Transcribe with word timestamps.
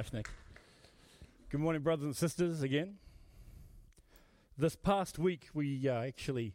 Nick. 0.00 0.30
Good 1.50 1.60
morning, 1.60 1.82
brothers 1.82 2.04
and 2.06 2.16
sisters, 2.16 2.62
again. 2.62 2.94
This 4.56 4.74
past 4.74 5.18
week, 5.18 5.48
we 5.52 5.90
uh, 5.90 6.02
actually 6.02 6.54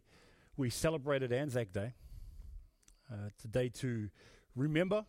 we 0.57 0.71
celebrated 0.71 1.31
Anzac 1.31 1.71
Day. 1.71 1.93
Uh, 3.11 3.27
it's 3.27 3.45
a 3.45 3.47
day 3.47 3.69
to 3.69 4.09
remember, 4.55 5.05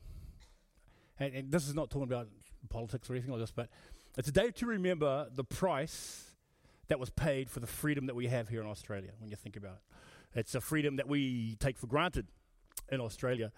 and, 1.18 1.34
and, 1.34 1.50
this 1.50 1.66
is 1.66 1.74
not 1.74 1.88
talking 1.88 2.02
about 2.02 2.28
politics 2.68 3.08
or 3.08 3.14
anything 3.14 3.30
like 3.30 3.40
this, 3.40 3.52
but 3.52 3.70
it's 4.18 4.28
a 4.28 4.32
day 4.32 4.50
to 4.50 4.66
remember 4.66 5.28
the 5.34 5.44
price 5.44 6.32
that 6.88 7.00
was 7.00 7.08
paid 7.08 7.48
for 7.48 7.60
the 7.60 7.66
freedom 7.66 8.04
that 8.04 8.14
we 8.14 8.26
have 8.26 8.50
here 8.50 8.60
in 8.60 8.66
Australia. 8.66 9.12
When 9.18 9.30
you 9.30 9.36
think 9.36 9.56
about 9.56 9.78
it, 10.34 10.40
it's 10.40 10.54
a 10.54 10.60
freedom 10.60 10.96
that 10.96 11.08
we 11.08 11.56
take 11.58 11.78
for 11.78 11.86
granted 11.86 12.26
in 12.92 13.00
Australia. 13.00 13.50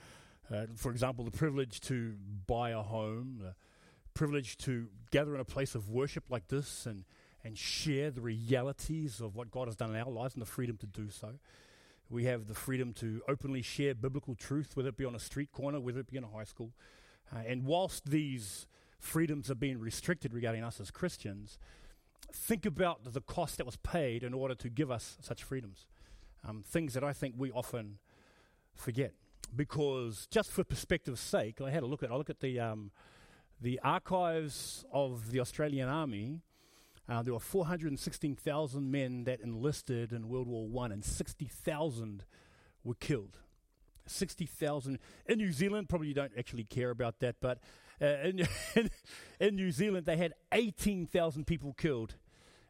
Uh, 0.54 0.66
for 0.76 0.92
example, 0.92 1.24
the 1.24 1.36
privilege 1.36 1.80
to 1.80 2.14
buy 2.46 2.70
a 2.70 2.82
home, 2.82 3.40
the 3.42 3.54
privilege 4.18 4.56
to 4.56 4.88
gather 5.12 5.32
in 5.32 5.40
a 5.40 5.44
place 5.44 5.76
of 5.76 5.88
worship 5.88 6.24
like 6.28 6.48
this 6.48 6.86
and, 6.86 7.04
and 7.45 7.56
share 7.56 8.10
the 8.10 8.20
realities 8.20 9.20
of 9.20 9.36
what 9.36 9.48
God 9.48 9.68
has 9.68 9.76
done 9.76 9.95
in 9.95 9.96
our 9.96 10.10
lives 10.10 10.34
and 10.34 10.42
the 10.42 10.46
freedom 10.46 10.76
to 10.78 10.86
do 10.86 11.09
so. 11.09 11.34
We 12.10 12.24
have 12.24 12.48
the 12.48 12.54
freedom 12.54 12.92
to 12.95 13.23
openly 13.28 13.62
share 13.62 13.95
biblical 13.95 14.34
truth, 14.34 14.76
whether 14.76 14.88
it 14.88 14.96
be 14.96 15.04
on 15.04 15.14
a 15.14 15.20
street 15.20 15.52
corner, 15.52 15.78
whether 15.78 16.00
it 16.00 16.10
be 16.10 16.16
in 16.16 16.24
a 16.24 16.28
high 16.28 16.42
school. 16.42 16.73
Uh, 17.32 17.42
and 17.46 17.64
whilst 17.64 18.10
these 18.10 18.66
freedoms 18.98 19.52
are 19.52 19.54
being 19.54 19.78
restricted 19.78 20.34
regarding 20.34 20.64
us 20.64 20.80
as 20.80 20.90
Christians, 20.90 21.56
think 22.32 22.66
about 22.66 23.04
the 23.04 23.20
cost 23.20 23.59
that 23.59 23.66
was 23.66 23.76
paid 23.76 24.24
in 24.24 24.34
order 24.34 24.56
to 24.56 24.68
give 24.68 24.90
us 24.90 25.16
such 25.20 25.45
freedoms. 25.45 25.87
Um, 26.45 26.64
things 26.66 26.95
that 26.95 27.04
I 27.04 27.12
think 27.12 27.37
we 27.38 27.52
often 27.52 27.98
forget 28.74 29.12
because 29.54 30.26
just 30.28 30.50
for 30.50 30.64
perspective's 30.64 31.20
sake, 31.20 31.60
I 31.60 31.70
had 31.70 31.84
a 31.84 31.87
look 31.87 32.02
at 32.02 32.10
I 32.10 32.16
look 32.16 32.30
at 32.30 32.40
the 32.40 32.59
um, 32.59 32.90
the 33.60 33.80
archives 33.82 34.84
of 34.92 35.30
the 35.30 35.40
Australian 35.40 35.88
Army. 35.88 36.42
Uh, 37.08 37.22
there 37.22 37.32
were 37.32 37.40
416,000 37.40 38.90
men 38.90 39.24
that 39.24 39.40
enlisted 39.40 40.12
in 40.12 40.28
World 40.28 40.46
War 40.46 40.68
One, 40.68 40.92
and 40.92 41.04
60,000 41.04 42.24
were 42.84 42.95
killed. 42.95 43.38
60,000 44.06 44.98
in 45.26 45.38
New 45.38 45.52
Zealand. 45.52 45.88
Probably 45.88 46.09
you 46.09 46.15
don't 46.15 46.32
actually 46.38 46.65
care 46.65 46.90
about 46.90 47.20
that, 47.20 47.37
but 47.40 47.59
uh, 48.00 48.06
in, 48.24 48.48
in, 49.40 49.56
New 49.56 49.70
Zealand 49.70 50.06
they 50.06 50.16
had 50.16 50.34
18,000 50.52 51.46
people 51.46 51.72
killed 51.74 52.16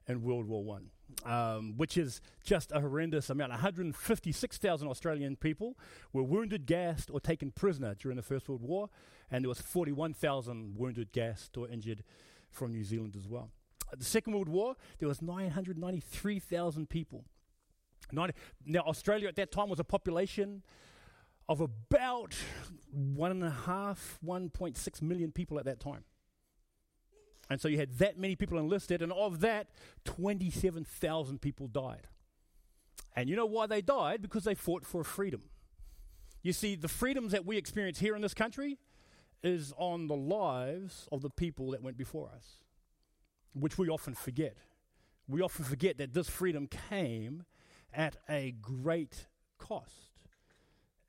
in 0.07 0.23
World 0.23 0.47
War 0.47 0.65
One 0.65 0.91
um, 1.25 1.77
which 1.77 1.97
is 1.97 2.21
just 2.45 2.73
a 2.73 2.81
horrendous 2.81 3.31
amount. 3.31 3.51
156,000 3.51 4.89
Australian 4.89 5.37
people 5.37 5.77
were 6.13 6.23
wounded, 6.23 6.67
gassed, 6.67 7.11
or 7.11 7.21
taken 7.21 7.51
prisoner 7.51 7.95
during 7.95 8.17
the 8.17 8.23
First 8.23 8.49
World 8.49 8.63
War, 8.63 8.89
and 9.31 9.45
there 9.45 9.49
was 9.49 9.61
41,000 9.61 10.77
wounded, 10.77 11.13
gassed, 11.13 11.57
or 11.57 11.69
injured 11.69 12.03
from 12.51 12.73
New 12.73 12.85
Zealand 12.85 13.15
as 13.17 13.27
well. 13.29 13.51
The 13.97 14.05
Second 14.05 14.35
World 14.35 14.49
War, 14.49 14.77
there 14.99 15.09
was 15.09 15.23
993,000 15.23 16.89
people. 16.89 17.25
90, 18.13 18.35
now, 18.65 18.81
Australia 18.81 19.29
at 19.29 19.37
that 19.37 19.53
time 19.53 19.69
was 19.69 19.81
a 19.81 19.85
population 19.85 20.63
of 21.49 21.61
about 21.61 22.35
one 22.93 23.31
and 23.31 23.45
a 23.45 23.51
half, 23.51 24.19
1.6 24.25 25.03
million 25.03 25.33
people 25.33 25.59
at 25.59 25.65
that 25.65 25.81
time. 25.81 26.05
And 27.51 27.61
so 27.61 27.69
you 27.69 27.79
had 27.79 27.99
that 27.99 28.19
many 28.19 28.37
people 28.37 28.59
enlisted, 28.59 29.01
and 29.01 29.13
of 29.13 29.41
that, 29.41 29.69
27,000 30.05 31.41
people 31.41 31.67
died. 31.67 32.07
And 33.17 33.29
you 33.29 33.37
know 33.37 33.47
why 33.47 33.67
they 33.67 33.81
died? 33.81 34.23
Because 34.23 34.45
they 34.45 34.55
fought 34.55 34.85
for 34.85 35.03
freedom. 35.03 35.43
You 36.43 36.53
see, 36.53 36.77
the 36.77 36.89
freedoms 36.89 37.33
that 37.33 37.47
we 37.47 37.57
experience 37.57 37.99
here 37.99 38.15
in 38.15 38.23
this 38.23 38.35
country 38.35 38.79
is 39.43 39.73
on 39.77 40.09
the 40.09 40.17
lives 40.17 41.09
of 41.11 41.23
the 41.23 41.31
people 41.31 41.71
that 41.71 41.83
went 41.83 41.97
before 41.97 42.31
us, 42.35 42.59
which 43.55 43.79
we 43.79 43.89
often 43.89 44.15
forget. 44.15 44.57
We 45.27 45.41
often 45.43 45.65
forget 45.65 45.99
that 45.99 46.13
this 46.15 46.29
freedom 46.29 46.69
came 46.89 47.45
at 47.93 48.17
a 48.29 48.53
great 48.61 49.27
cost. 49.59 50.09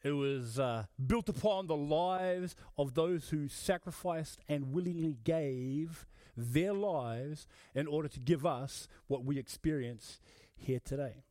It 0.04 0.12
was 0.12 0.58
uh, 0.60 0.86
built 1.06 1.28
upon 1.28 1.68
the 1.68 1.76
lives 1.76 2.56
of 2.78 2.94
those 2.94 3.30
who 3.30 3.50
sacrificed 3.50 4.40
and 4.48 4.72
willingly 4.72 5.18
gave 5.24 6.06
their 6.40 6.74
lives 6.74 7.48
in 7.76 7.88
order 7.88 8.08
to 8.08 8.20
give 8.20 8.46
us 8.46 8.88
what 9.08 9.24
we 9.24 9.38
experience 9.38 10.20
here 10.56 10.80
today. 10.84 11.24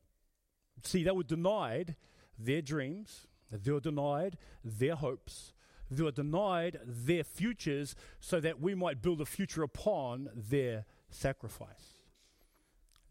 See, 0.83 1.03
they 1.03 1.11
were 1.11 1.23
denied 1.23 1.95
their 2.37 2.61
dreams, 2.61 3.27
they 3.51 3.71
were 3.71 3.79
denied 3.79 4.37
their 4.63 4.95
hopes, 4.95 5.53
they 5.91 6.03
were 6.03 6.11
denied 6.11 6.79
their 6.85 7.23
futures 7.23 7.95
so 8.19 8.39
that 8.39 8.61
we 8.61 8.75
might 8.75 9.01
build 9.01 9.21
a 9.21 9.25
future 9.25 9.63
upon 9.63 10.29
their 10.35 10.85
sacrifice. 11.09 11.99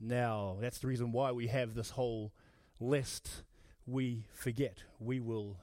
Now, 0.01 0.57
that's 0.61 0.79
the 0.79 0.87
reason 0.87 1.13
why 1.13 1.33
we 1.33 1.49
have 1.49 1.75
this 1.75 1.91
whole 1.91 2.33
list 2.79 3.43
we 3.87 4.27
forget. 4.33 4.85
We 5.01 5.19
will 5.19 5.59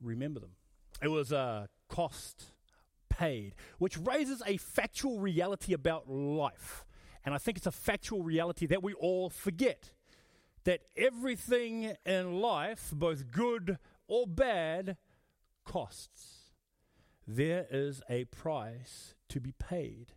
remember 0.00 0.40
them. 0.40 0.52
It 1.02 1.08
was 1.08 1.32
a 1.32 1.68
cost 1.88 2.46
paid, 3.12 3.54
which 3.78 3.98
raises 3.98 4.42
a 4.46 4.56
factual 4.56 5.18
reality 5.20 5.74
about 5.74 6.10
life. 6.10 6.84
And 7.24 7.34
I 7.34 7.38
think 7.38 7.58
it's 7.58 7.66
a 7.66 7.72
factual 7.72 8.22
reality 8.22 8.66
that 8.66 8.82
we 8.82 8.94
all 8.94 9.28
forget 9.28 9.90
that 10.64 10.80
everything 10.96 11.94
in 12.06 12.40
life, 12.40 12.90
both 12.94 13.30
good 13.30 13.78
or 14.08 14.26
bad, 14.26 14.96
costs. 15.64 16.52
There 17.26 17.66
is 17.70 18.00
a 18.08 18.24
price 18.24 19.14
to 19.28 19.40
be 19.40 19.52
paid. 19.52 20.12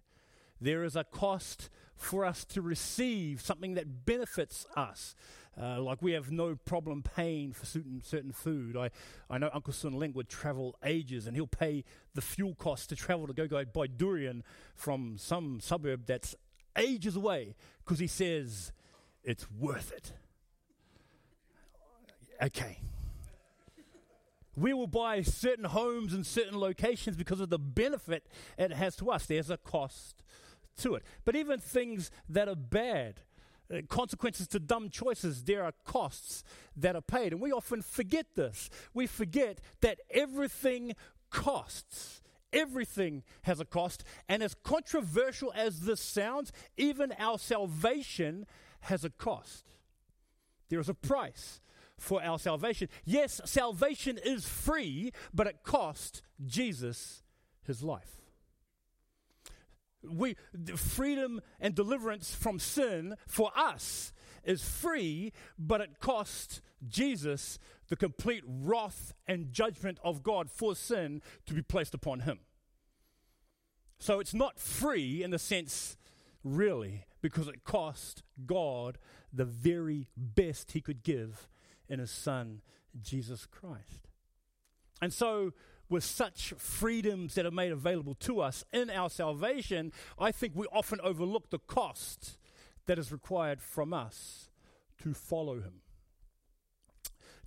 There 0.59 0.83
is 0.83 0.95
a 0.95 1.03
cost 1.03 1.69
for 1.95 2.25
us 2.25 2.45
to 2.45 2.61
receive 2.61 3.41
something 3.41 3.73
that 3.75 4.05
benefits 4.05 4.65
us. 4.75 5.15
Uh, 5.59 5.81
like 5.81 6.01
we 6.01 6.11
have 6.11 6.31
no 6.31 6.55
problem 6.65 7.01
paying 7.01 7.53
for 7.53 7.65
certain, 7.65 8.01
certain 8.03 8.33
food. 8.33 8.75
I, 8.75 8.89
I 9.29 9.37
know 9.37 9.49
Uncle 9.53 9.71
Sun 9.71 9.93
Ling 9.93 10.11
would 10.13 10.27
travel 10.27 10.75
ages 10.83 11.27
and 11.27 11.35
he'll 11.35 11.47
pay 11.47 11.85
the 12.13 12.21
fuel 12.21 12.55
cost 12.55 12.89
to 12.89 12.95
travel 12.95 13.25
to 13.27 13.33
go, 13.33 13.47
go 13.47 13.63
buy 13.63 13.87
durian 13.87 14.43
from 14.75 15.17
some 15.17 15.61
suburb 15.61 16.07
that's 16.07 16.35
ages 16.77 17.15
away 17.15 17.55
because 17.83 17.99
he 17.99 18.07
says 18.07 18.73
it's 19.23 19.49
worth 19.49 19.93
it. 19.93 20.11
Okay. 22.41 22.79
We 24.57 24.73
will 24.73 24.87
buy 24.87 25.21
certain 25.21 25.65
homes 25.65 26.13
in 26.13 26.23
certain 26.25 26.59
locations 26.59 27.15
because 27.15 27.39
of 27.39 27.49
the 27.49 27.59
benefit 27.59 28.27
it 28.57 28.71
has 28.71 28.95
to 28.97 29.09
us. 29.09 29.25
There's 29.25 29.49
a 29.49 29.57
cost 29.57 30.23
to 30.77 30.95
it. 30.95 31.03
But 31.23 31.35
even 31.35 31.59
things 31.59 32.11
that 32.29 32.47
are 32.47 32.55
bad, 32.55 33.21
uh, 33.73 33.81
consequences 33.89 34.47
to 34.49 34.59
dumb 34.59 34.89
choices, 34.89 35.43
there 35.43 35.63
are 35.63 35.73
costs 35.85 36.43
that 36.75 36.95
are 36.95 37.01
paid. 37.01 37.33
And 37.33 37.41
we 37.41 37.51
often 37.51 37.81
forget 37.81 38.27
this. 38.35 38.69
We 38.93 39.07
forget 39.07 39.59
that 39.81 39.99
everything 40.11 40.93
costs. 41.29 42.21
Everything 42.53 43.23
has 43.43 43.59
a 43.59 43.65
cost. 43.65 44.03
And 44.29 44.43
as 44.43 44.55
controversial 44.63 45.51
as 45.55 45.81
this 45.81 45.99
sounds, 45.99 46.51
even 46.77 47.13
our 47.17 47.39
salvation 47.39 48.45
has 48.81 49.03
a 49.03 49.09
cost. 49.09 49.65
There 50.69 50.79
is 50.79 50.89
a 50.89 50.93
price 50.93 51.59
for 51.97 52.21
our 52.23 52.37
salvation. 52.37 52.89
Yes, 53.03 53.41
salvation 53.45 54.19
is 54.23 54.47
free, 54.47 55.11
but 55.33 55.47
it 55.47 55.63
cost 55.63 56.21
Jesus 56.45 57.23
his 57.63 57.81
life 57.81 58.24
we 60.09 60.35
freedom 60.75 61.41
and 61.59 61.75
deliverance 61.75 62.33
from 62.33 62.59
sin 62.59 63.15
for 63.27 63.51
us 63.55 64.13
is 64.43 64.61
free, 64.63 65.33
but 65.57 65.81
it 65.81 65.99
costs 65.99 66.61
Jesus 66.87 67.57
the 67.89 67.95
complete 67.95 68.43
wrath 68.47 69.13
and 69.27 69.51
judgment 69.51 69.99
of 70.03 70.23
God 70.23 70.49
for 70.49 70.75
sin 70.75 71.21
to 71.45 71.53
be 71.53 71.61
placed 71.61 71.93
upon 71.93 72.21
him. 72.21 72.39
So 73.99 74.19
it's 74.19 74.33
not 74.33 74.59
free 74.59 75.23
in 75.23 75.31
the 75.31 75.39
sense, 75.39 75.97
really, 76.43 77.05
because 77.21 77.47
it 77.47 77.63
cost 77.63 78.23
God 78.45 78.97
the 79.31 79.45
very 79.45 80.07
best 80.15 80.73
he 80.73 80.81
could 80.81 81.03
give 81.03 81.47
in 81.87 81.99
his 81.99 82.11
son, 82.11 82.61
Jesus 83.01 83.45
Christ. 83.45 84.07
And 85.01 85.13
so 85.13 85.53
with 85.89 86.03
such 86.03 86.53
freedoms 86.57 87.35
that 87.35 87.45
are 87.45 87.51
made 87.51 87.71
available 87.71 88.15
to 88.15 88.41
us 88.41 88.63
in 88.73 88.89
our 88.89 89.09
salvation, 89.09 89.91
I 90.19 90.31
think 90.31 90.53
we 90.55 90.67
often 90.71 90.99
overlook 91.01 91.49
the 91.49 91.59
cost 91.59 92.37
that 92.85 92.99
is 92.99 93.11
required 93.11 93.61
from 93.61 93.93
us 93.93 94.49
to 95.03 95.13
follow 95.13 95.55
Him. 95.55 95.81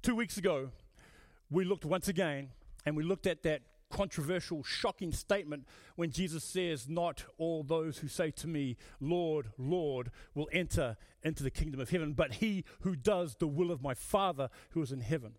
Two 0.03 0.15
weeks 0.15 0.37
ago, 0.37 0.71
we 1.51 1.65
looked 1.65 1.85
once 1.85 2.09
again 2.09 2.51
and 2.85 2.97
we 2.97 3.03
looked 3.03 3.27
at 3.27 3.43
that 3.43 3.63
controversial, 3.91 4.63
shocking 4.63 5.13
statement 5.13 5.67
when 5.97 6.11
Jesus 6.11 6.45
says, 6.45 6.89
Not 6.89 7.25
all 7.39 7.63
those 7.63 7.99
who 7.99 8.09
say 8.09 8.31
to 8.33 8.47
me, 8.47 8.77
Lord, 9.01 9.51
Lord, 9.57 10.11
will 10.35 10.49
enter 10.53 10.97
into 11.23 11.43
the 11.43 11.51
kingdom 11.51 11.81
of 11.81 11.91
heaven, 11.91 12.13
but 12.13 12.35
he 12.35 12.65
who 12.81 12.95
does 12.95 13.37
the 13.37 13.49
will 13.49 13.71
of 13.71 13.83
my 13.83 13.95
Father 13.95 14.51
who 14.71 14.83
is 14.83 14.93
in 14.93 15.01
heaven. 15.01 15.35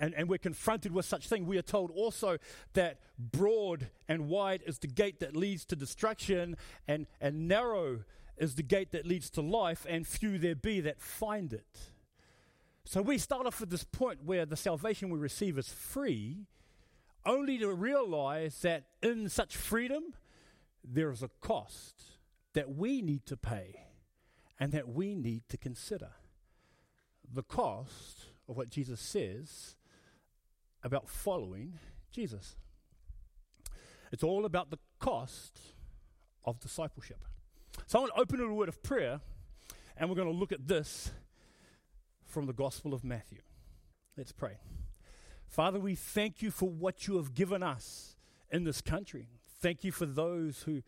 And, 0.00 0.14
and 0.14 0.28
we're 0.28 0.38
confronted 0.38 0.92
with 0.92 1.04
such 1.04 1.28
thing, 1.28 1.46
we 1.46 1.58
are 1.58 1.62
told 1.62 1.90
also 1.94 2.38
that 2.72 2.98
broad 3.18 3.88
and 4.08 4.28
wide 4.28 4.62
is 4.66 4.78
the 4.78 4.86
gate 4.86 5.20
that 5.20 5.36
leads 5.36 5.64
to 5.66 5.76
destruction, 5.76 6.56
and, 6.88 7.06
and 7.20 7.46
narrow 7.46 8.00
is 8.38 8.54
the 8.54 8.62
gate 8.62 8.92
that 8.92 9.06
leads 9.06 9.28
to 9.30 9.42
life, 9.42 9.86
and 9.88 10.06
few 10.06 10.38
there 10.38 10.54
be 10.54 10.80
that 10.80 11.00
find 11.00 11.52
it. 11.52 11.92
So 12.84 13.02
we 13.02 13.18
start 13.18 13.46
off 13.46 13.60
at 13.60 13.68
this 13.68 13.84
point 13.84 14.24
where 14.24 14.46
the 14.46 14.56
salvation 14.56 15.10
we 15.10 15.18
receive 15.18 15.58
is 15.58 15.68
free, 15.68 16.46
only 17.26 17.58
to 17.58 17.72
realize 17.72 18.62
that 18.62 18.84
in 19.02 19.28
such 19.28 19.56
freedom, 19.56 20.14
there 20.82 21.10
is 21.10 21.22
a 21.22 21.30
cost 21.42 22.02
that 22.54 22.74
we 22.74 23.02
need 23.02 23.26
to 23.26 23.36
pay 23.36 23.84
and 24.58 24.72
that 24.72 24.88
we 24.88 25.14
need 25.14 25.42
to 25.50 25.58
consider. 25.58 26.12
The 27.32 27.42
cost 27.42 28.24
of 28.48 28.56
what 28.56 28.70
Jesus 28.70 29.00
says 29.00 29.76
about 30.82 31.08
following 31.08 31.78
Jesus. 32.12 32.56
It's 34.12 34.22
all 34.22 34.44
about 34.44 34.70
the 34.70 34.78
cost 34.98 35.58
of 36.44 36.58
discipleship. 36.60 37.24
So 37.86 37.98
I 37.98 38.02
want 38.02 38.14
to 38.14 38.20
open 38.20 38.40
a 38.40 38.54
word 38.54 38.68
of 38.68 38.82
prayer, 38.82 39.20
and 39.96 40.08
we're 40.08 40.16
going 40.16 40.32
to 40.32 40.36
look 40.36 40.52
at 40.52 40.66
this 40.66 41.12
from 42.24 42.46
the 42.46 42.52
Gospel 42.52 42.94
of 42.94 43.04
Matthew. 43.04 43.40
Let's 44.16 44.32
pray. 44.32 44.58
Father, 45.48 45.80
we 45.80 45.94
thank 45.94 46.42
you 46.42 46.50
for 46.50 46.68
what 46.68 47.06
you 47.06 47.16
have 47.16 47.34
given 47.34 47.62
us 47.62 48.16
in 48.50 48.64
this 48.64 48.80
country. 48.80 49.28
Thank 49.60 49.84
you 49.84 49.92
for 49.92 50.06
those 50.06 50.62
who 50.62 50.82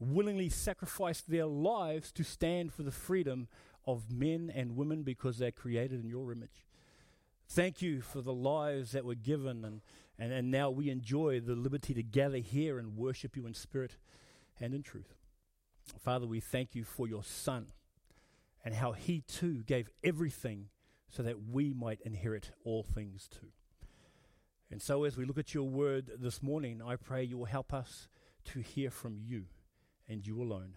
willingly 0.00 0.48
sacrificed 0.48 1.30
their 1.30 1.46
lives 1.46 2.12
to 2.12 2.22
stand 2.22 2.72
for 2.72 2.82
the 2.82 2.92
freedom 2.92 3.48
of 3.86 4.12
men 4.12 4.52
and 4.54 4.76
women 4.76 5.02
because 5.02 5.38
they're 5.38 5.50
created 5.50 6.00
in 6.02 6.08
your 6.08 6.30
image. 6.30 6.67
Thank 7.50 7.80
you 7.80 8.02
for 8.02 8.20
the 8.20 8.32
lives 8.32 8.92
that 8.92 9.06
were 9.06 9.14
given, 9.14 9.64
and, 9.64 9.80
and, 10.18 10.32
and 10.32 10.50
now 10.50 10.70
we 10.70 10.90
enjoy 10.90 11.40
the 11.40 11.54
liberty 11.54 11.94
to 11.94 12.02
gather 12.02 12.38
here 12.38 12.78
and 12.78 12.96
worship 12.96 13.36
you 13.36 13.46
in 13.46 13.54
spirit 13.54 13.96
and 14.60 14.74
in 14.74 14.82
truth. 14.82 15.14
Father, 15.98 16.26
we 16.26 16.40
thank 16.40 16.74
you 16.74 16.84
for 16.84 17.08
your 17.08 17.24
Son 17.24 17.68
and 18.62 18.74
how 18.74 18.92
he 18.92 19.22
too 19.22 19.62
gave 19.62 19.88
everything 20.04 20.66
so 21.08 21.22
that 21.22 21.48
we 21.50 21.72
might 21.72 22.02
inherit 22.02 22.50
all 22.64 22.82
things 22.82 23.28
too. 23.28 23.48
And 24.70 24.82
so, 24.82 25.04
as 25.04 25.16
we 25.16 25.24
look 25.24 25.38
at 25.38 25.54
your 25.54 25.68
word 25.68 26.10
this 26.20 26.42
morning, 26.42 26.82
I 26.84 26.96
pray 26.96 27.24
you 27.24 27.38
will 27.38 27.46
help 27.46 27.72
us 27.72 28.08
to 28.46 28.60
hear 28.60 28.90
from 28.90 29.16
you 29.18 29.46
and 30.06 30.26
you 30.26 30.42
alone. 30.42 30.76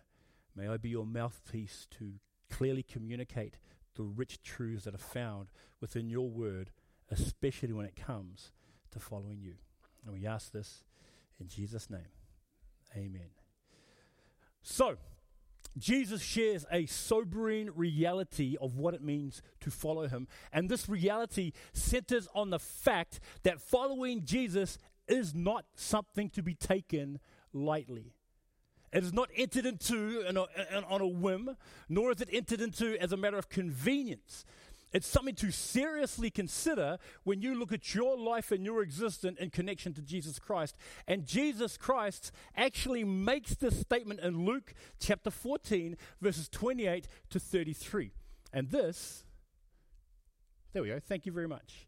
May 0.56 0.70
I 0.70 0.78
be 0.78 0.90
your 0.90 1.06
mouthpiece 1.06 1.88
to 2.00 2.14
clearly 2.50 2.84
communicate 2.84 3.58
the 3.96 4.04
rich 4.04 4.42
truths 4.42 4.86
that 4.86 4.96
are 4.96 4.98
found 4.98 5.50
within 5.80 6.10
your 6.10 6.30
word, 6.30 6.72
especially 7.10 7.74
when 7.74 7.86
it 7.86 7.96
comes 7.96 8.52
to 8.92 9.00
following 9.00 9.40
you. 9.42 9.56
And 10.06 10.14
we 10.14 10.26
ask 10.26 10.52
this 10.52 10.84
in 11.40 11.48
Jesus' 11.48 11.90
name. 11.90 12.10
Amen. 12.96 13.30
So, 14.64 14.98
Jesus 15.78 16.22
shares 16.22 16.66
a 16.72 16.86
sobering 16.86 17.70
reality 17.76 18.58
of 18.60 18.78
what 18.78 18.94
it 18.94 19.02
means 19.02 19.42
to 19.62 19.72
follow 19.72 20.08
him. 20.08 20.28
And 20.52 20.70
this 20.70 20.90
reality 20.90 21.54
centers 21.74 22.28
on 22.36 22.50
the 22.50 22.60
fact 22.60 23.20
that 23.44 23.62
following 23.62 24.26
Jesus 24.26 24.78
is 25.08 25.34
not 25.34 25.66
something 25.76 26.30
to 26.32 26.44
be 26.44 26.54
taken 26.54 27.20
lightly. 27.54 28.14
It 28.92 29.04
is 29.04 29.14
not 29.14 29.30
entered 29.36 29.66
into 29.66 30.24
on 30.28 31.02
a 31.02 31.08
whim, 31.08 31.56
nor 31.88 32.12
is 32.12 32.22
it 32.22 32.30
entered 32.32 32.62
into 32.62 33.02
as 33.02 33.12
a 33.12 33.18
matter 33.18 33.38
of 33.38 33.50
convenience. 33.50 34.44
It's 34.94 35.08
something 35.08 35.36
to 35.36 35.52
seriously 35.52 36.30
consider 36.30 36.98
when 37.24 37.42
you 37.42 37.56
look 37.56 37.72
at 37.72 37.96
your 37.96 38.18
life 38.18 38.52
and 38.52 38.66
your 38.66 38.82
existence 38.82 39.40
in 39.40 39.50
connection 39.50 39.94
to 39.94 40.02
Jesus 40.02 40.38
Christ. 40.38 40.76
And 41.08 41.26
Jesus 41.26 41.78
Christ 41.78 42.32
actually 42.58 43.06
makes 43.06 43.56
this 43.56 43.80
statement 43.80 44.20
in 44.20 44.44
Luke 44.46 44.74
chapter 45.00 45.32
14, 45.32 45.96
verses 46.20 46.50
28 46.50 47.08
to 47.30 47.40
33. 47.40 48.12
And 48.52 48.70
this, 48.70 49.24
there 50.74 50.84
we 50.84 50.90
go, 50.90 51.00
thank 51.00 51.26
you 51.26 51.32
very 51.32 51.48
much. 51.48 51.88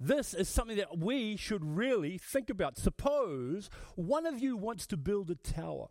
This 0.00 0.34
is 0.34 0.48
something 0.48 0.78
that 0.78 0.98
we 0.98 1.36
should 1.36 1.64
really 1.64 2.18
think 2.18 2.50
about. 2.50 2.76
Suppose 2.76 3.70
one 3.94 4.26
of 4.26 4.40
you 4.40 4.56
wants 4.56 4.88
to 4.88 4.96
build 4.96 5.30
a 5.30 5.36
tower. 5.36 5.90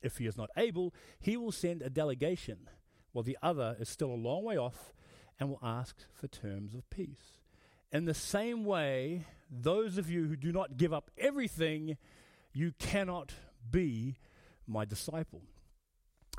If 0.00 0.18
he 0.18 0.26
is 0.26 0.36
not 0.36 0.50
able, 0.56 0.94
he 1.20 1.36
will 1.36 1.52
send 1.52 1.82
a 1.82 1.90
delegation, 1.90 2.68
while 3.12 3.24
the 3.24 3.38
other 3.42 3.76
is 3.80 3.88
still 3.88 4.10
a 4.10 4.14
long 4.14 4.44
way 4.44 4.56
off 4.56 4.92
and 5.40 5.50
will 5.50 5.60
ask 5.62 5.96
for 6.12 6.28
terms 6.28 6.74
of 6.74 6.88
peace. 6.90 7.38
In 7.90 8.04
the 8.04 8.14
same 8.14 8.64
way, 8.64 9.24
those 9.50 9.98
of 9.98 10.10
you 10.10 10.26
who 10.26 10.36
do 10.36 10.52
not 10.52 10.76
give 10.76 10.92
up 10.92 11.10
everything, 11.16 11.96
you 12.52 12.72
cannot 12.78 13.32
be 13.70 14.18
my 14.66 14.84
disciple. 14.84 15.42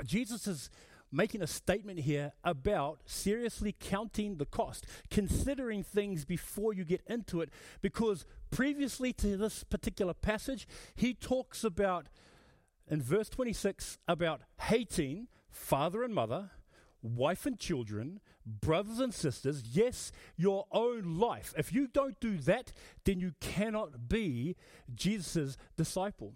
Jesus 0.06 0.48
is 0.48 0.70
making 1.12 1.42
a 1.42 1.48
statement 1.48 2.02
here 2.02 2.34
about 2.44 3.00
seriously 3.06 3.76
counting 3.80 4.38
the 4.38 4.46
cost, 4.46 4.86
considering 5.10 5.82
things 5.84 6.24
before 6.24 6.72
you 6.72 6.86
get 6.86 7.02
into 7.08 7.42
it, 7.42 7.50
because 7.82 8.26
previously 8.52 9.12
to 9.14 9.36
this 9.36 9.64
particular 9.64 10.14
passage, 10.14 10.68
he 10.96 11.14
talks 11.14 11.64
about 11.64 12.08
in 12.90 13.02
verse 13.02 13.30
26 13.30 13.98
about 14.08 14.42
hating 14.62 15.28
father 15.50 16.04
and 16.04 16.14
mother, 16.14 16.52
wife 17.02 17.46
and 17.46 17.60
children, 17.60 18.20
brothers 18.46 19.00
and 19.00 19.14
sisters, 19.14 19.64
yes, 19.72 20.12
your 20.36 20.66
own 20.72 21.20
life. 21.20 21.54
If 21.58 21.72
you 21.72 21.88
don't 21.88 22.20
do 22.20 22.38
that, 22.40 22.72
then 23.06 23.20
you 23.20 23.34
cannot 23.40 24.10
be 24.10 24.56
Jesus' 24.94 25.58
disciple. 25.78 26.34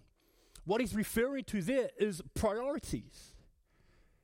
What 0.65 0.79
he's 0.79 0.95
referring 0.95 1.43
to 1.45 1.61
there 1.61 1.89
is 1.97 2.21
priorities. 2.33 3.32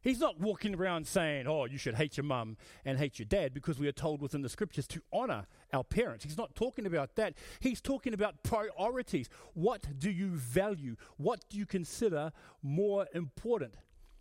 He's 0.02 0.20
not 0.20 0.40
walking 0.40 0.76
around 0.76 1.08
saying, 1.08 1.46
oh, 1.46 1.66
you 1.66 1.78
should 1.78 1.96
hate 1.96 2.16
your 2.16 2.24
mum 2.24 2.56
and 2.86 2.98
hate 2.98 3.20
your 3.20 3.26
dad 3.26 3.54
because 3.54 3.80
we 3.80 3.88
are 3.88 3.94
told 3.94 4.22
within 4.22 4.42
the 4.42 4.50
scriptures 4.50 4.88
to 4.88 5.02
honor 5.12 5.46
our 5.74 5.84
parents. 5.84 6.24
He's 6.24 6.38
not 6.38 6.56
talking 6.56 6.86
about 6.86 7.16
that. 7.16 7.34
He's 7.60 7.82
talking 7.82 8.14
about 8.14 8.44
priorities. 8.44 9.30
What 9.54 10.00
do 10.00 10.10
you 10.10 10.30
value? 10.30 10.96
What 11.18 11.44
do 11.50 11.58
you 11.58 11.66
consider 11.66 12.32
more 12.64 13.08
important? 13.14 13.76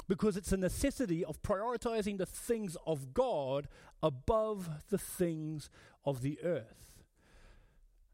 Because 0.09 0.37
it's 0.37 0.53
a 0.53 0.57
necessity 0.57 1.25
of 1.25 1.43
prioritizing 1.43 2.19
the 2.19 2.27
things 2.27 2.77
of 2.87 3.15
God 3.15 3.69
above 4.03 4.69
the 4.91 4.99
things 4.99 5.71
of 6.05 6.23
the 6.23 6.41
earth. 6.43 7.05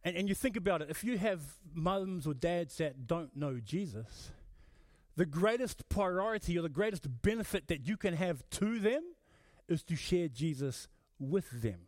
And, 0.05 0.17
and 0.17 0.29
you 0.29 0.35
think 0.35 0.57
about 0.57 0.83
it, 0.83 0.91
if 0.91 1.03
you 1.03 1.17
have 1.17 1.41
mums 1.73 2.27
or 2.27 2.35
dads 2.35 2.77
that 2.77 3.07
don't 3.07 3.35
know 3.35 3.59
Jesus, 3.65 4.33
the 5.17 5.27
greatest 5.27 5.89
priority 5.89 6.59
or 6.59 6.63
the 6.63 6.69
greatest 6.69 7.23
benefit 7.23 7.69
that 7.69 7.87
you 7.87 7.97
can 7.97 8.15
have 8.15 8.43
to 8.51 8.79
them 8.79 9.03
is 9.69 9.83
to 9.85 9.97
share 9.97 10.29
Jesus 10.29 10.89
with 11.19 11.63
them. 11.63 11.87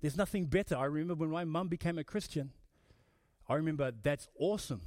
There's 0.00 0.16
nothing 0.16 0.46
better. 0.46 0.76
I 0.76 0.84
remember 0.84 1.14
when 1.14 1.30
my 1.30 1.44
mum 1.44 1.68
became 1.68 1.98
a 1.98 2.04
Christian, 2.04 2.52
I 3.48 3.54
remember 3.54 3.90
that's 3.90 4.28
awesome 4.38 4.82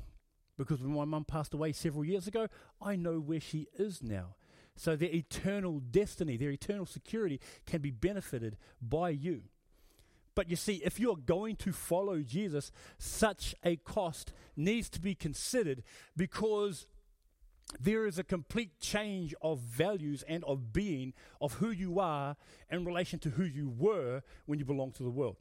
because 0.57 0.81
when 0.81 0.93
my 0.93 1.05
mum 1.05 1.25
passed 1.25 1.53
away 1.53 1.71
several 1.71 2.05
years 2.05 2.27
ago, 2.27 2.47
I 2.81 2.95
know 2.95 3.19
where 3.19 3.39
she 3.39 3.67
is 3.77 4.01
now. 4.01 4.35
So 4.75 4.95
their 4.95 5.09
eternal 5.09 5.79
destiny, 5.79 6.37
their 6.37 6.51
eternal 6.51 6.85
security 6.85 7.39
can 7.65 7.81
be 7.81 7.91
benefited 7.91 8.57
by 8.81 9.09
you. 9.09 9.43
But 10.37 10.51
you 10.51 10.55
see, 10.55 10.83
if 10.85 10.99
you're 10.99 11.15
going 11.15 11.55
to 11.55 11.71
follow 11.71 12.19
Jesus, 12.19 12.71
such 12.99 13.55
a 13.63 13.75
cost 13.77 14.33
needs 14.55 14.87
to 14.91 15.01
be 15.01 15.15
considered 15.15 15.81
because 16.15 16.85
there 17.79 18.05
is 18.05 18.19
a 18.19 18.23
complete 18.23 18.79
change 18.79 19.33
of 19.41 19.57
values 19.57 20.23
and 20.27 20.43
of 20.43 20.71
being 20.71 21.13
of 21.41 21.53
who 21.53 21.71
you 21.71 21.99
are 21.99 22.35
in 22.69 22.85
relation 22.85 23.17
to 23.17 23.31
who 23.31 23.45
you 23.45 23.67
were 23.67 24.21
when 24.45 24.59
you 24.59 24.65
belonged 24.65 24.93
to 24.97 25.03
the 25.03 25.09
world. 25.09 25.37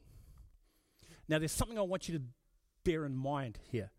Now, 1.29 1.41
there's 1.41 1.53
something 1.53 1.79
I 1.79 1.83
want 1.83 2.09
you 2.09 2.17
to 2.17 2.25
bear 2.83 3.05
in 3.05 3.15
mind 3.15 3.59
here. 3.71 3.91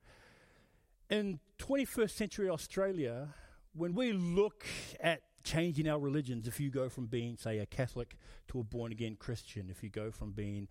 In 1.12 1.40
21st 1.60 2.10
century 2.10 2.50
Australia, 2.50 3.36
when 3.76 3.94
we 3.94 4.14
look 4.14 4.66
at 5.00 5.22
changing 5.48 5.88
our 5.88 6.00
religions. 6.00 6.48
If 6.48 6.60
you 6.60 6.70
go 6.70 6.90
from 6.90 7.06
being, 7.06 7.38
say, 7.38 7.60
a 7.60 7.66
Catholic 7.66 8.18
to 8.50 8.60
a 8.60 8.64
born 8.64 8.92
again 8.92 9.16
Christian, 9.18 9.70
if 9.70 9.82
you 9.82 9.90
go 9.90 10.12
from 10.12 10.32
being 10.32 10.68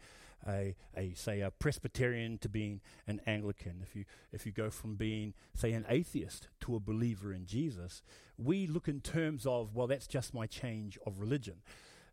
a, 0.46 0.74
a 0.94 1.14
say 1.14 1.40
a 1.40 1.50
Presbyterian 1.50 2.36
to 2.38 2.48
being 2.48 2.82
an 3.06 3.20
Anglican, 3.26 3.80
if 3.82 3.96
you 3.96 4.04
if 4.32 4.44
you 4.44 4.52
go 4.52 4.68
from 4.68 4.96
being 4.96 5.32
say 5.54 5.72
an 5.72 5.86
atheist 5.88 6.48
to 6.60 6.76
a 6.76 6.80
believer 6.80 7.32
in 7.32 7.46
Jesus, 7.46 8.02
we 8.36 8.66
look 8.66 8.86
in 8.86 9.00
terms 9.00 9.46
of 9.46 9.74
well 9.74 9.86
that's 9.86 10.06
just 10.06 10.34
my 10.34 10.46
change 10.46 10.98
of 11.06 11.20
religion 11.20 11.62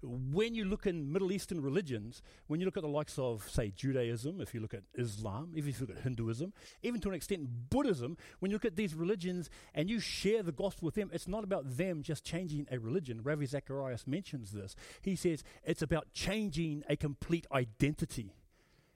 when 0.03 0.53
you 0.53 0.65
look 0.65 0.86
in 0.86 1.12
Middle 1.12 1.31
Eastern 1.31 1.62
religions, 1.62 2.22
when 2.48 2.60
you 2.60 2.65
look 2.65 2.77
at 2.77 2.83
the 2.83 2.89
likes 2.89 3.17
of, 3.17 3.50
say, 3.50 3.72
Judaism, 3.75 4.41
if 4.41 4.53
you 4.53 4.60
look 4.60 4.74
at 4.74 4.83
Islam, 4.95 5.51
if 5.55 5.65
you 5.65 5.74
look 5.79 5.95
at 5.95 6.03
Hinduism, 6.03 6.53
even 6.81 7.00
to 7.01 7.10
an 7.10 7.15
extent 7.15 7.48
Buddhism, 7.69 8.17
when 8.39 8.51
you 8.51 8.55
look 8.55 8.65
at 8.65 8.75
these 8.75 8.93
religions 8.93 9.50
and 9.74 9.89
you 9.89 10.00
share 10.00 10.43
the 10.43 10.51
gospel 10.51 10.86
with 10.86 10.95
them, 10.95 11.10
it's 11.13 11.27
not 11.27 11.43
about 11.43 11.77
them 11.77 12.03
just 12.03 12.24
changing 12.24 12.67
a 12.72 12.79
religion. 12.79 13.22
Ravi 13.24 13.45
Zacharias 13.45 14.05
mentions 14.05 14.51
this. 14.51 14.75
He 15.01 15.15
says 15.15 15.43
it's 15.63 15.81
about 15.81 16.13
changing 16.13 16.83
a 16.89 16.95
complete 16.95 17.48
identity. 17.51 18.33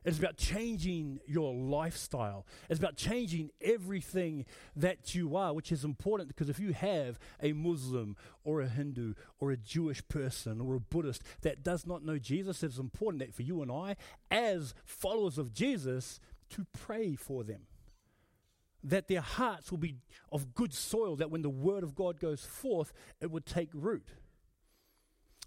It's 0.08 0.20
about 0.20 0.38
changing 0.38 1.20
your 1.28 1.54
lifestyle. 1.54 2.46
It's 2.70 2.80
about 2.80 2.96
changing 2.96 3.52
everything 3.60 4.46
that 4.78 5.14
you 5.14 5.36
are, 5.36 5.54
which 5.54 5.70
is 5.70 5.84
important 5.84 6.30
because 6.30 6.48
if 6.48 6.60
you 6.60 6.72
have 6.72 7.20
a 7.44 7.52
Muslim 7.52 8.16
or 8.46 8.62
a 8.62 8.70
Hindu 8.70 9.16
or 9.42 9.52
a 9.52 9.58
Jewish 9.58 10.02
person 10.08 10.62
or 10.62 10.76
a 10.76 10.80
Buddhist 10.80 11.24
that 11.42 11.62
does 11.62 11.86
not 11.86 12.06
know 12.06 12.18
Jesus, 12.18 12.64
it's 12.64 12.78
important 12.78 13.20
that 13.20 13.36
for 13.36 13.42
you 13.42 13.62
and 13.62 13.70
I, 13.70 13.98
as 14.32 14.74
followers 14.86 15.38
of 15.38 15.54
Jesus, 15.54 16.22
to 16.52 16.66
pray 16.72 17.16
for 17.16 17.44
them. 17.44 17.64
That 18.86 19.10
their 19.10 19.20
hearts 19.20 19.72
will 19.72 19.78
be 19.78 19.98
of 20.32 20.56
good 20.56 20.74
soil, 20.74 21.18
that 21.18 21.32
when 21.32 21.42
the 21.42 21.50
word 21.50 21.84
of 21.84 21.96
God 21.96 22.22
goes 22.22 22.46
forth, 22.46 22.94
it 23.20 23.30
would 23.30 23.46
take 23.46 23.72
root. 23.74 24.08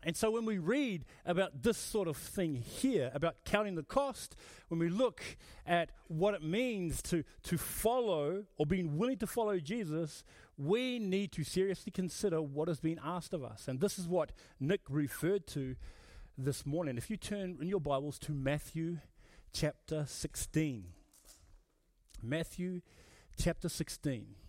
And 0.02 0.16
so 0.16 0.30
when 0.30 0.46
we 0.46 0.58
read 0.58 1.04
about 1.26 1.62
this 1.62 1.76
sort 1.76 2.08
of 2.08 2.16
thing 2.16 2.54
here, 2.54 3.10
about 3.12 3.36
counting 3.44 3.74
the 3.74 3.82
cost, 3.82 4.34
when 4.68 4.80
we 4.80 4.88
look 4.88 5.22
at 5.66 5.90
what 6.08 6.32
it 6.34 6.42
means 6.42 7.02
to, 7.02 7.22
to 7.44 7.58
follow 7.58 8.44
or 8.56 8.64
being 8.64 8.96
willing 8.96 9.18
to 9.18 9.26
follow 9.26 9.58
Jesus, 9.58 10.24
we 10.56 10.98
need 10.98 11.32
to 11.32 11.44
seriously 11.44 11.92
consider 11.92 12.40
what 12.40 12.68
is 12.68 12.80
being 12.80 12.98
asked 13.04 13.34
of 13.34 13.44
us. 13.44 13.68
And 13.68 13.80
this 13.80 13.98
is 13.98 14.08
what 14.08 14.32
Nick 14.58 14.80
referred 14.88 15.46
to 15.48 15.76
this 16.38 16.64
morning. 16.64 16.96
If 16.96 17.10
you 17.10 17.18
turn 17.18 17.58
in 17.60 17.68
your 17.68 17.80
Bibles 17.80 18.18
to 18.20 18.32
Matthew 18.32 18.98
chapter 19.52 20.04
16. 20.06 20.84
Matthew 22.22 22.80
chapter 23.38 23.68
16. 23.68 24.39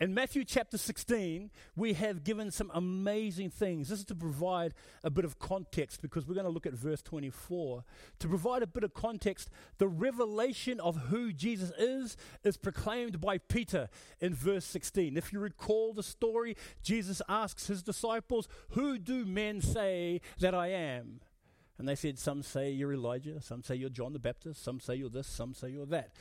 In 0.00 0.14
Matthew 0.14 0.44
chapter 0.44 0.78
16, 0.78 1.50
we 1.76 1.92
have 1.92 2.24
given 2.24 2.50
some 2.50 2.70
amazing 2.72 3.50
things. 3.50 3.90
This 3.90 3.98
is 3.98 4.04
to 4.06 4.14
provide 4.14 4.72
a 5.04 5.10
bit 5.10 5.26
of 5.26 5.38
context 5.38 6.00
because 6.00 6.26
we're 6.26 6.36
going 6.36 6.46
to 6.46 6.50
look 6.50 6.64
at 6.64 6.72
verse 6.72 7.02
24. 7.02 7.84
To 8.20 8.28
provide 8.28 8.62
a 8.62 8.66
bit 8.66 8.82
of 8.82 8.94
context, 8.94 9.50
the 9.76 9.88
revelation 9.88 10.80
of 10.80 10.96
who 10.96 11.34
Jesus 11.34 11.70
is 11.78 12.16
is 12.42 12.56
proclaimed 12.56 13.20
by 13.20 13.36
Peter 13.36 13.90
in 14.20 14.32
verse 14.32 14.64
16. 14.64 15.18
If 15.18 15.34
you 15.34 15.38
recall 15.38 15.92
the 15.92 16.02
story, 16.02 16.56
Jesus 16.82 17.20
asks 17.28 17.66
his 17.66 17.82
disciples, 17.82 18.48
Who 18.70 18.96
do 18.96 19.26
men 19.26 19.60
say 19.60 20.22
that 20.38 20.54
I 20.54 20.68
am? 20.68 21.20
And 21.76 21.86
they 21.86 21.94
said, 21.94 22.18
Some 22.18 22.42
say 22.42 22.70
you're 22.70 22.94
Elijah, 22.94 23.42
some 23.42 23.62
say 23.62 23.74
you're 23.74 23.90
John 23.90 24.14
the 24.14 24.18
Baptist, 24.18 24.64
some 24.64 24.80
say 24.80 24.94
you're 24.94 25.10
this, 25.10 25.26
some 25.26 25.52
say 25.52 25.68
you're 25.68 25.84
that. 25.86 26.12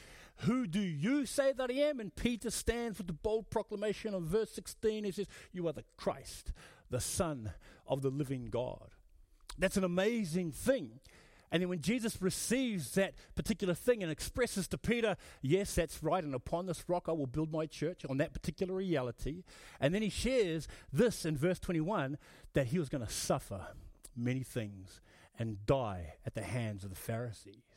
Who 0.43 0.67
do 0.67 0.79
you 0.79 1.25
say 1.25 1.51
that 1.51 1.69
I 1.69 1.73
am? 1.73 1.99
And 1.99 2.15
Peter 2.15 2.49
stands 2.49 2.97
with 2.97 3.07
the 3.07 3.13
bold 3.13 3.49
proclamation 3.49 4.13
of 4.13 4.23
verse 4.23 4.51
16. 4.51 5.03
He 5.03 5.11
says, 5.11 5.27
You 5.51 5.67
are 5.67 5.73
the 5.73 5.83
Christ, 5.97 6.53
the 6.89 7.01
Son 7.01 7.51
of 7.87 8.01
the 8.01 8.09
living 8.09 8.45
God. 8.49 8.91
That's 9.57 9.75
an 9.77 9.83
amazing 9.83 10.53
thing. 10.53 10.99
And 11.51 11.61
then 11.61 11.69
when 11.69 11.81
Jesus 11.81 12.21
receives 12.21 12.91
that 12.91 13.15
particular 13.35 13.73
thing 13.73 14.01
and 14.01 14.11
expresses 14.11 14.67
to 14.69 14.77
Peter, 14.77 15.17
Yes, 15.41 15.75
that's 15.75 16.01
right, 16.01 16.23
and 16.23 16.33
upon 16.33 16.67
this 16.67 16.85
rock 16.87 17.09
I 17.09 17.11
will 17.11 17.27
build 17.27 17.51
my 17.51 17.65
church 17.65 18.05
on 18.09 18.17
that 18.17 18.33
particular 18.33 18.75
reality. 18.75 19.43
And 19.81 19.93
then 19.93 20.01
he 20.01 20.09
shares 20.09 20.69
this 20.93 21.25
in 21.25 21.35
verse 21.37 21.59
21 21.59 22.17
that 22.53 22.67
he 22.67 22.79
was 22.79 22.87
going 22.87 23.05
to 23.05 23.11
suffer 23.11 23.67
many 24.15 24.43
things 24.43 25.01
and 25.37 25.65
die 25.65 26.13
at 26.25 26.33
the 26.33 26.43
hands 26.43 26.85
of 26.85 26.91
the 26.91 26.95
Pharisees. 26.95 27.68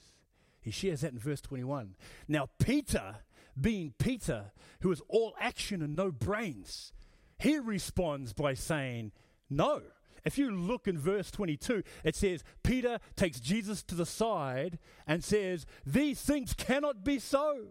He 0.63 0.71
shares 0.71 1.01
that 1.01 1.13
in 1.13 1.19
verse 1.19 1.41
21. 1.41 1.97
Now, 2.29 2.49
Peter, 2.59 3.17
being 3.61 3.95
Peter, 3.99 4.53
who 4.81 4.91
is 4.93 5.03
all 5.09 5.35
action 5.39 5.83
and 5.83 5.97
no 5.97 6.11
brains, 6.11 6.93
he 7.39 7.59
responds 7.59 8.33
by 8.33 8.55
saying, 8.55 9.13
No. 9.51 9.83
If 10.25 10.39
you 10.39 10.53
look 10.53 10.87
in 10.87 10.97
verse 10.97 11.33
22, 11.33 11.83
it 12.05 12.15
says, 12.15 12.45
Peter 12.63 13.01
takes 13.17 13.41
Jesus 13.41 13.83
to 13.83 13.97
the 13.97 14.07
side 14.07 14.79
and 15.05 15.25
says, 15.25 15.67
These 15.85 16.21
things 16.23 16.55
cannot 16.55 17.03
be 17.03 17.19
so. 17.19 17.67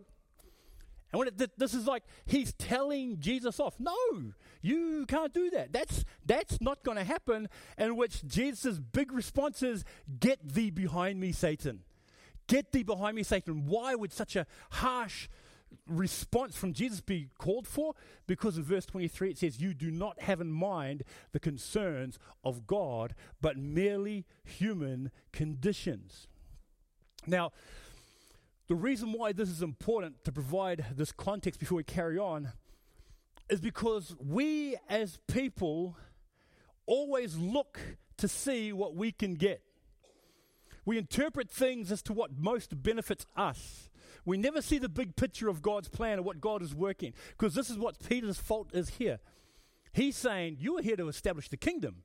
And 1.14 1.20
when 1.20 1.28
it, 1.30 1.38
th- 1.38 1.52
this 1.58 1.74
is 1.74 1.88
like 1.88 2.04
he's 2.26 2.54
telling 2.54 3.20
Jesus 3.20 3.60
off. 3.60 3.76
No, 3.80 3.96
you 4.62 5.06
can't 5.08 5.34
do 5.34 5.50
that. 5.52 5.74
That's 5.74 6.06
that's 6.26 6.62
not 6.62 6.84
going 6.84 6.98
to 6.98 7.04
happen. 7.04 7.50
In 7.78 7.98
which 7.98 8.26
Jesus' 8.26 8.80
big 8.80 9.12
response 9.12 9.62
is, 9.62 9.84
"Get 10.20 10.54
thee 10.54 10.72
behind 10.72 11.20
me, 11.20 11.34
Satan." 11.34 11.84
Get 12.52 12.74
thee 12.74 12.84
behind 12.84 13.16
me, 13.16 13.24
Satan. 13.24 13.66
Why 13.66 13.96
would 13.96 14.12
such 14.12 14.36
a 14.36 14.46
harsh 14.72 15.30
response 15.88 16.58
from 16.58 16.74
Jesus 16.74 17.00
be 17.00 17.30
called 17.38 17.66
for? 17.66 17.94
Because 18.28 18.58
in 18.58 18.64
verse 18.64 18.86
23 18.86 19.30
it 19.30 19.38
says, 19.38 19.62
You 19.62 19.74
do 19.74 19.90
not 19.90 20.20
have 20.20 20.42
in 20.42 20.52
mind 20.52 21.04
the 21.32 21.40
concerns 21.40 22.20
of 22.44 22.68
God, 22.68 23.16
but 23.40 23.56
merely 23.56 24.26
human 24.44 25.12
conditions. 25.32 26.28
Now, 27.26 27.54
the 28.68 28.76
reason 28.76 29.14
why 29.14 29.32
this 29.32 29.48
is 29.48 29.62
important 29.62 30.26
to 30.26 30.34
provide 30.34 30.88
this 30.98 31.14
context 31.14 31.58
before 31.58 31.78
we 31.78 31.86
carry 31.86 32.18
on 32.18 32.52
is 33.50 33.62
because 33.62 34.14
we 34.20 34.76
as 34.90 35.20
people 35.30 35.96
always 36.86 37.38
look 37.38 37.80
to 38.18 38.28
see 38.28 38.74
what 38.74 38.94
we 38.94 39.14
can 39.14 39.36
get. 39.36 39.62
We 40.86 40.98
interpret 40.98 41.50
things 41.50 41.92
as 41.92 42.02
to 42.04 42.14
what 42.14 42.38
most 42.38 42.82
benefits 42.82 43.26
us. 43.36 43.90
We 44.26 44.38
never 44.38 44.62
see 44.62 44.78
the 44.78 44.90
big 44.90 45.16
picture 45.16 45.50
of 45.50 45.62
God's 45.62 45.88
plan 45.88 46.20
or 46.20 46.24
what 46.24 46.42
God 46.42 46.62
is 46.62 46.76
working, 46.76 47.14
because 47.30 47.56
this 47.56 47.70
is 47.70 47.78
what 47.78 48.08
Peter's 48.08 48.38
fault 48.38 48.70
is 48.74 48.90
here. 48.90 49.20
He's 49.94 50.16
saying, 50.16 50.58
You 50.60 50.78
are 50.78 50.82
here 50.82 50.96
to 50.96 51.08
establish 51.08 51.50
the 51.50 51.58
kingdom. 51.58 52.04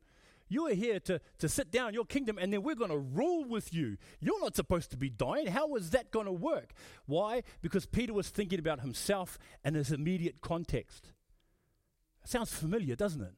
You 0.48 0.68
are 0.68 0.74
here 0.74 1.00
to, 1.00 1.20
to 1.38 1.48
sit 1.48 1.72
down 1.72 1.92
your 1.92 2.04
kingdom 2.04 2.38
and 2.38 2.52
then 2.52 2.62
we're 2.62 2.76
going 2.76 2.90
to 2.90 2.98
rule 2.98 3.44
with 3.44 3.74
you. 3.74 3.96
You're 4.20 4.40
not 4.40 4.54
supposed 4.54 4.92
to 4.92 4.96
be 4.96 5.10
dying. 5.10 5.48
How 5.48 5.74
is 5.74 5.90
that 5.90 6.12
going 6.12 6.26
to 6.26 6.32
work? 6.32 6.72
Why? 7.06 7.42
Because 7.62 7.84
Peter 7.84 8.14
was 8.14 8.28
thinking 8.28 8.60
about 8.60 8.80
himself 8.80 9.38
and 9.64 9.74
his 9.74 9.90
immediate 9.90 10.40
context. 10.40 11.12
sounds 12.24 12.52
familiar, 12.52 12.94
doesn't 12.94 13.22
it? 13.22 13.34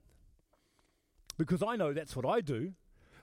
Because 1.39 1.63
I 1.63 1.77
know 1.77 1.95
that's 1.95 2.15
what 2.15 2.27
I 2.27 2.43
do 2.43 2.75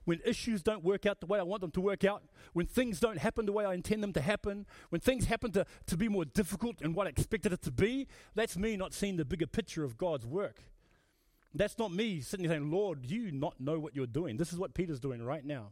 when 0.05 0.19
issues 0.25 0.63
don't 0.63 0.83
work 0.83 1.05
out 1.05 1.19
the 1.19 1.25
way 1.25 1.39
I 1.39 1.43
want 1.43 1.61
them 1.61 1.71
to 1.71 1.81
work 1.81 2.03
out, 2.03 2.23
when 2.53 2.65
things 2.65 2.99
don't 2.99 3.17
happen 3.17 3.45
the 3.45 3.51
way 3.51 3.65
I 3.65 3.73
intend 3.73 4.01
them 4.01 4.13
to 4.13 4.21
happen, 4.21 4.65
when 4.89 5.01
things 5.01 5.25
happen 5.25 5.51
to, 5.51 5.65
to 5.87 5.97
be 5.97 6.07
more 6.07 6.25
difficult 6.25 6.79
than 6.79 6.93
what 6.93 7.07
I 7.07 7.09
expected 7.09 7.51
it 7.51 7.61
to 7.63 7.71
be, 7.71 8.07
that's 8.33 8.55
me 8.55 8.77
not 8.77 8.93
seeing 8.93 9.17
the 9.17 9.25
bigger 9.25 9.47
picture 9.47 9.83
of 9.83 9.97
God's 9.97 10.25
work. 10.25 10.61
That's 11.53 11.77
not 11.77 11.91
me 11.91 12.21
sitting 12.21 12.47
there 12.47 12.57
saying, 12.57 12.69
Lord, 12.69 13.05
you 13.05 13.31
not 13.31 13.59
know 13.59 13.79
what 13.79 13.95
you're 13.95 14.07
doing. 14.07 14.37
This 14.37 14.51
is 14.51 14.59
what 14.59 14.73
Peter's 14.73 14.99
doing 14.99 15.23
right 15.23 15.45
now. 15.45 15.69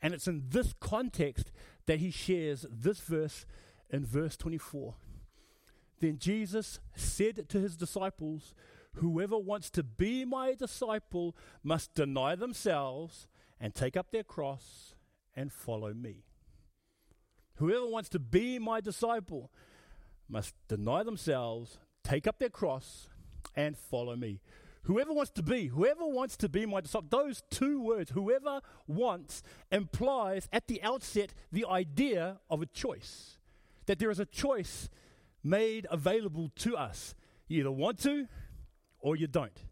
And 0.00 0.14
it's 0.14 0.28
in 0.28 0.44
this 0.48 0.74
context 0.80 1.50
that 1.86 1.98
he 1.98 2.10
shares 2.10 2.64
this 2.70 3.00
verse 3.00 3.44
in 3.90 4.04
verse 4.04 4.36
24. 4.36 4.94
Then 6.00 6.18
Jesus 6.18 6.78
said 6.94 7.48
to 7.48 7.58
his 7.58 7.76
disciples, 7.76 8.54
Whoever 8.94 9.38
wants 9.38 9.70
to 9.70 9.82
be 9.82 10.24
my 10.24 10.54
disciple 10.54 11.36
must 11.62 11.94
deny 11.94 12.34
themselves 12.34 13.26
and 13.60 13.74
take 13.74 13.96
up 13.96 14.10
their 14.10 14.24
cross 14.24 14.94
and 15.34 15.52
follow 15.52 15.94
me. 15.94 16.24
Whoever 17.56 17.86
wants 17.86 18.08
to 18.10 18.18
be 18.18 18.58
my 18.58 18.80
disciple 18.80 19.50
must 20.28 20.54
deny 20.68 21.02
themselves, 21.02 21.78
take 22.04 22.26
up 22.26 22.38
their 22.38 22.50
cross, 22.50 23.08
and 23.56 23.76
follow 23.76 24.14
me. 24.14 24.40
Whoever 24.82 25.12
wants 25.12 25.32
to 25.32 25.42
be, 25.42 25.66
whoever 25.66 26.06
wants 26.06 26.36
to 26.38 26.48
be 26.48 26.64
my 26.64 26.80
disciple, 26.80 27.08
those 27.10 27.42
two 27.50 27.80
words, 27.80 28.12
whoever 28.12 28.60
wants, 28.86 29.42
implies 29.70 30.48
at 30.52 30.66
the 30.66 30.82
outset 30.82 31.34
the 31.52 31.66
idea 31.66 32.38
of 32.48 32.62
a 32.62 32.66
choice. 32.66 33.38
That 33.86 33.98
there 33.98 34.10
is 34.10 34.20
a 34.20 34.24
choice 34.24 34.88
made 35.42 35.86
available 35.90 36.50
to 36.56 36.76
us. 36.76 37.14
You 37.48 37.60
either 37.60 37.70
want 37.70 38.00
to 38.02 38.28
or 39.00 39.16
you 39.16 39.26
don't. 39.26 39.64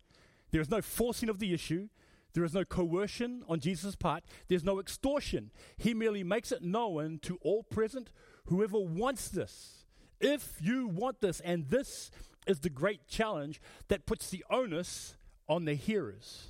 There 0.51 0.61
is 0.61 0.71
no 0.71 0.81
forcing 0.81 1.29
of 1.29 1.39
the 1.39 1.53
issue. 1.53 1.89
There 2.33 2.45
is 2.45 2.55
no 2.55 2.65
coercion 2.65 3.43
on 3.49 3.61
Jesus' 3.61 3.97
part. 3.97 4.23
There's 4.49 4.65
no 4.65 4.79
extortion. 4.79 5.51
He 5.77 5.95
merely 5.95 6.23
makes 6.23 6.53
it 6.53 6.63
known 6.63 7.19
to 7.23 7.39
all 7.41 7.63
present 7.63 8.11
whoever 8.47 8.79
wants 8.79 9.29
this. 9.29 9.87
If 10.21 10.59
you 10.61 10.87
want 10.87 11.21
this, 11.21 11.41
and 11.41 11.69
this 11.71 12.11
is 12.47 12.61
the 12.61 12.71
great 12.71 13.07
challenge 13.09 13.61
that 13.89 14.07
puts 14.07 14.31
the 14.31 14.45
onus 14.51 15.17
on 15.49 15.65
the 15.65 15.75
hearers. 15.75 16.49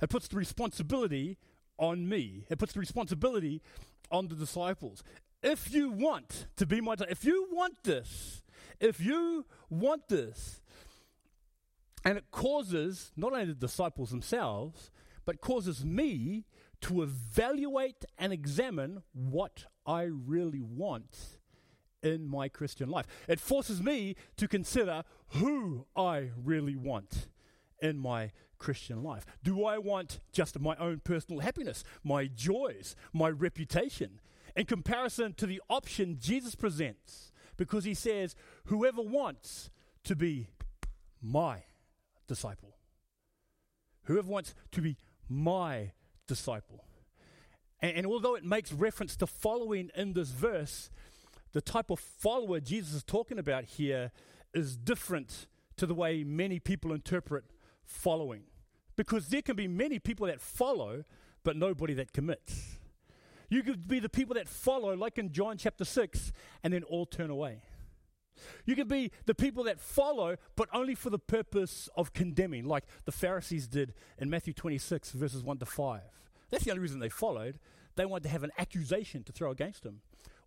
It 0.00 0.10
puts 0.10 0.28
the 0.28 0.36
responsibility 0.36 1.38
on 1.78 2.08
me. 2.08 2.44
It 2.50 2.58
puts 2.58 2.72
the 2.72 2.80
responsibility 2.80 3.62
on 4.10 4.28
the 4.28 4.34
disciples. 4.34 5.02
If 5.42 5.72
you 5.72 5.90
want 5.90 6.46
to 6.56 6.66
be 6.66 6.80
my, 6.80 6.96
if 7.08 7.24
you 7.24 7.48
want 7.52 7.84
this, 7.84 8.42
if 8.80 9.00
you 9.00 9.44
want 9.70 10.08
this, 10.08 10.60
and 12.04 12.18
it 12.18 12.30
causes 12.30 13.12
not 13.16 13.32
only 13.32 13.46
the 13.46 13.54
disciples 13.54 14.10
themselves, 14.10 14.90
but 15.24 15.40
causes 15.40 15.84
me 15.84 16.44
to 16.80 17.02
evaluate 17.02 18.04
and 18.18 18.32
examine 18.32 19.02
what 19.12 19.66
I 19.84 20.02
really 20.02 20.62
want 20.62 21.38
in 22.02 22.26
my 22.26 22.48
Christian 22.48 22.88
life. 22.88 23.06
It 23.28 23.40
forces 23.40 23.82
me 23.82 24.16
to 24.36 24.46
consider 24.46 25.02
who 25.28 25.86
I 25.96 26.30
really 26.42 26.76
want 26.76 27.28
in 27.82 27.98
my 27.98 28.30
Christian 28.58 29.02
life. 29.02 29.24
Do 29.42 29.64
I 29.64 29.78
want 29.78 30.20
just 30.32 30.58
my 30.58 30.76
own 30.76 31.00
personal 31.02 31.40
happiness, 31.40 31.84
my 32.02 32.26
joys, 32.26 32.96
my 33.12 33.28
reputation, 33.28 34.20
in 34.56 34.66
comparison 34.66 35.34
to 35.34 35.46
the 35.46 35.60
option 35.68 36.18
Jesus 36.20 36.54
presents? 36.54 37.32
Because 37.56 37.84
he 37.84 37.94
says, 37.94 38.36
Whoever 38.66 39.02
wants 39.02 39.70
to 40.04 40.14
be 40.14 40.48
my 41.20 41.64
disciple, 42.28 42.76
whoever 44.04 44.28
wants 44.28 44.54
to 44.72 44.80
be 44.80 44.96
my 45.28 45.90
disciple. 46.26 46.84
And, 47.80 47.96
and 47.98 48.06
although 48.06 48.36
it 48.36 48.44
makes 48.44 48.72
reference 48.72 49.16
to 49.16 49.26
following 49.26 49.90
in 49.96 50.12
this 50.12 50.30
verse, 50.30 50.90
the 51.52 51.60
type 51.60 51.90
of 51.90 51.98
follower 51.98 52.60
Jesus 52.60 52.94
is 52.94 53.04
talking 53.04 53.38
about 53.38 53.64
here 53.64 54.12
is 54.54 54.76
different 54.76 55.46
to 55.76 55.86
the 55.86 55.94
way 55.94 56.24
many 56.24 56.58
people 56.58 56.92
interpret 56.92 57.44
following. 57.84 58.42
Because 58.96 59.28
there 59.28 59.42
can 59.42 59.56
be 59.56 59.68
many 59.68 59.98
people 59.98 60.26
that 60.26 60.40
follow, 60.40 61.04
but 61.44 61.56
nobody 61.56 61.94
that 61.94 62.12
commits. 62.12 62.78
You 63.48 63.62
could 63.62 63.88
be 63.88 64.00
the 64.00 64.08
people 64.08 64.34
that 64.34 64.48
follow, 64.48 64.94
like 64.94 65.16
in 65.16 65.32
John 65.32 65.56
chapter 65.56 65.84
6, 65.84 66.32
and 66.62 66.72
then 66.72 66.82
all 66.82 67.06
turn 67.06 67.30
away. 67.30 67.62
You 68.64 68.76
could 68.76 68.88
be 68.88 69.10
the 69.26 69.34
people 69.34 69.64
that 69.64 69.80
follow, 69.80 70.36
but 70.56 70.68
only 70.72 70.94
for 70.94 71.10
the 71.10 71.18
purpose 71.18 71.88
of 71.96 72.12
condemning, 72.12 72.64
like 72.64 72.84
the 73.04 73.12
Pharisees 73.12 73.66
did 73.66 73.94
in 74.18 74.30
Matthew 74.30 74.52
26, 74.52 75.12
verses 75.12 75.42
1 75.42 75.58
to 75.58 75.66
5. 75.66 76.00
That's 76.50 76.64
the 76.64 76.70
only 76.70 76.82
reason 76.82 77.00
they 77.00 77.08
followed. 77.08 77.58
They 77.96 78.06
wanted 78.06 78.24
to 78.24 78.28
have 78.30 78.44
an 78.44 78.52
accusation 78.58 79.22
to 79.24 79.32
throw 79.32 79.50
against 79.50 79.84
him. 79.84 80.00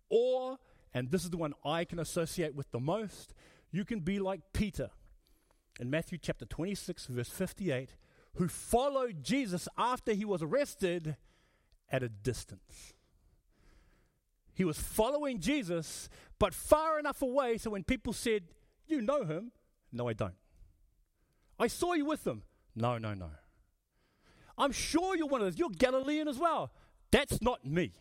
Or, 0.08 0.58
and 0.94 1.10
this 1.10 1.24
is 1.24 1.30
the 1.30 1.36
one 1.36 1.54
I 1.64 1.84
can 1.84 1.98
associate 1.98 2.54
with 2.54 2.70
the 2.70 2.80
most, 2.80 3.34
you 3.70 3.84
can 3.84 4.00
be 4.00 4.18
like 4.18 4.40
Peter 4.52 4.90
in 5.80 5.90
Matthew 5.90 6.18
chapter 6.18 6.44
26, 6.44 7.06
verse 7.06 7.28
58, 7.28 7.90
who 8.34 8.48
followed 8.48 9.22
Jesus 9.22 9.68
after 9.78 10.12
he 10.12 10.24
was 10.24 10.42
arrested 10.42 11.16
at 11.90 12.02
a 12.02 12.08
distance. 12.08 12.94
He 14.54 14.64
was 14.64 14.78
following 14.78 15.40
Jesus, 15.40 16.08
but 16.38 16.54
far 16.54 16.98
enough 16.98 17.22
away 17.22 17.58
so 17.58 17.70
when 17.70 17.84
people 17.84 18.12
said, 18.12 18.44
You 18.86 19.00
know 19.00 19.24
him, 19.24 19.52
no, 19.92 20.08
I 20.08 20.12
don't. 20.12 20.34
I 21.58 21.66
saw 21.66 21.92
you 21.92 22.04
with 22.04 22.26
him. 22.26 22.42
No, 22.74 22.98
no, 22.98 23.14
no. 23.14 23.30
I'm 24.56 24.72
sure 24.72 25.16
you're 25.16 25.26
one 25.26 25.40
of 25.40 25.46
those. 25.46 25.58
You're 25.58 25.70
Galilean 25.70 26.28
as 26.28 26.38
well. 26.38 26.72
That's 27.10 27.40
not 27.42 27.64
me. 27.64 27.92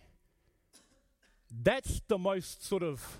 That's 1.52 2.02
the 2.08 2.18
most 2.18 2.66
sort 2.66 2.84
of 2.84 3.20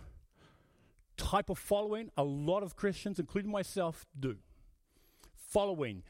type 1.18 1.50
of 1.50 1.58
following 1.58 2.10
a 2.18 2.24
lot 2.24 2.64
of 2.64 2.76
Christians, 2.76 3.20
including 3.20 3.52
myself, 3.52 4.06
do. 4.18 4.38
Following 5.36 6.04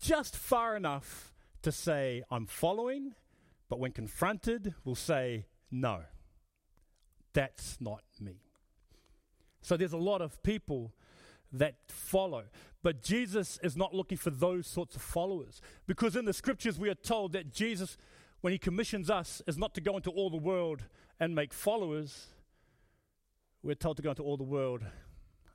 just 0.00 0.36
far 0.36 0.76
enough 0.76 1.32
to 1.62 1.72
say, 1.72 2.22
I'm 2.30 2.46
following, 2.46 3.14
but 3.68 3.78
when 3.78 3.92
confronted, 3.92 4.74
will 4.84 4.94
say, 4.94 5.46
No, 5.70 6.02
that's 7.38 7.80
not 7.80 8.02
me. 8.20 8.40
So 9.62 9.76
there's 9.76 9.92
a 9.92 9.96
lot 9.96 10.20
of 10.22 10.42
people 10.42 10.92
that 11.52 11.76
follow. 11.86 12.46
But 12.82 13.00
Jesus 13.00 13.60
is 13.62 13.76
not 13.76 13.94
looking 13.94 14.18
for 14.18 14.30
those 14.30 14.66
sorts 14.66 14.96
of 14.96 15.02
followers. 15.02 15.62
Because 15.86 16.16
in 16.16 16.24
the 16.24 16.32
scriptures, 16.32 16.80
we 16.80 16.88
are 16.88 16.96
told 16.96 17.34
that 17.34 17.54
Jesus, 17.54 17.96
when 18.40 18.52
he 18.52 18.58
commissions 18.58 19.08
us, 19.08 19.40
is 19.46 19.56
not 19.56 19.72
to 19.74 19.80
go 19.80 19.94
into 19.94 20.10
all 20.10 20.30
the 20.30 20.36
world 20.36 20.82
and 21.20 21.32
make 21.32 21.54
followers. 21.54 22.26
We're 23.62 23.76
told 23.76 23.98
to 23.98 24.02
go 24.02 24.10
into 24.10 24.24
all 24.24 24.36
the 24.36 24.42
world 24.42 24.82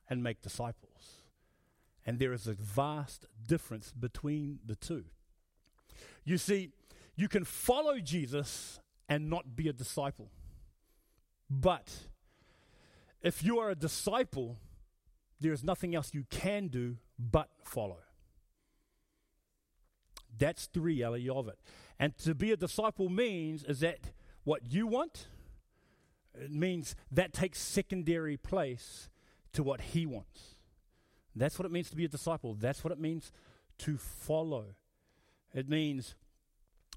and 0.10 0.24
make 0.24 0.42
disciples. 0.42 1.24
And 2.06 2.18
there 2.18 2.32
is 2.32 2.48
a 2.48 2.54
vast 2.54 3.26
difference 3.46 3.92
between 3.92 4.60
the 4.66 4.78
two. 4.78 5.04
You 6.24 6.38
see, 6.38 6.70
you 7.18 7.28
can 7.28 7.44
follow 7.44 8.00
Jesus 8.00 8.80
and 9.10 9.30
not 9.30 9.58
be 9.58 9.68
a 9.68 9.74
disciple. 9.74 10.30
But 11.50 11.92
if 13.22 13.44
you 13.44 13.60
are 13.60 13.70
a 13.70 13.76
disciple, 13.76 14.58
there 15.40 15.54
is 15.54 15.64
nothing 15.64 15.96
else 15.96 16.14
you 16.14 16.26
can 16.30 16.68
do 16.68 16.98
but 17.18 17.50
follow. 17.64 18.00
That's 20.38 20.68
the 20.68 20.82
reality 20.82 21.30
of 21.30 21.48
it. 21.48 21.60
And 22.00 22.18
to 22.20 22.34
be 22.34 22.52
a 22.52 22.58
disciple 22.58 23.10
means 23.10 23.64
is 23.64 23.82
that 23.82 24.00
what 24.44 24.62
you 24.72 24.88
want, 24.88 25.28
it 26.34 26.52
means 26.52 26.96
that 27.12 27.34
takes 27.34 27.60
secondary 27.60 28.36
place 28.38 29.10
to 29.54 29.64
what 29.64 29.82
he 29.82 30.06
wants. 30.06 30.56
That's 31.36 31.58
what 31.58 31.66
it 31.66 31.72
means 31.72 31.90
to 31.92 31.96
be 31.96 32.06
a 32.06 32.10
disciple. 32.10 32.56
That's 32.56 32.84
what 32.84 32.92
it 32.92 33.00
means 33.00 33.32
to 33.80 33.98
follow. 33.98 34.76
It 35.54 35.70
means 35.70 36.16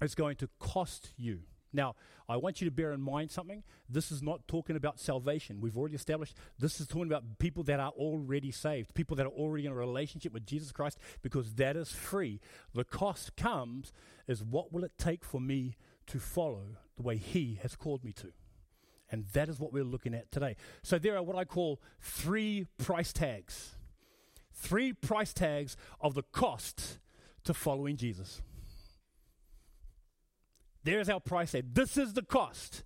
it's 0.01 0.15
going 0.15 0.35
to 0.37 0.49
cost 0.59 1.13
you. 1.17 1.41
Now, 1.73 1.95
I 2.29 2.37
want 2.37 2.61
you 2.61 2.65
to 2.65 2.71
bear 2.71 2.91
in 2.91 3.01
mind 3.01 3.31
something. 3.31 3.63
This 3.89 4.11
is 4.11 4.21
not 4.21 4.47
talking 4.47 4.75
about 4.75 4.99
salvation. 4.99 5.61
We've 5.61 5.77
already 5.77 5.95
established 5.95 6.35
this 6.59 6.79
is 6.79 6.87
talking 6.87 7.07
about 7.07 7.23
people 7.39 7.63
that 7.63 7.79
are 7.79 7.91
already 7.91 8.51
saved, 8.51 8.93
people 8.93 9.15
that 9.17 9.25
are 9.25 9.29
already 9.29 9.65
in 9.65 9.71
a 9.71 9.75
relationship 9.75 10.33
with 10.33 10.45
Jesus 10.45 10.71
Christ, 10.71 10.97
because 11.21 11.55
that 11.55 11.75
is 11.75 11.91
free. 11.91 12.39
The 12.73 12.83
cost 12.83 13.35
comes 13.35 13.93
is 14.27 14.43
what 14.43 14.73
will 14.73 14.83
it 14.83 14.97
take 14.97 15.23
for 15.23 15.39
me 15.39 15.77
to 16.07 16.19
follow 16.19 16.77
the 16.95 17.03
way 17.03 17.17
He 17.17 17.59
has 17.61 17.75
called 17.75 18.03
me 18.03 18.11
to? 18.13 18.31
And 19.09 19.25
that 19.33 19.47
is 19.47 19.59
what 19.59 19.71
we're 19.71 19.85
looking 19.85 20.13
at 20.13 20.31
today. 20.31 20.57
So 20.83 20.99
there 20.99 21.15
are 21.15 21.23
what 21.23 21.37
I 21.37 21.45
call 21.45 21.81
three 22.01 22.67
price 22.77 23.13
tags. 23.13 23.75
Three 24.53 24.91
price 24.91 25.33
tags 25.33 25.77
of 26.01 26.13
the 26.13 26.23
cost 26.23 26.99
to 27.45 27.53
following 27.53 27.95
Jesus. 27.95 28.41
There's 30.87 31.09
our 31.09 31.19
price 31.19 31.51
tag. 31.51 31.73
This 31.73 31.97
is 31.97 32.13
the 32.13 32.21
cost. 32.21 32.85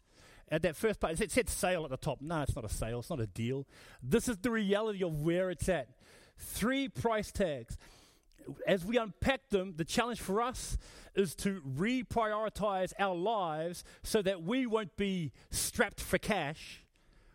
At 0.50 0.64
that 0.64 0.76
first 0.76 1.00
part, 1.00 1.22
it 1.22 1.32
said 1.32 1.48
sale 1.48 1.84
at 1.84 1.92
the 1.92 1.98
top. 1.98 2.20
No, 2.20 2.42
it's 2.42 2.56
not 2.56 2.66
a 2.66 2.70
sale. 2.70 2.98
It's 2.98 3.12
not 3.12 3.20
a 3.20 3.28
deal. 3.28 3.68
This 4.02 4.28
is 4.28 4.38
the 4.38 4.50
reality 4.50 5.04
of 5.04 5.22
where 5.22 5.52
it's 5.52 5.70
at. 5.70 5.88
Three 6.36 6.90
price 6.90 7.32
tags. 7.32 7.78
As 8.66 8.84
we 8.84 8.98
unpack 8.98 9.50
them, 9.50 9.76
the 9.78 9.86
challenge 9.86 10.20
for 10.20 10.42
us 10.42 10.80
is 11.14 11.36
to 11.36 11.62
reprioritize 11.62 12.92
our 12.98 13.14
lives 13.14 13.84
so 14.02 14.24
that 14.24 14.42
we 14.42 14.66
won't 14.66 14.98
be 14.98 15.32
strapped 15.52 16.02
for 16.02 16.18
cash 16.18 16.84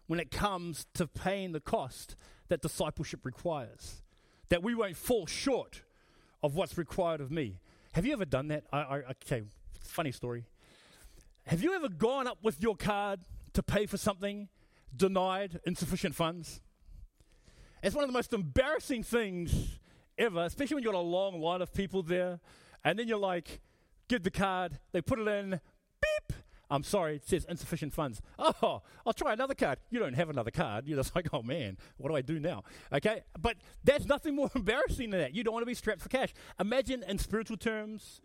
when 0.08 0.18
it 0.18 0.32
comes 0.32 0.88
to 0.94 1.06
paying 1.06 1.52
the 1.52 1.60
cost 1.60 2.16
that 2.48 2.60
discipleship 2.60 3.24
requires. 3.24 4.02
That 4.48 4.64
we 4.64 4.74
won't 4.74 4.96
fall 4.96 5.26
short 5.26 5.82
of 6.42 6.56
what's 6.56 6.76
required 6.76 7.20
of 7.20 7.30
me. 7.30 7.60
Have 7.92 8.04
you 8.04 8.12
ever 8.12 8.24
done 8.24 8.48
that? 8.48 8.64
I, 8.72 8.78
I, 8.78 8.96
okay, 9.12 9.44
funny 9.80 10.10
story. 10.10 10.44
Have 11.46 11.62
you 11.62 11.74
ever 11.74 11.88
gone 11.88 12.26
up 12.26 12.38
with 12.42 12.60
your 12.60 12.74
card 12.74 13.20
to 13.52 13.62
pay 13.62 13.86
for 13.86 13.96
something, 13.96 14.48
denied 14.96 15.60
insufficient 15.64 16.16
funds? 16.16 16.60
It's 17.84 17.94
one 17.94 18.02
of 18.02 18.08
the 18.08 18.14
most 18.14 18.32
embarrassing 18.32 19.04
things 19.04 19.78
ever, 20.18 20.40
especially 20.42 20.74
when 20.74 20.82
you've 20.82 20.92
got 20.92 20.98
a 20.98 21.00
long 21.00 21.40
line 21.40 21.62
of 21.62 21.72
people 21.72 22.02
there, 22.02 22.40
and 22.84 22.98
then 22.98 23.06
you're 23.06 23.16
like, 23.16 23.60
give 24.08 24.24
the 24.24 24.30
card, 24.30 24.80
they 24.90 25.00
put 25.00 25.20
it 25.20 25.28
in, 25.28 25.60
beep. 26.00 26.36
I'm 26.68 26.82
sorry, 26.82 27.14
it 27.14 27.28
says 27.28 27.46
insufficient 27.48 27.92
funds. 27.92 28.20
Oh, 28.40 28.82
I'll 29.06 29.12
try 29.12 29.32
another 29.32 29.54
card. 29.54 29.78
You 29.88 30.00
don't 30.00 30.14
have 30.14 30.28
another 30.28 30.50
card. 30.50 30.88
You're 30.88 30.98
just 30.98 31.14
like, 31.14 31.28
oh 31.32 31.42
man, 31.42 31.78
what 31.96 32.08
do 32.08 32.16
I 32.16 32.22
do 32.22 32.40
now? 32.40 32.64
Okay, 32.92 33.22
but 33.40 33.56
that's 33.84 34.06
nothing 34.06 34.34
more 34.34 34.50
embarrassing 34.56 35.10
than 35.10 35.20
that. 35.20 35.32
You 35.32 35.44
don't 35.44 35.54
want 35.54 35.62
to 35.62 35.66
be 35.66 35.74
strapped 35.74 36.00
for 36.00 36.08
cash. 36.08 36.34
Imagine 36.58 37.04
in 37.06 37.18
spiritual 37.18 37.56
terms, 37.56 38.20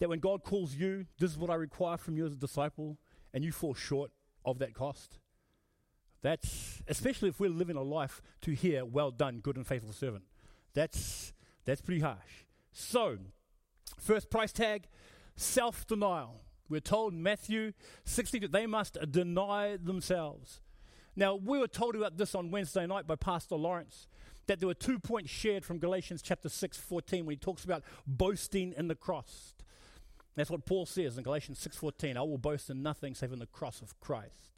that 0.00 0.08
when 0.08 0.18
God 0.18 0.42
calls 0.42 0.74
you, 0.74 1.06
this 1.18 1.30
is 1.30 1.38
what 1.38 1.50
I 1.50 1.54
require 1.54 1.96
from 1.96 2.16
you 2.16 2.26
as 2.26 2.32
a 2.32 2.36
disciple, 2.36 2.98
and 3.32 3.44
you 3.44 3.52
fall 3.52 3.74
short 3.74 4.10
of 4.44 4.58
that 4.58 4.74
cost. 4.74 5.18
That's 6.22 6.82
especially 6.88 7.28
if 7.28 7.38
we're 7.38 7.50
living 7.50 7.76
a 7.76 7.82
life 7.82 8.20
to 8.42 8.52
hear, 8.52 8.84
well 8.84 9.10
done, 9.10 9.40
good 9.40 9.56
and 9.56 9.66
faithful 9.66 9.92
servant. 9.92 10.24
That's 10.74 11.32
that's 11.64 11.80
pretty 11.80 12.00
harsh. 12.00 12.44
So, 12.72 13.18
first 13.98 14.30
price 14.30 14.52
tag, 14.52 14.88
self-denial. 15.36 16.42
We're 16.68 16.80
told 16.80 17.14
in 17.14 17.22
Matthew 17.22 17.72
16 18.04 18.42
that 18.42 18.52
they 18.52 18.66
must 18.66 18.96
deny 19.10 19.76
themselves. 19.76 20.60
Now, 21.16 21.34
we 21.34 21.58
were 21.58 21.66
told 21.66 21.96
about 21.96 22.16
this 22.16 22.34
on 22.34 22.50
Wednesday 22.50 22.86
night 22.86 23.06
by 23.06 23.16
Pastor 23.16 23.56
Lawrence 23.56 24.06
that 24.46 24.60
there 24.60 24.68
were 24.68 24.74
two 24.74 24.98
points 24.98 25.30
shared 25.30 25.64
from 25.64 25.78
Galatians 25.78 26.22
chapter 26.22 26.48
6, 26.48 26.76
14, 26.78 27.26
when 27.26 27.34
he 27.34 27.36
talks 27.36 27.64
about 27.64 27.82
boasting 28.06 28.72
in 28.76 28.88
the 28.88 28.94
cross. 28.94 29.54
That's 30.36 30.50
what 30.50 30.64
Paul 30.64 30.86
says 30.86 31.16
in 31.16 31.24
Galatians 31.24 31.58
6:14, 31.58 32.16
I 32.16 32.22
will 32.22 32.38
boast 32.38 32.70
in 32.70 32.82
nothing 32.82 33.14
save 33.14 33.32
in 33.32 33.38
the 33.38 33.46
cross 33.46 33.82
of 33.82 33.98
Christ. 34.00 34.50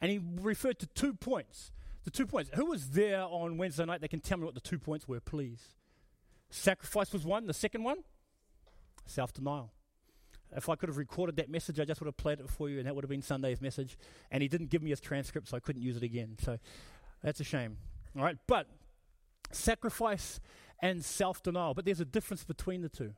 And 0.00 0.10
he 0.10 0.20
referred 0.40 0.78
to 0.80 0.86
two 0.86 1.14
points. 1.14 1.72
The 2.04 2.10
two 2.10 2.26
points. 2.26 2.50
Who 2.54 2.66
was 2.66 2.90
there 2.90 3.22
on 3.22 3.56
Wednesday 3.56 3.84
night 3.84 4.00
that 4.00 4.10
can 4.10 4.20
tell 4.20 4.38
me 4.38 4.44
what 4.44 4.54
the 4.54 4.60
two 4.60 4.78
points 4.78 5.08
were, 5.08 5.20
please? 5.20 5.74
Sacrifice 6.50 7.12
was 7.12 7.24
one. 7.24 7.46
The 7.46 7.54
second 7.54 7.82
one? 7.82 8.04
Self 9.06 9.32
denial. 9.32 9.72
If 10.54 10.68
I 10.68 10.76
could 10.76 10.88
have 10.88 10.98
recorded 10.98 11.36
that 11.36 11.50
message, 11.50 11.80
I 11.80 11.84
just 11.84 12.00
would 12.00 12.06
have 12.06 12.16
played 12.16 12.38
it 12.38 12.48
for 12.48 12.68
you, 12.68 12.78
and 12.78 12.86
that 12.86 12.94
would 12.94 13.02
have 13.02 13.10
been 13.10 13.22
Sunday's 13.22 13.60
message. 13.60 13.98
And 14.30 14.42
he 14.42 14.48
didn't 14.48 14.70
give 14.70 14.82
me 14.82 14.90
his 14.90 15.00
transcript, 15.00 15.48
so 15.48 15.56
I 15.56 15.60
couldn't 15.60 15.82
use 15.82 15.96
it 15.96 16.02
again. 16.02 16.36
So 16.40 16.58
that's 17.22 17.40
a 17.40 17.44
shame. 17.44 17.78
All 18.16 18.22
right, 18.22 18.38
but 18.46 18.68
sacrifice 19.50 20.40
and 20.80 21.04
self 21.04 21.42
denial. 21.42 21.74
But 21.74 21.84
there's 21.84 22.00
a 22.00 22.04
difference 22.04 22.44
between 22.44 22.82
the 22.82 22.88
two. 22.88 23.14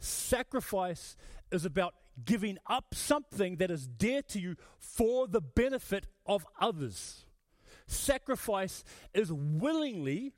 Sacrifice 0.00 1.16
is 1.52 1.64
about 1.64 1.94
giving 2.24 2.58
up 2.66 2.94
something 2.94 3.56
that 3.56 3.70
is 3.70 3.86
dear 3.86 4.22
to 4.22 4.40
you 4.40 4.56
for 4.78 5.28
the 5.28 5.40
benefit 5.40 6.06
of 6.26 6.44
others. 6.60 7.26
Sacrifice 7.86 8.84
is 9.14 9.32
willingly 9.32 10.32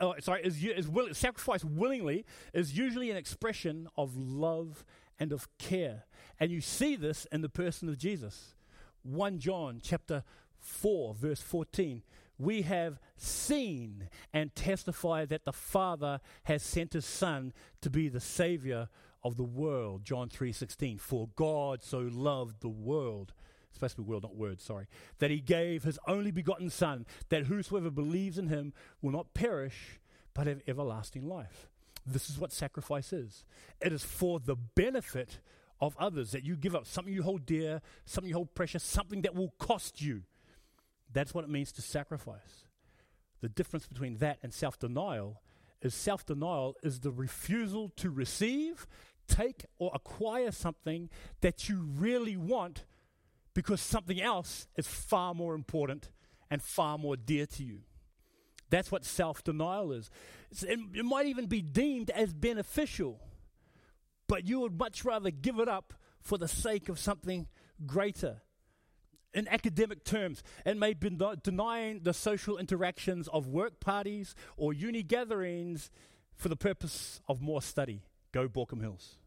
oh, 0.00 0.14
sorry, 0.20 0.42
is, 0.42 0.62
is 0.62 0.88
will, 0.88 1.12
sacrifice 1.14 1.64
willingly 1.64 2.24
is 2.52 2.76
usually 2.76 3.10
an 3.10 3.16
expression 3.16 3.88
of 3.96 4.16
love 4.16 4.84
and 5.18 5.32
of 5.32 5.46
care. 5.58 6.04
And 6.38 6.50
you 6.50 6.60
see 6.60 6.96
this 6.96 7.26
in 7.30 7.42
the 7.42 7.48
person 7.48 7.88
of 7.88 7.98
Jesus. 7.98 8.54
1 9.02 9.38
John 9.38 9.80
chapter 9.82 10.24
4 10.58 11.14
verse 11.14 11.40
14 11.40 12.02
we 12.40 12.62
have 12.62 12.98
seen 13.16 14.08
and 14.32 14.54
testified 14.54 15.28
that 15.28 15.44
the 15.44 15.52
father 15.52 16.20
has 16.44 16.62
sent 16.62 16.94
his 16.94 17.04
son 17.04 17.52
to 17.82 17.90
be 17.90 18.08
the 18.08 18.20
savior 18.20 18.88
of 19.22 19.36
the 19.36 19.44
world 19.44 20.04
john 20.04 20.28
3.16 20.28 20.98
for 20.98 21.28
god 21.36 21.82
so 21.82 21.98
loved 21.98 22.60
the 22.60 22.68
world 22.68 23.32
supposed 23.72 23.96
to 23.96 24.02
be 24.02 24.08
world, 24.08 24.22
not 24.22 24.36
word, 24.36 24.60
sorry, 24.60 24.86
that 25.18 25.30
he 25.30 25.40
gave 25.40 25.84
his 25.84 25.98
only 26.06 26.30
begotten 26.30 26.70
Son, 26.70 27.06
that 27.28 27.46
whosoever 27.46 27.90
believes 27.90 28.38
in 28.38 28.48
him 28.48 28.72
will 29.00 29.12
not 29.12 29.34
perish, 29.34 30.00
but 30.34 30.46
have 30.46 30.60
everlasting 30.66 31.26
life. 31.26 31.68
This 32.06 32.30
is 32.30 32.38
what 32.38 32.52
sacrifice 32.52 33.12
is 33.12 33.44
it 33.80 33.92
is 33.92 34.02
for 34.02 34.40
the 34.40 34.56
benefit 34.56 35.38
of 35.80 35.96
others, 35.98 36.32
that 36.32 36.44
you 36.44 36.56
give 36.56 36.74
up 36.74 36.86
something 36.86 37.12
you 37.12 37.22
hold 37.22 37.46
dear, 37.46 37.80
something 38.04 38.28
you 38.28 38.34
hold 38.34 38.54
precious, 38.54 38.82
something 38.82 39.22
that 39.22 39.34
will 39.34 39.54
cost 39.58 40.02
you. 40.02 40.22
That's 41.12 41.34
what 41.34 41.44
it 41.44 41.50
means 41.50 41.72
to 41.72 41.82
sacrifice. 41.82 42.64
The 43.40 43.48
difference 43.48 43.86
between 43.86 44.18
that 44.18 44.38
and 44.42 44.52
self 44.52 44.78
denial 44.78 45.42
is 45.82 45.94
self 45.94 46.26
denial 46.26 46.76
is 46.82 47.00
the 47.00 47.10
refusal 47.10 47.90
to 47.96 48.10
receive, 48.10 48.86
take, 49.26 49.64
or 49.78 49.90
acquire 49.94 50.50
something 50.50 51.08
that 51.40 51.68
you 51.68 51.88
really 51.96 52.36
want 52.36 52.84
because 53.54 53.80
something 53.80 54.20
else 54.20 54.68
is 54.76 54.86
far 54.86 55.34
more 55.34 55.54
important 55.54 56.10
and 56.50 56.62
far 56.62 56.98
more 56.98 57.16
dear 57.16 57.46
to 57.46 57.62
you. 57.64 57.80
That's 58.68 58.92
what 58.92 59.04
self 59.04 59.42
denial 59.42 59.92
is. 59.92 60.10
It, 60.62 60.78
it 60.94 61.04
might 61.04 61.26
even 61.26 61.46
be 61.46 61.62
deemed 61.62 62.10
as 62.10 62.32
beneficial, 62.32 63.20
but 64.28 64.46
you 64.46 64.60
would 64.60 64.78
much 64.78 65.04
rather 65.04 65.30
give 65.30 65.58
it 65.58 65.68
up 65.68 65.94
for 66.20 66.38
the 66.38 66.48
sake 66.48 66.88
of 66.88 66.98
something 66.98 67.48
greater. 67.86 68.42
In 69.32 69.46
academic 69.48 70.04
terms, 70.04 70.42
it 70.66 70.76
may 70.76 70.92
be 70.92 71.16
denying 71.42 72.00
the 72.02 72.12
social 72.12 72.58
interactions 72.58 73.28
of 73.28 73.46
work 73.46 73.78
parties 73.78 74.34
or 74.56 74.72
uni 74.72 75.02
gatherings 75.02 75.90
for 76.34 76.48
the 76.48 76.56
purpose 76.56 77.20
of 77.28 77.40
more 77.40 77.62
study. 77.62 78.02
Go 78.32 78.48
Baulkham 78.48 78.80
Hills. 78.80 79.18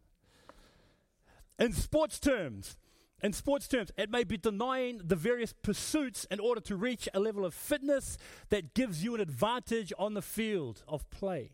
In 1.58 1.72
sports 1.72 2.20
terms, 2.20 2.76
in 3.22 3.32
sports 3.32 3.70
terms, 3.70 3.92
it 3.98 4.10
may 4.10 4.26
be 4.26 4.36
denying 4.36 5.00
the 5.02 5.16
various 5.16 5.54
pursuits 5.54 6.26
in 6.30 6.42
order 6.42 6.60
to 6.62 6.76
reach 6.76 7.08
a 7.14 7.20
level 7.22 7.46
of 7.46 7.54
fitness 7.54 8.18
that 8.50 8.74
gives 8.74 9.04
you 9.04 9.16
an 9.16 9.22
advantage 9.22 9.94
on 9.98 10.14
the 10.14 10.22
field 10.22 10.84
of 10.90 11.10
play. 11.10 11.52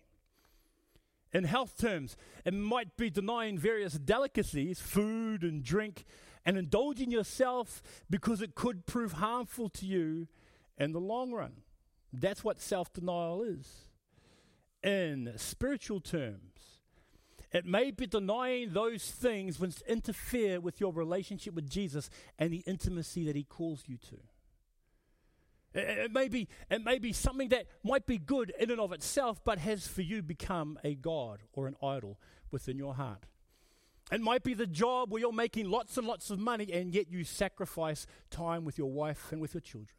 In 1.31 1.43
health 1.43 1.77
terms, 1.77 2.17
it 2.43 2.55
might 2.55 2.97
be 2.97 3.12
denying 3.12 3.59
various 3.59 3.93
delicacies, 3.93 4.79
food 4.79 5.43
and 5.43 5.63
drink, 5.63 6.05
and 6.45 6.58
indulging 6.58 7.12
yourself 7.12 7.82
because 8.10 8.41
it 8.41 8.56
could 8.56 8.86
prove 8.86 9.13
harmful 9.13 9.69
to 9.69 9.86
you 9.86 10.28
in 10.78 10.91
the 10.91 10.99
long 10.99 11.32
run. 11.32 11.54
That's 12.12 12.43
what 12.43 12.60
self 12.60 12.91
denial 12.93 13.43
is. 13.43 13.89
In 14.82 15.34
spiritual 15.36 15.99
terms, 15.99 16.80
it 17.52 17.65
may 17.65 17.91
be 17.91 18.08
denying 18.08 18.73
those 18.73 19.10
things 19.12 19.60
which 19.60 19.82
interfere 19.88 20.60
with 20.60 20.80
your 20.80 20.93
relationship 20.93 21.54
with 21.54 21.69
Jesus 21.69 22.10
and 22.38 22.52
the 22.52 22.63
intimacy 22.65 23.25
that 23.25 23.36
He 23.36 23.43
calls 23.43 23.84
you 23.88 23.97
to. 23.97 24.17
It, 25.73 25.99
it, 25.99 26.12
may 26.12 26.28
be, 26.28 26.47
it 26.69 26.84
may 26.84 26.99
be 26.99 27.13
something 27.13 27.49
that 27.49 27.65
might 27.84 28.06
be 28.06 28.17
good 28.17 28.54
in 28.60 28.71
and 28.71 28.80
of 28.80 28.91
itself, 28.91 29.43
but 29.43 29.60
has 29.60 29.88
for 29.88 30.02
you 30.02 30.21
become 30.21 30.80
a 30.84 30.95
God 30.95 31.41
or 31.54 31.67
an 31.67 31.75
idol 31.84 32.19
within 32.52 32.78
your 32.78 32.95
heart. 32.95 33.25
It 34.12 34.22
might 34.22 34.43
be 34.43 34.54
the 34.54 34.65
job 34.65 35.12
where 35.12 35.19
you're 35.19 35.32
making 35.32 35.69
lots 35.69 35.98
and 35.98 36.08
lots 36.08 36.30
of 36.32 36.39
money 36.39 36.72
and 36.74 36.93
yet 36.93 37.12
you 37.12 37.24
sacrifice 37.24 38.08
time 38.32 38.65
with 38.65 38.78
your 38.78 38.89
wife 38.89 39.32
and 39.32 39.39
with 39.39 39.54
your 39.54 39.62
children. 39.62 39.95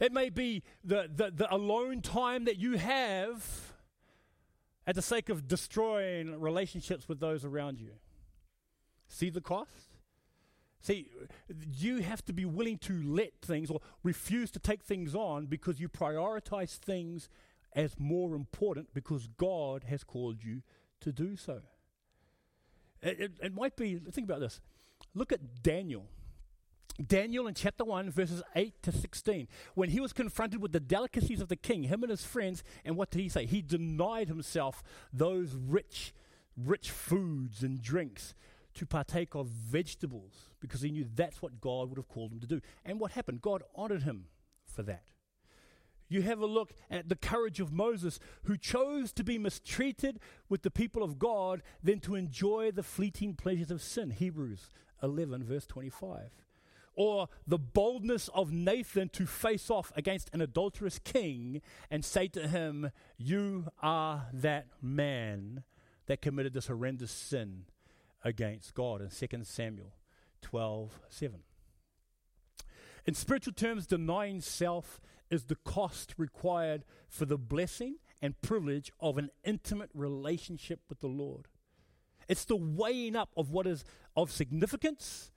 It 0.00 0.12
may 0.12 0.28
be 0.28 0.64
the, 0.82 1.08
the, 1.14 1.30
the 1.30 1.54
alone 1.54 2.02
time 2.02 2.46
that 2.46 2.56
you 2.56 2.76
have 2.76 3.72
at 4.86 4.96
the 4.96 5.02
sake 5.02 5.28
of 5.28 5.46
destroying 5.46 6.40
relationships 6.40 7.08
with 7.08 7.20
those 7.20 7.44
around 7.44 7.80
you. 7.80 7.92
See 9.06 9.30
the 9.30 9.40
cost? 9.40 9.94
See, 10.80 11.08
you 11.72 11.98
have 12.02 12.24
to 12.26 12.32
be 12.32 12.44
willing 12.44 12.78
to 12.78 13.02
let 13.02 13.40
things 13.40 13.70
or 13.70 13.80
refuse 14.02 14.50
to 14.50 14.58
take 14.58 14.82
things 14.82 15.14
on 15.14 15.46
because 15.46 15.80
you 15.80 15.88
prioritize 15.88 16.76
things 16.76 17.28
as 17.72 17.98
more 17.98 18.34
important 18.34 18.88
because 18.92 19.28
God 19.38 19.84
has 19.84 20.04
called 20.04 20.42
you 20.44 20.62
to 21.00 21.12
do 21.12 21.36
so. 21.36 21.62
It, 23.04 23.20
it, 23.20 23.32
it 23.42 23.54
might 23.54 23.76
be, 23.76 23.96
think 23.96 24.26
about 24.26 24.40
this. 24.40 24.60
Look 25.14 25.32
at 25.32 25.62
Daniel. 25.62 26.06
Daniel 27.04 27.46
in 27.46 27.54
chapter 27.54 27.84
1, 27.84 28.10
verses 28.10 28.42
8 28.56 28.82
to 28.82 28.92
16. 28.92 29.48
When 29.74 29.90
he 29.90 30.00
was 30.00 30.12
confronted 30.12 30.62
with 30.62 30.72
the 30.72 30.80
delicacies 30.80 31.40
of 31.40 31.48
the 31.48 31.56
king, 31.56 31.84
him 31.84 32.02
and 32.02 32.10
his 32.10 32.24
friends, 32.24 32.62
and 32.84 32.96
what 32.96 33.10
did 33.10 33.20
he 33.20 33.28
say? 33.28 33.46
He 33.46 33.62
denied 33.62 34.28
himself 34.28 34.82
those 35.12 35.54
rich, 35.54 36.14
rich 36.56 36.90
foods 36.90 37.62
and 37.62 37.82
drinks 37.82 38.34
to 38.74 38.86
partake 38.86 39.34
of 39.34 39.48
vegetables 39.48 40.50
because 40.60 40.80
he 40.80 40.90
knew 40.90 41.06
that's 41.14 41.42
what 41.42 41.60
God 41.60 41.88
would 41.88 41.98
have 41.98 42.08
called 42.08 42.32
him 42.32 42.40
to 42.40 42.46
do. 42.46 42.60
And 42.84 42.98
what 42.98 43.12
happened? 43.12 43.42
God 43.42 43.62
honored 43.74 44.04
him 44.04 44.26
for 44.64 44.82
that. 44.84 45.04
You 46.08 46.22
have 46.22 46.40
a 46.40 46.46
look 46.46 46.72
at 46.90 47.08
the 47.08 47.16
courage 47.16 47.60
of 47.60 47.72
Moses, 47.72 48.18
who 48.44 48.56
chose 48.56 49.12
to 49.14 49.24
be 49.24 49.38
mistreated 49.38 50.20
with 50.48 50.62
the 50.62 50.70
people 50.70 51.02
of 51.02 51.18
God 51.18 51.62
than 51.82 52.00
to 52.00 52.14
enjoy 52.14 52.70
the 52.70 52.82
fleeting 52.82 53.34
pleasures 53.34 53.70
of 53.70 53.82
sin. 53.82 54.10
Hebrews 54.10 54.70
11, 55.02 55.44
verse 55.44 55.66
25 55.66 56.30
or 56.96 57.28
the 57.46 57.58
boldness 57.58 58.28
of 58.28 58.52
Nathan 58.52 59.08
to 59.10 59.26
face 59.26 59.70
off 59.70 59.92
against 59.96 60.30
an 60.32 60.40
adulterous 60.40 60.98
king 60.98 61.60
and 61.90 62.04
say 62.04 62.28
to 62.28 62.48
him, 62.48 62.90
You 63.16 63.66
are 63.82 64.28
that 64.32 64.66
man 64.80 65.64
that 66.06 66.22
committed 66.22 66.52
this 66.52 66.68
horrendous 66.68 67.10
sin 67.10 67.64
against 68.22 68.74
God 68.74 69.00
in 69.00 69.08
2 69.10 69.44
Samuel 69.44 69.94
12 70.42 71.00
7. 71.08 71.40
In 73.06 73.14
spiritual 73.14 73.52
terms, 73.52 73.86
denying 73.86 74.40
self 74.40 75.00
is 75.34 75.44
the 75.44 75.56
cost 75.56 76.14
required 76.16 76.84
for 77.08 77.26
the 77.26 77.36
blessing 77.36 77.96
and 78.22 78.40
privilege 78.40 78.90
of 79.00 79.18
an 79.18 79.28
intimate 79.44 79.90
relationship 79.92 80.80
with 80.88 81.00
the 81.00 81.08
Lord. 81.08 81.48
It's 82.28 82.46
the 82.46 82.56
weighing 82.56 83.16
up 83.16 83.30
of 83.36 83.50
what 83.50 83.66
is 83.66 83.84
of 84.16 84.30
significance 84.32 85.30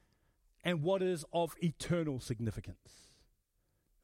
and 0.63 0.81
what 0.81 1.01
is 1.01 1.25
of 1.33 1.53
eternal 1.61 2.19
significance. 2.19 3.07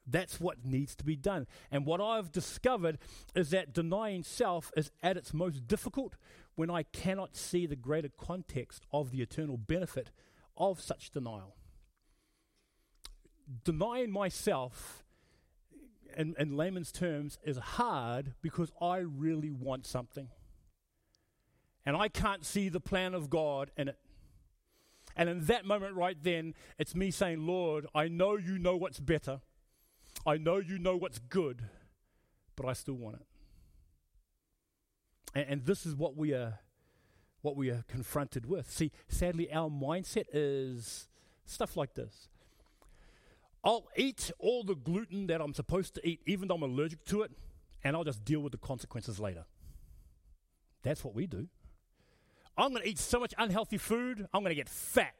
That's 0.06 0.40
what 0.40 0.66
needs 0.66 0.96
to 0.98 1.06
be 1.06 1.16
done. 1.16 1.48
And 1.72 1.86
what 1.86 2.02
I've 2.02 2.32
discovered 2.32 2.98
is 3.34 3.52
that 3.52 3.74
denying 3.74 4.24
self 4.24 4.72
is 4.76 4.92
at 5.02 5.16
its 5.16 5.34
most 5.34 5.66
difficult 5.66 6.16
when 6.56 6.70
I 6.70 6.84
cannot 6.84 7.38
see 7.38 7.66
the 7.66 7.76
greater 7.76 8.10
context 8.10 8.86
of 8.92 9.12
the 9.12 9.22
eternal 9.22 9.58
benefit 9.58 10.12
of 10.58 10.82
such 10.82 11.12
denial. 11.12 11.56
Denying 13.64 14.12
myself, 14.12 15.03
in, 16.18 16.36
in 16.38 16.56
layman's 16.56 16.92
terms, 16.92 17.38
is 17.44 17.58
hard 17.58 18.34
because 18.42 18.72
I 18.82 18.98
really 18.98 19.52
want 19.52 19.86
something. 19.86 20.30
And 21.86 21.98
I 21.98 22.08
can't 22.08 22.46
see 22.46 22.70
the 22.70 22.80
plan 22.80 23.14
of 23.14 23.30
God 23.30 23.72
in 23.78 23.90
it. 23.90 23.98
And 25.16 25.30
in 25.30 25.46
that 25.46 25.66
moment, 25.66 25.96
right 25.96 26.18
then, 26.22 26.56
it's 26.80 26.96
me 26.96 27.12
saying, 27.12 27.46
Lord, 27.46 27.86
I 27.94 28.08
know 28.08 28.38
you 28.38 28.58
know 28.58 28.76
what's 28.76 29.00
better. 29.00 29.42
I 30.26 30.38
know 30.38 30.58
you 30.58 30.80
know 30.80 30.96
what's 30.96 31.20
good, 31.20 31.64
but 32.56 32.66
I 32.66 32.74
still 32.74 32.96
want 32.96 33.18
it. 33.18 33.28
And, 35.36 35.46
and 35.50 35.66
this 35.66 35.86
is 35.86 35.96
what 35.96 36.16
we 36.16 36.34
are 36.34 36.60
what 37.42 37.58
we 37.58 37.70
are 37.70 37.84
confronted 37.90 38.46
with. 38.46 38.72
See, 38.72 38.92
sadly, 39.10 39.52
our 39.52 39.70
mindset 39.70 40.26
is 40.32 41.10
stuff 41.46 41.76
like 41.76 41.94
this. 41.94 42.30
I'll 43.64 43.88
eat 43.96 44.32
all 44.40 44.64
the 44.64 44.76
gluten 44.76 45.28
that 45.28 45.42
I'm 45.42 45.54
supposed 45.54 45.96
to 45.96 46.08
eat, 46.08 46.22
even 46.26 46.48
though 46.48 46.56
I'm 46.56 46.64
allergic 46.64 47.06
to 47.06 47.22
it, 47.22 47.32
and 47.84 47.96
I'll 47.96 48.04
just 48.04 48.26
deal 48.26 48.42
with 48.42 48.52
the 48.52 48.58
consequences 48.58 49.20
later. 49.20 49.46
That's 50.84 51.04
what 51.04 51.16
we 51.16 51.28
do. 51.28 51.48
I'm 52.58 52.70
going 52.70 52.84
to 52.84 52.90
eat 52.90 53.00
so 53.00 53.20
much 53.20 53.34
unhealthy 53.38 53.78
food, 53.78 54.28
I'm 54.34 54.42
going 54.42 54.52
to 54.52 54.56
get 54.56 54.70
fat, 54.70 55.16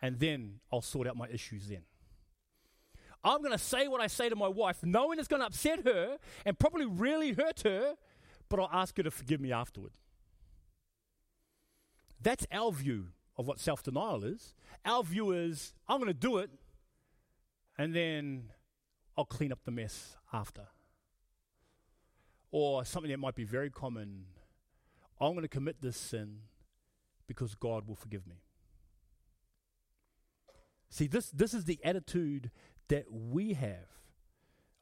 and 0.00 0.18
then 0.18 0.60
I'll 0.72 0.80
sort 0.80 1.06
out 1.06 1.16
my 1.16 1.28
issues 1.28 1.68
then. 1.68 1.82
I'm 3.24 3.38
going 3.40 3.52
to 3.52 3.58
say 3.58 3.88
what 3.88 4.00
I 4.00 4.06
say 4.06 4.28
to 4.28 4.36
my 4.36 4.48
wife, 4.48 4.78
knowing 4.84 5.18
it's 5.18 5.28
going 5.28 5.40
to 5.40 5.46
upset 5.46 5.84
her 5.84 6.18
and 6.44 6.58
probably 6.58 6.86
really 6.86 7.32
hurt 7.32 7.62
her, 7.62 7.94
but 8.48 8.60
I'll 8.60 8.70
ask 8.72 8.96
her 8.96 9.02
to 9.02 9.10
forgive 9.10 9.40
me 9.40 9.52
afterward. 9.52 9.90
That's 12.22 12.46
our 12.52 12.70
view 12.70 13.08
of 13.36 13.46
what 13.46 13.58
self 13.58 13.82
denial 13.82 14.24
is. 14.24 14.54
Our 14.84 15.02
view 15.02 15.32
is, 15.32 15.74
I'm 15.88 15.98
going 15.98 16.08
to 16.12 16.14
do 16.14 16.38
it, 16.38 16.50
and 17.78 17.94
then 17.94 18.50
I'll 19.16 19.24
clean 19.24 19.52
up 19.52 19.60
the 19.64 19.70
mess 19.70 20.16
after. 20.32 20.68
Or 22.50 22.84
something 22.84 23.10
that 23.10 23.18
might 23.18 23.34
be 23.34 23.44
very 23.44 23.70
common 23.70 24.26
I'm 25.20 25.32
going 25.32 25.42
to 25.42 25.48
commit 25.48 25.80
this 25.80 25.96
sin 25.96 26.40
because 27.26 27.54
God 27.54 27.88
will 27.88 27.94
forgive 27.94 28.26
me. 28.26 28.36
See, 30.90 31.06
this, 31.06 31.30
this 31.30 31.54
is 31.54 31.64
the 31.64 31.80
attitude 31.82 32.50
that 32.88 33.06
we 33.10 33.54
have. 33.54 33.88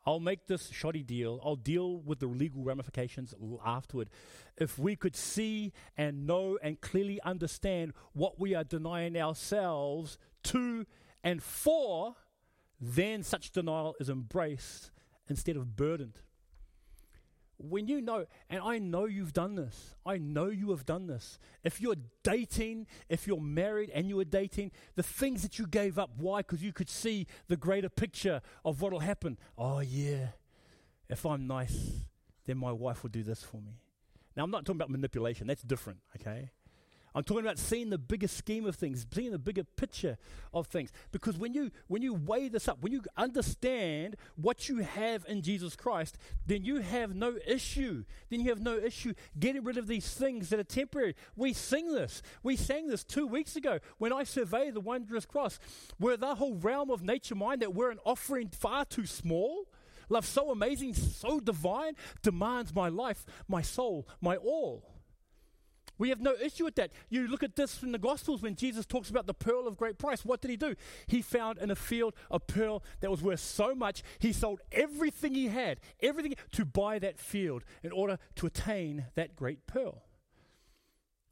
I'll 0.07 0.20
make 0.20 0.46
this 0.46 0.68
shoddy 0.68 1.02
deal. 1.02 1.40
I'll 1.42 1.57
deal 1.57 1.98
with 1.98 2.18
the 2.18 2.26
legal 2.26 2.62
ramifications 2.62 3.33
afterward. 3.64 4.11
If 4.59 4.78
we 4.78 4.96
could 4.96 5.16
see 5.16 5.72
and 5.96 6.26
know 6.26 6.59
and 6.62 6.80
clearly 6.80 7.20
understand 7.22 7.94
what 8.12 8.38
we 8.38 8.54
are 8.54 8.64
denying 8.64 9.16
ourselves 9.16 10.18
to 10.44 10.85
and 11.22 11.42
for, 11.42 12.16
then 12.85 13.23
such 13.23 13.51
denial 13.51 13.94
is 13.99 14.09
embraced 14.09 14.90
instead 15.29 15.57
of 15.57 15.77
burdened 15.77 16.18
when 17.59 17.87
you 17.87 18.01
know, 18.01 18.27
and 18.51 18.61
I 18.62 18.79
know 18.79 19.05
you've 19.07 19.33
done 19.33 19.55
this, 19.55 19.94
I 20.05 20.18
know 20.18 20.47
you 20.49 20.70
have 20.70 20.85
done 20.85 21.07
this. 21.07 21.38
If 21.62 21.81
you're 21.81 21.97
dating, 22.23 22.87
if 23.09 23.27
you're 23.27 23.40
married 23.40 23.90
and 23.90 24.09
you 24.09 24.18
are 24.20 24.25
dating, 24.25 24.73
the 24.97 25.03
things 25.03 25.42
that 25.42 25.59
you 25.59 25.66
gave 25.66 25.99
up, 25.99 26.11
why? 26.16 26.38
Because 26.38 26.62
you 26.62 26.73
could 26.73 26.90
see 26.90 27.27
the 27.49 27.57
greater 27.57 27.88
picture 27.88 28.40
of 28.64 28.81
what 28.81 28.92
will 28.92 29.01
happen. 29.01 29.38
Oh, 29.57 29.81
yeah, 29.81 30.29
if 31.09 31.25
I'm 31.25 31.47
nice, 31.47 32.05
then 32.44 32.59
my 32.59 32.73
wife 32.73 33.03
will 33.03 33.11
do 33.11 33.23
this 33.23 33.42
for 33.42 33.59
me. 33.59 33.79
Now, 34.37 34.44
I'm 34.44 34.51
not 34.51 34.64
talking 34.64 34.79
about 34.79 34.90
manipulation, 34.90 35.47
that's 35.47 35.62
different, 35.62 36.01
okay? 36.20 36.51
I'm 37.14 37.22
talking 37.22 37.44
about 37.44 37.59
seeing 37.59 37.90
the 37.90 37.98
bigger 37.98 38.27
scheme 38.27 38.66
of 38.66 38.74
things, 38.74 39.07
seeing 39.12 39.31
the 39.31 39.38
bigger 39.38 39.62
picture 39.62 40.18
of 40.53 40.66
things. 40.66 40.90
Because 41.12 41.38
when 41.38 41.55
you 41.55 41.70
when 41.87 42.03
you 42.03 42.12
weigh 42.12 42.48
this 42.48 42.66
up, 42.66 42.83
when 42.83 42.92
you 42.92 43.03
understand 43.16 44.16
what 44.35 44.68
you 44.68 44.79
have 44.79 45.24
in 45.29 45.42
Jesus 45.42 45.77
Christ, 45.77 46.18
then 46.46 46.64
you 46.64 46.79
have 46.79 47.14
no 47.14 47.37
issue. 47.46 48.05
Then 48.31 48.40
you 48.40 48.48
have 48.48 48.61
no 48.61 48.77
issue 48.77 49.14
getting 49.38 49.62
rid 49.62 49.79
of 49.79 49.87
these 49.87 50.12
things 50.12 50.48
that 50.48 50.59
are 50.59 50.64
temporary. 50.64 51.14
We 51.37 51.53
sing 51.53 51.92
this. 51.92 52.20
We 52.42 52.57
sang 52.57 52.88
this 52.88 53.05
two 53.05 53.29
weeks 53.29 53.55
ago 53.55 53.79
when 53.98 54.12
I 54.12 54.24
survey 54.24 54.70
the 54.70 54.81
wondrous 54.81 55.24
cross, 55.24 55.61
where 55.98 56.16
the 56.16 56.35
whole 56.35 56.57
realm 56.57 56.90
of 56.90 57.03
nature 57.03 57.37
mind 57.37 57.62
that 57.62 57.74
we're 57.74 57.92
an 57.92 58.00
offering 58.05 58.48
far 58.48 58.85
too 58.85 59.07
small. 59.07 59.66
Love 60.09 60.27
so 60.27 60.50
amazing, 60.50 60.94
so 60.94 61.40
divine, 61.40 61.94
demands 62.22 62.74
my 62.74 62.88
life, 62.88 63.24
my 63.48 63.62
soul, 63.62 64.07
my 64.20 64.37
all. 64.37 64.93
We 65.96 66.09
have 66.09 66.20
no 66.20 66.35
issue 66.35 66.64
with 66.64 66.74
that. 66.76 66.92
You 67.09 67.28
look 67.28 67.42
at 67.42 67.57
this 67.57 67.83
in 67.83 67.92
the 67.92 67.98
Gospels 67.98 68.42
when 68.42 68.57
Jesus 68.57 68.85
talks 68.85 69.11
about 69.11 69.26
the 69.26 69.35
pearl 69.35 69.68
of 69.68 69.76
great 69.76 69.98
price. 69.98 70.24
What 70.24 70.40
did 70.40 70.50
he 70.50 70.57
do? 70.57 70.74
He 71.07 71.22
found 71.22 71.59
in 71.59 71.70
a 71.70 71.76
field 71.76 72.14
a 72.30 72.40
pearl 72.40 72.83
that 73.00 73.11
was 73.11 73.22
worth 73.22 73.40
so 73.40 73.74
much, 73.74 74.02
he 74.18 74.33
sold 74.33 74.61
everything 74.72 75.35
he 75.35 75.48
had, 75.48 75.80
everything 76.00 76.35
to 76.52 76.64
buy 76.64 76.98
that 76.98 77.18
field 77.18 77.64
in 77.83 77.92
order 77.92 78.18
to 78.37 78.46
attain 78.46 79.07
that 79.14 79.37
great 79.37 79.66
pearl. 79.66 80.02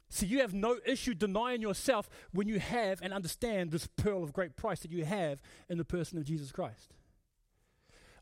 See, 0.09 0.27
you 0.27 0.41
have 0.41 0.53
no 0.53 0.77
issue 0.85 1.15
denying 1.15 1.61
yourself 1.61 2.07
when 2.31 2.47
you 2.47 2.59
have 2.59 3.01
and 3.01 3.11
understand 3.11 3.71
this 3.71 3.87
pearl 3.87 4.23
of 4.23 4.31
great 4.31 4.55
price 4.55 4.81
that 4.81 4.91
you 4.91 5.05
have 5.05 5.41
in 5.67 5.79
the 5.79 5.83
person 5.83 6.19
of 6.19 6.23
Jesus 6.23 6.51
Christ. 6.51 6.93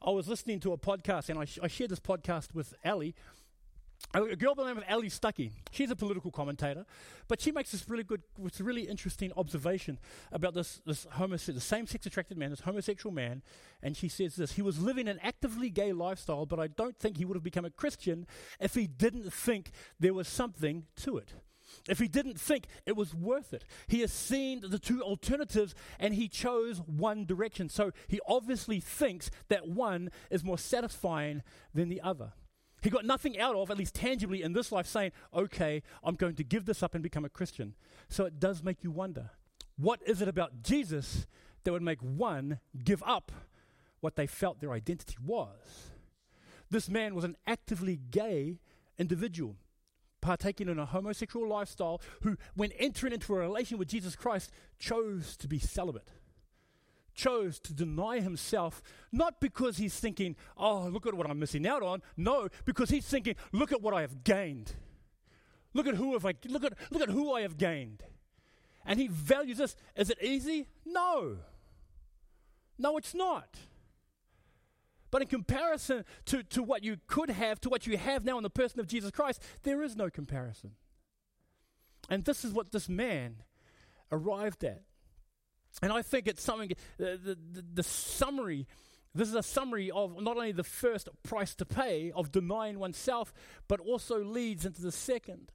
I 0.01 0.09
was 0.11 0.27
listening 0.27 0.59
to 0.61 0.71
a 0.71 0.77
podcast, 0.77 1.29
and 1.29 1.37
I, 1.37 1.45
sh- 1.45 1.59
I 1.61 1.67
shared 1.67 1.91
this 1.91 1.99
podcast 1.99 2.55
with 2.55 2.73
Ali 2.83 3.13
a 4.13 4.35
girl 4.35 4.55
by 4.55 4.63
the 4.63 4.69
name 4.69 4.77
of 4.77 4.83
Allie 4.87 5.09
Stuckey. 5.09 5.51
She's 5.71 5.89
a 5.91 5.95
political 5.95 6.31
commentator, 6.31 6.85
but 7.27 7.39
she 7.39 7.51
makes 7.51 7.71
this 7.71 7.89
really 7.89 8.03
good, 8.03 8.21
this 8.37 8.59
really 8.59 8.83
interesting 8.83 9.31
observation 9.37 9.99
about 10.31 10.53
this, 10.53 10.81
this 10.85 11.07
homosexual, 11.11 11.55
the 11.55 11.61
same-sex 11.61 12.05
attracted 12.05 12.37
man, 12.37 12.49
this 12.49 12.61
homosexual 12.61 13.13
man, 13.13 13.41
and 13.81 13.95
she 13.95 14.09
says 14.09 14.35
this: 14.35 14.53
He 14.53 14.61
was 14.61 14.79
living 14.81 15.07
an 15.07 15.19
actively 15.21 15.69
gay 15.69 15.93
lifestyle, 15.93 16.45
but 16.45 16.59
I 16.59 16.67
don't 16.67 16.97
think 16.97 17.17
he 17.17 17.25
would 17.25 17.35
have 17.35 17.43
become 17.43 17.65
a 17.65 17.69
Christian 17.69 18.27
if 18.59 18.75
he 18.75 18.87
didn't 18.87 19.31
think 19.31 19.71
there 19.99 20.13
was 20.13 20.27
something 20.27 20.85
to 20.97 21.17
it. 21.17 21.33
If 21.87 21.99
he 21.99 22.09
didn't 22.09 22.39
think 22.39 22.67
it 22.85 22.97
was 22.97 23.15
worth 23.15 23.53
it, 23.53 23.65
he 23.87 24.01
has 24.01 24.11
seen 24.11 24.61
the 24.67 24.77
two 24.77 25.01
alternatives 25.01 25.73
and 25.99 26.13
he 26.13 26.27
chose 26.27 26.79
one 26.79 27.25
direction. 27.25 27.69
So 27.69 27.91
he 28.07 28.19
obviously 28.27 28.81
thinks 28.81 29.31
that 29.47 29.69
one 29.69 30.11
is 30.29 30.43
more 30.43 30.57
satisfying 30.57 31.43
than 31.73 31.87
the 31.87 32.01
other. 32.01 32.33
He 32.81 32.89
got 32.89 33.05
nothing 33.05 33.39
out 33.39 33.55
of, 33.55 33.69
at 33.69 33.77
least 33.77 33.93
tangibly 33.93 34.41
in 34.41 34.53
this 34.53 34.71
life, 34.71 34.87
saying, 34.87 35.11
okay, 35.33 35.83
I'm 36.03 36.15
going 36.15 36.35
to 36.35 36.43
give 36.43 36.65
this 36.65 36.81
up 36.81 36.95
and 36.95 37.03
become 37.03 37.25
a 37.25 37.29
Christian. 37.29 37.75
So 38.09 38.25
it 38.25 38.39
does 38.39 38.63
make 38.63 38.83
you 38.83 38.91
wonder 38.91 39.31
what 39.77 39.99
is 40.05 40.21
it 40.21 40.27
about 40.27 40.63
Jesus 40.63 41.27
that 41.63 41.71
would 41.71 41.81
make 41.81 42.01
one 42.01 42.59
give 42.83 43.03
up 43.05 43.31
what 43.99 44.15
they 44.15 44.27
felt 44.27 44.59
their 44.59 44.73
identity 44.73 45.15
was? 45.23 45.91
This 46.69 46.89
man 46.89 47.13
was 47.13 47.23
an 47.23 47.37
actively 47.45 47.99
gay 48.09 48.59
individual, 48.97 49.57
partaking 50.21 50.69
in 50.69 50.79
a 50.79 50.85
homosexual 50.85 51.47
lifestyle, 51.47 52.01
who, 52.21 52.37
when 52.55 52.71
entering 52.73 53.13
into 53.13 53.35
a 53.35 53.39
relation 53.39 53.77
with 53.77 53.89
Jesus 53.89 54.15
Christ, 54.15 54.51
chose 54.79 55.37
to 55.37 55.47
be 55.47 55.59
celibate 55.59 56.09
chose 57.13 57.59
to 57.59 57.73
deny 57.73 58.19
himself, 58.19 58.81
not 59.11 59.39
because 59.39 59.77
he's 59.77 59.99
thinking, 59.99 60.35
oh, 60.57 60.87
look 60.87 61.05
at 61.05 61.13
what 61.13 61.29
I'm 61.29 61.39
missing 61.39 61.67
out 61.67 61.83
on. 61.83 62.01
No, 62.17 62.49
because 62.65 62.89
he's 62.89 63.05
thinking, 63.05 63.35
look 63.51 63.71
at 63.71 63.81
what 63.81 63.93
I 63.93 64.01
have 64.01 64.23
gained. 64.23 64.73
Look 65.73 65.87
at 65.87 65.95
who 65.95 66.13
have 66.13 66.25
I 66.25 66.33
look 66.47 66.63
at 66.63 66.73
look 66.91 67.01
at 67.01 67.09
who 67.09 67.33
I 67.33 67.41
have 67.41 67.57
gained. 67.57 68.03
And 68.85 68.99
he 68.99 69.07
values 69.07 69.57
this. 69.57 69.75
Is 69.95 70.09
it 70.09 70.17
easy? 70.21 70.67
No. 70.85 71.37
No, 72.77 72.97
it's 72.97 73.13
not. 73.13 73.57
But 75.11 75.21
in 75.21 75.27
comparison 75.27 76.05
to, 76.25 76.41
to 76.41 76.63
what 76.63 76.83
you 76.83 76.97
could 77.05 77.29
have, 77.29 77.59
to 77.61 77.69
what 77.69 77.85
you 77.85 77.97
have 77.97 78.23
now 78.23 78.37
in 78.37 78.43
the 78.43 78.49
person 78.49 78.79
of 78.79 78.87
Jesus 78.87 79.11
Christ, 79.11 79.43
there 79.63 79.83
is 79.83 79.95
no 79.95 80.09
comparison. 80.09 80.71
And 82.09 82.25
this 82.25 82.43
is 82.43 82.53
what 82.53 82.71
this 82.71 82.89
man 82.89 83.43
arrived 84.11 84.63
at. 84.63 84.83
And 85.81 85.91
I 85.91 86.01
think 86.01 86.27
it's 86.27 86.43
something, 86.43 86.71
uh, 86.71 86.75
the, 86.97 87.37
the, 87.51 87.63
the, 87.75 87.83
summary, 87.83 88.67
this 89.15 89.27
is 89.27 89.35
a 89.35 89.43
summary 89.43 89.89
of 89.89 90.21
not 90.21 90.37
only 90.37 90.51
the 90.51 90.63
first 90.63 91.09
price 91.23 91.55
to 91.55 91.65
pay 91.65 92.11
of 92.15 92.31
denying 92.31 92.79
oneself, 92.79 93.33
but 93.67 93.79
also 93.79 94.23
leads 94.23 94.65
into 94.65 94.81
the 94.81 94.91
second. 94.91 95.51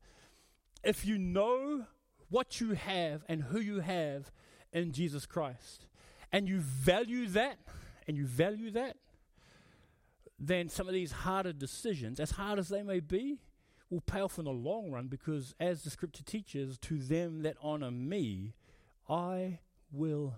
If 0.82 1.04
you 1.04 1.18
know 1.18 1.86
what 2.28 2.60
you 2.60 2.72
have 2.72 3.24
and 3.28 3.42
who 3.42 3.60
you 3.60 3.80
have 3.80 4.30
in 4.72 4.92
Jesus 4.92 5.26
Christ, 5.26 5.86
and 6.32 6.48
you 6.48 6.58
value 6.58 7.28
that, 7.28 7.58
and 8.08 8.16
you 8.16 8.26
value 8.26 8.70
that, 8.72 8.96
then 10.38 10.68
some 10.68 10.86
of 10.86 10.94
these 10.94 11.12
harder 11.12 11.52
decisions, 11.52 12.20
as 12.20 12.32
hard 12.32 12.58
as 12.58 12.68
they 12.68 12.82
may 12.82 13.00
be, 13.00 13.38
will 13.90 14.00
pay 14.00 14.20
off 14.20 14.38
in 14.38 14.44
the 14.44 14.50
long 14.50 14.90
run 14.90 15.06
because, 15.06 15.54
as 15.60 15.82
the 15.82 15.90
scripture 15.90 16.24
teaches, 16.24 16.78
to 16.78 16.98
them 16.98 17.42
that 17.42 17.56
honor 17.62 17.90
me, 17.90 18.54
I 19.08 19.60
will 19.90 20.34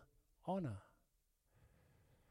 honor. 0.46 0.78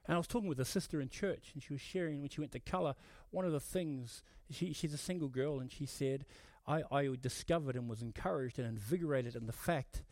And 0.05 0.15
I 0.15 0.17
was 0.17 0.27
talking 0.27 0.47
with 0.47 0.59
a 0.59 0.65
sister 0.65 1.01
in 1.01 1.09
church, 1.09 1.51
and 1.53 1.61
she 1.61 1.73
was 1.73 1.81
sharing 1.81 2.21
when 2.21 2.29
she 2.29 2.39
went 2.39 2.53
to 2.53 2.59
colour, 2.59 2.95
one 3.29 3.45
of 3.45 3.51
the 3.51 3.59
things, 3.59 4.23
she, 4.49 4.71
she's 4.71 4.93
a 4.93 4.97
single 4.97 5.27
girl, 5.27 5.59
and 5.59 5.71
she 5.71 5.85
said, 5.85 6.25
I, 6.65 6.83
I 6.91 7.09
discovered 7.21 7.75
and 7.75 7.89
was 7.89 8.01
encouraged 8.01 8.57
and 8.57 8.67
invigorated 8.67 9.35
in 9.35 9.47
the 9.47 9.53
fact 9.53 10.03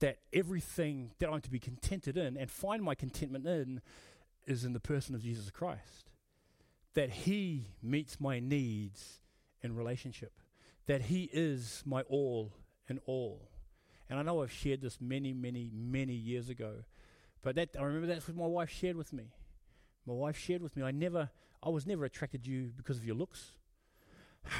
that 0.00 0.18
everything 0.32 1.12
that 1.18 1.28
I'm 1.28 1.40
to 1.40 1.50
be 1.50 1.58
contented 1.58 2.16
in 2.16 2.36
and 2.36 2.50
find 2.50 2.82
my 2.82 2.94
contentment 2.94 3.46
in 3.46 3.80
is 4.46 4.64
in 4.64 4.72
the 4.72 4.80
person 4.80 5.14
of 5.14 5.22
Jesus 5.22 5.50
Christ. 5.50 6.10
That 6.94 7.10
He 7.10 7.68
meets 7.82 8.20
my 8.20 8.40
needs 8.40 9.20
in 9.62 9.74
relationship, 9.74 10.32
that 10.86 11.02
He 11.02 11.28
is 11.32 11.82
my 11.86 12.02
all 12.02 12.52
in 12.88 13.00
all. 13.06 13.50
And 14.10 14.18
I 14.18 14.22
know 14.22 14.42
I've 14.42 14.52
shared 14.52 14.80
this 14.80 15.00
many, 15.00 15.32
many, 15.32 15.70
many 15.72 16.14
years 16.14 16.48
ago. 16.48 16.84
But 17.42 17.56
that 17.56 17.70
I 17.78 17.82
remember 17.82 18.06
that's 18.06 18.26
what 18.26 18.36
my 18.36 18.46
wife 18.46 18.70
shared 18.70 18.96
with 18.96 19.12
me. 19.12 19.32
My 20.06 20.14
wife 20.14 20.38
shared 20.38 20.62
with 20.62 20.76
me, 20.76 20.82
I 20.82 20.90
never, 20.90 21.30
I 21.62 21.68
was 21.68 21.86
never 21.86 22.04
attracted 22.04 22.44
to 22.44 22.50
you 22.50 22.72
because 22.76 22.96
of 22.96 23.04
your 23.04 23.14
looks. 23.14 23.52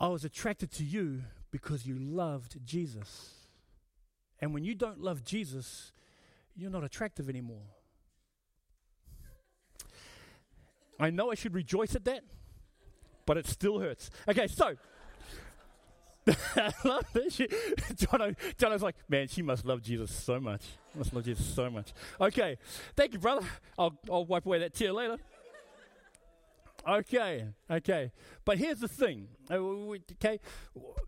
I 0.00 0.08
was 0.08 0.24
attracted 0.24 0.72
to 0.72 0.84
you 0.84 1.22
because 1.52 1.86
you 1.86 1.96
loved 1.98 2.58
Jesus. 2.66 3.30
And 4.40 4.52
when 4.52 4.64
you 4.64 4.74
don't 4.74 5.00
love 5.00 5.24
Jesus, 5.24 5.92
you're 6.56 6.70
not 6.70 6.82
attractive 6.82 7.28
anymore. 7.28 7.62
I 10.98 11.10
know 11.10 11.30
I 11.30 11.34
should 11.34 11.54
rejoice 11.54 11.94
at 11.94 12.04
that, 12.04 12.24
but 13.24 13.36
it 13.36 13.46
still 13.46 13.78
hurts. 13.78 14.10
Okay, 14.28 14.48
so. 14.48 14.74
I 16.26 16.72
love 16.84 17.06
this. 17.12 17.36
Jono, 17.38 18.34
Jono's 18.56 18.82
like, 18.82 18.96
man, 19.08 19.28
she 19.28 19.42
must 19.42 19.64
love 19.64 19.82
Jesus 19.82 20.10
so 20.10 20.40
much. 20.40 20.62
Must 20.94 21.12
love 21.12 21.24
Jesus 21.24 21.44
so 21.44 21.70
much. 21.70 21.92
Okay, 22.20 22.56
thank 22.96 23.12
you, 23.12 23.18
brother. 23.18 23.46
I'll, 23.78 23.98
I'll 24.10 24.24
wipe 24.24 24.46
away 24.46 24.60
that 24.60 24.74
tear 24.74 24.92
later. 24.92 25.18
Okay, 26.86 27.46
okay. 27.70 28.12
But 28.44 28.58
here's 28.58 28.80
the 28.80 28.88
thing. 28.88 29.28
Uh, 29.50 29.54
okay, 29.54 30.38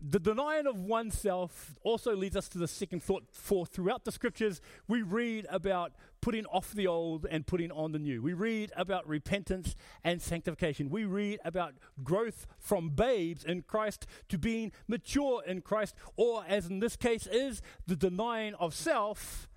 the 0.01 0.19
denying 0.19 0.65
of 0.65 0.81
oneself 0.81 1.75
also 1.83 2.15
leads 2.15 2.35
us 2.35 2.49
to 2.49 2.57
the 2.57 2.67
second 2.67 3.03
thought. 3.03 3.25
For 3.31 3.65
throughout 3.65 4.03
the 4.03 4.11
scriptures, 4.11 4.59
we 4.87 5.03
read 5.03 5.45
about 5.49 5.93
putting 6.19 6.45
off 6.47 6.71
the 6.71 6.87
old 6.87 7.27
and 7.29 7.45
putting 7.45 7.71
on 7.71 7.91
the 7.91 7.99
new. 7.99 8.23
We 8.23 8.33
read 8.33 8.71
about 8.75 9.07
repentance 9.07 9.75
and 10.03 10.19
sanctification. 10.19 10.89
We 10.89 11.05
read 11.05 11.39
about 11.45 11.75
growth 12.03 12.47
from 12.57 12.89
babes 12.89 13.43
in 13.43 13.61
Christ 13.61 14.07
to 14.29 14.37
being 14.39 14.71
mature 14.87 15.43
in 15.45 15.61
Christ, 15.61 15.93
or 16.15 16.43
as 16.47 16.65
in 16.65 16.79
this 16.79 16.95
case 16.95 17.27
is 17.27 17.61
the 17.85 17.95
denying 17.95 18.55
of 18.55 18.73
self 18.73 19.47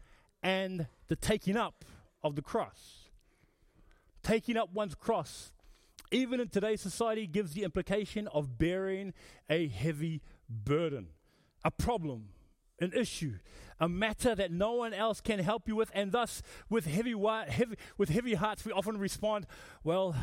and 0.42 0.86
the 1.08 1.16
taking 1.16 1.56
up 1.56 1.84
of 2.22 2.36
the 2.36 2.42
cross. 2.42 3.08
Taking 4.22 4.58
up 4.58 4.74
one's 4.74 4.94
cross 4.94 5.52
even 6.10 6.40
in 6.40 6.48
today's 6.48 6.80
society, 6.80 7.26
gives 7.26 7.52
the 7.52 7.62
implication 7.62 8.28
of 8.28 8.58
bearing 8.58 9.12
a 9.48 9.68
heavy 9.68 10.22
burden, 10.48 11.08
a 11.64 11.70
problem, 11.70 12.30
an 12.80 12.92
issue, 12.94 13.34
a 13.78 13.88
matter 13.88 14.34
that 14.34 14.50
no 14.50 14.72
one 14.72 14.92
else 14.92 15.20
can 15.20 15.38
help 15.38 15.68
you 15.68 15.76
with, 15.76 15.90
and 15.94 16.12
thus, 16.12 16.42
with 16.68 16.86
heavy, 16.86 17.14
heavy, 17.48 17.76
with 17.96 18.08
heavy 18.10 18.34
hearts, 18.34 18.64
we 18.64 18.72
often 18.72 18.98
respond, 18.98 19.46
Well, 19.84 20.14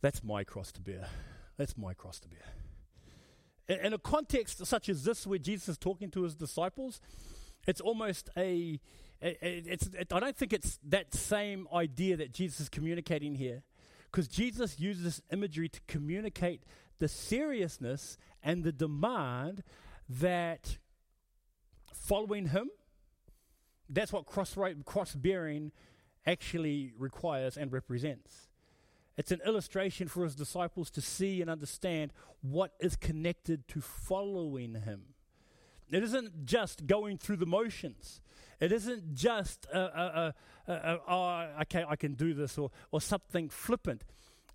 that's 0.00 0.22
my 0.22 0.44
cross 0.44 0.72
to 0.72 0.80
bear. 0.80 1.08
That's 1.56 1.76
my 1.76 1.92
cross 1.92 2.20
to 2.20 2.28
bear. 2.28 3.78
In, 3.84 3.92
a 3.92 3.98
context 3.98 4.64
such 4.64 4.88
as 4.88 5.04
this, 5.04 5.26
where 5.26 5.38
Jesus 5.38 5.68
is 5.68 5.78
talking 5.78 6.10
to 6.12 6.22
his 6.22 6.34
disciples, 6.34 7.00
it's 7.66 7.80
almost 7.80 8.30
a, 8.36 8.80
it's, 9.20 9.88
it, 9.88 10.12
I 10.12 10.20
don't 10.20 10.36
think 10.36 10.52
it's 10.52 10.78
that 10.88 11.12
same 11.12 11.68
idea 11.74 12.16
that 12.16 12.32
Jesus 12.32 12.60
is 12.60 12.68
communicating 12.68 13.34
here. 13.34 13.62
Because 14.10 14.28
Jesus 14.28 14.80
uses 14.80 15.04
this 15.04 15.22
imagery 15.30 15.68
to 15.68 15.80
communicate 15.86 16.64
the 16.98 17.08
seriousness 17.08 18.16
and 18.42 18.64
the 18.64 18.72
demand 18.72 19.62
that 20.08 20.78
following 21.92 22.46
him, 22.46 22.70
that's 23.88 24.12
what 24.12 24.26
cross, 24.26 24.56
cross 24.84 25.14
bearing 25.14 25.72
actually 26.26 26.92
requires 26.98 27.56
and 27.56 27.72
represents. 27.72 28.48
It's 29.16 29.32
an 29.32 29.40
illustration 29.44 30.08
for 30.08 30.24
his 30.24 30.34
disciples 30.36 30.90
to 30.92 31.00
see 31.00 31.40
and 31.40 31.50
understand 31.50 32.12
what 32.40 32.74
is 32.80 32.96
connected 32.96 33.66
to 33.68 33.80
following 33.80 34.74
him. 34.74 35.02
It 35.90 36.02
isn't 36.02 36.44
just 36.44 36.86
going 36.86 37.18
through 37.18 37.38
the 37.38 37.46
motions. 37.46 38.20
It 38.60 38.72
isn't 38.72 39.14
just, 39.14 39.66
a, 39.72 39.78
a, 39.78 40.34
a, 40.68 40.72
a, 40.72 41.00
oh, 41.08 41.46
okay, 41.62 41.84
I 41.88 41.96
can 41.96 42.14
do 42.14 42.34
this, 42.34 42.58
or, 42.58 42.70
or 42.92 43.00
something 43.00 43.48
flippant. 43.48 44.04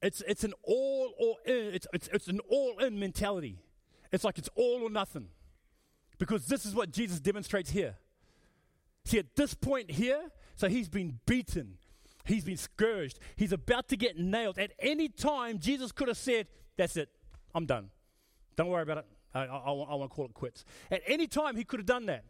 It's, 0.01 0.21
it's 0.27 0.43
an 0.43 0.53
all 0.63 1.13
or 1.17 1.35
in, 1.45 1.73
it's, 1.73 1.87
it's, 1.93 2.09
it's 2.11 2.27
an 2.27 2.39
all 2.49 2.77
in 2.79 2.99
mentality. 2.99 3.59
It's 4.11 4.23
like 4.23 4.37
it's 4.37 4.49
all 4.55 4.83
or 4.83 4.89
nothing. 4.89 5.27
Because 6.19 6.45
this 6.45 6.65
is 6.65 6.75
what 6.75 6.91
Jesus 6.91 7.19
demonstrates 7.19 7.71
here. 7.71 7.95
See, 9.05 9.17
at 9.17 9.35
this 9.35 9.53
point 9.53 9.91
here, 9.91 10.29
so 10.55 10.69
he's 10.69 10.87
been 10.87 11.19
beaten, 11.25 11.77
he's 12.25 12.45
been 12.45 12.57
scourged, 12.57 13.19
he's 13.35 13.51
about 13.51 13.87
to 13.89 13.97
get 13.97 14.17
nailed. 14.17 14.57
At 14.59 14.71
any 14.79 15.09
time, 15.09 15.59
Jesus 15.59 15.91
could 15.91 16.07
have 16.07 16.17
said, 16.17 16.47
That's 16.77 16.95
it, 16.95 17.09
I'm 17.55 17.65
done. 17.65 17.89
Don't 18.55 18.67
worry 18.67 18.83
about 18.83 18.99
it. 18.99 19.05
I, 19.33 19.41
I, 19.41 19.45
I, 19.45 19.71
I 19.71 19.95
want 19.95 20.11
to 20.11 20.15
call 20.15 20.25
it 20.25 20.33
quits. 20.33 20.63
At 20.91 21.01
any 21.07 21.27
time, 21.27 21.55
he 21.55 21.63
could 21.63 21.79
have 21.79 21.87
done 21.87 22.05
that. 22.05 22.23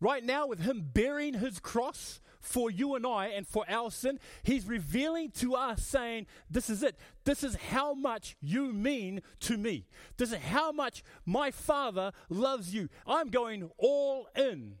Right 0.00 0.24
now, 0.24 0.46
with 0.46 0.60
him 0.60 0.90
bearing 0.92 1.34
his 1.34 1.58
cross 1.58 2.20
for 2.40 2.70
you 2.70 2.94
and 2.94 3.06
I 3.06 3.28
and 3.28 3.46
for 3.46 3.64
our 3.68 3.90
sin, 3.90 4.20
he's 4.42 4.66
revealing 4.66 5.30
to 5.32 5.54
us, 5.54 5.84
saying, 5.84 6.26
This 6.50 6.70
is 6.70 6.82
it. 6.82 6.96
This 7.24 7.42
is 7.42 7.56
how 7.56 7.94
much 7.94 8.36
you 8.40 8.72
mean 8.72 9.22
to 9.40 9.58
me. 9.58 9.86
This 10.16 10.32
is 10.32 10.38
how 10.38 10.72
much 10.72 11.02
my 11.26 11.50
Father 11.50 12.12
loves 12.28 12.72
you. 12.72 12.88
I'm 13.06 13.28
going 13.30 13.70
all 13.76 14.28
in, 14.36 14.74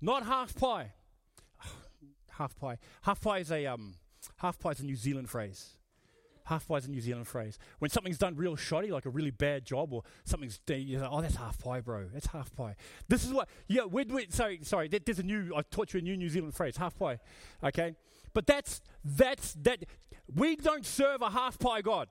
not 0.00 0.24
half 0.26 0.54
pie. 0.54 0.92
half 2.30 2.56
pie. 2.56 2.78
Half 3.02 3.20
pie 3.20 3.38
is 3.38 3.50
a 3.50 3.66
um, 3.66 3.94
half 4.36 4.58
pie 4.58 4.70
is 4.70 4.80
a 4.80 4.84
New 4.84 4.96
Zealand 4.96 5.28
phrase. 5.28 5.79
Half 6.44 6.68
pie 6.68 6.76
is 6.76 6.86
a 6.86 6.90
New 6.90 7.00
Zealand 7.00 7.26
phrase. 7.26 7.58
When 7.78 7.90
something's 7.90 8.18
done 8.18 8.36
real 8.36 8.56
shoddy, 8.56 8.90
like 8.90 9.06
a 9.06 9.10
really 9.10 9.30
bad 9.30 9.64
job, 9.64 9.92
or 9.92 10.02
something's, 10.24 10.60
you're 10.66 11.00
like, 11.00 11.10
oh, 11.12 11.20
that's 11.20 11.36
half 11.36 11.58
pie, 11.58 11.80
bro. 11.80 12.06
That's 12.12 12.26
half 12.26 12.54
pie. 12.54 12.76
This 13.08 13.24
is 13.24 13.32
what, 13.32 13.48
yeah, 13.68 13.84
we 13.84 14.04
sorry, 14.30 14.60
sorry, 14.62 14.88
there's 14.88 15.18
a 15.18 15.22
new, 15.22 15.52
I 15.56 15.62
taught 15.62 15.92
you 15.94 16.00
a 16.00 16.02
new 16.02 16.16
New 16.16 16.28
Zealand 16.28 16.54
phrase, 16.54 16.76
half 16.76 16.98
pie, 16.98 17.18
okay? 17.62 17.94
But 18.32 18.46
that's, 18.46 18.80
that's, 19.04 19.54
that, 19.62 19.84
we 20.34 20.56
don't 20.56 20.86
serve 20.86 21.22
a 21.22 21.30
half 21.30 21.58
pie 21.58 21.82
God. 21.82 22.08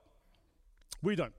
We 1.02 1.16
don't. 1.16 1.32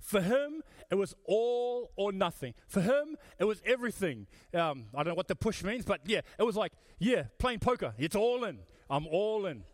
For 0.00 0.20
him, 0.20 0.62
it 0.90 0.96
was 0.96 1.14
all 1.24 1.90
or 1.96 2.12
nothing. 2.12 2.54
For 2.66 2.80
him, 2.80 3.16
it 3.38 3.44
was 3.44 3.62
everything. 3.64 4.26
Um, 4.52 4.86
I 4.94 4.98
don't 4.98 5.08
know 5.08 5.14
what 5.14 5.28
the 5.28 5.34
push 5.34 5.64
means, 5.64 5.84
but 5.84 6.00
yeah, 6.04 6.20
it 6.38 6.42
was 6.42 6.56
like, 6.56 6.72
yeah, 6.98 7.24
playing 7.38 7.60
poker. 7.60 7.94
It's 7.98 8.14
all 8.14 8.44
in. 8.44 8.58
I'm 8.90 9.06
all 9.06 9.46
in. 9.46 9.64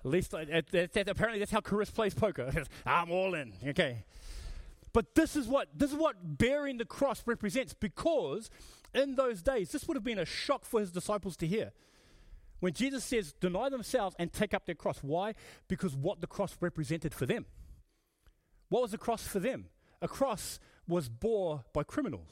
At 0.00 0.10
least, 0.10 0.34
uh, 0.34 0.38
apparently, 0.38 1.38
that's 1.38 1.50
how 1.50 1.60
Chris 1.60 1.90
plays 1.90 2.14
poker. 2.14 2.50
I'm 2.86 3.10
all 3.10 3.34
in. 3.34 3.52
Okay. 3.66 4.04
But 4.92 5.14
this 5.14 5.36
is 5.36 5.46
what 5.46 5.68
this 5.74 5.92
is 5.92 5.96
what 5.96 6.16
bearing 6.38 6.78
the 6.78 6.84
cross 6.84 7.22
represents 7.26 7.74
because 7.74 8.50
in 8.94 9.14
those 9.14 9.40
days 9.40 9.70
this 9.70 9.86
would 9.86 9.96
have 9.96 10.04
been 10.04 10.18
a 10.18 10.24
shock 10.24 10.64
for 10.64 10.80
his 10.80 10.90
disciples 10.90 11.36
to 11.38 11.46
hear. 11.46 11.72
When 12.58 12.72
Jesus 12.72 13.04
says 13.04 13.32
deny 13.40 13.68
themselves 13.68 14.16
and 14.18 14.32
take 14.32 14.52
up 14.52 14.66
their 14.66 14.74
cross. 14.74 14.98
Why? 15.02 15.34
Because 15.68 15.94
what 15.94 16.20
the 16.20 16.26
cross 16.26 16.56
represented 16.60 17.14
for 17.14 17.24
them. 17.24 17.46
What 18.68 18.82
was 18.82 18.90
the 18.90 18.98
cross 18.98 19.22
for 19.26 19.38
them? 19.38 19.66
A 20.02 20.08
cross 20.08 20.58
was 20.88 21.08
bore 21.08 21.64
by 21.72 21.82
criminals. 21.84 22.30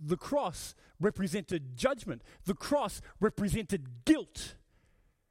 The 0.00 0.16
cross 0.16 0.74
represented 1.00 1.76
judgment. 1.76 2.22
The 2.44 2.54
cross 2.54 3.00
represented 3.20 4.04
guilt. 4.04 4.56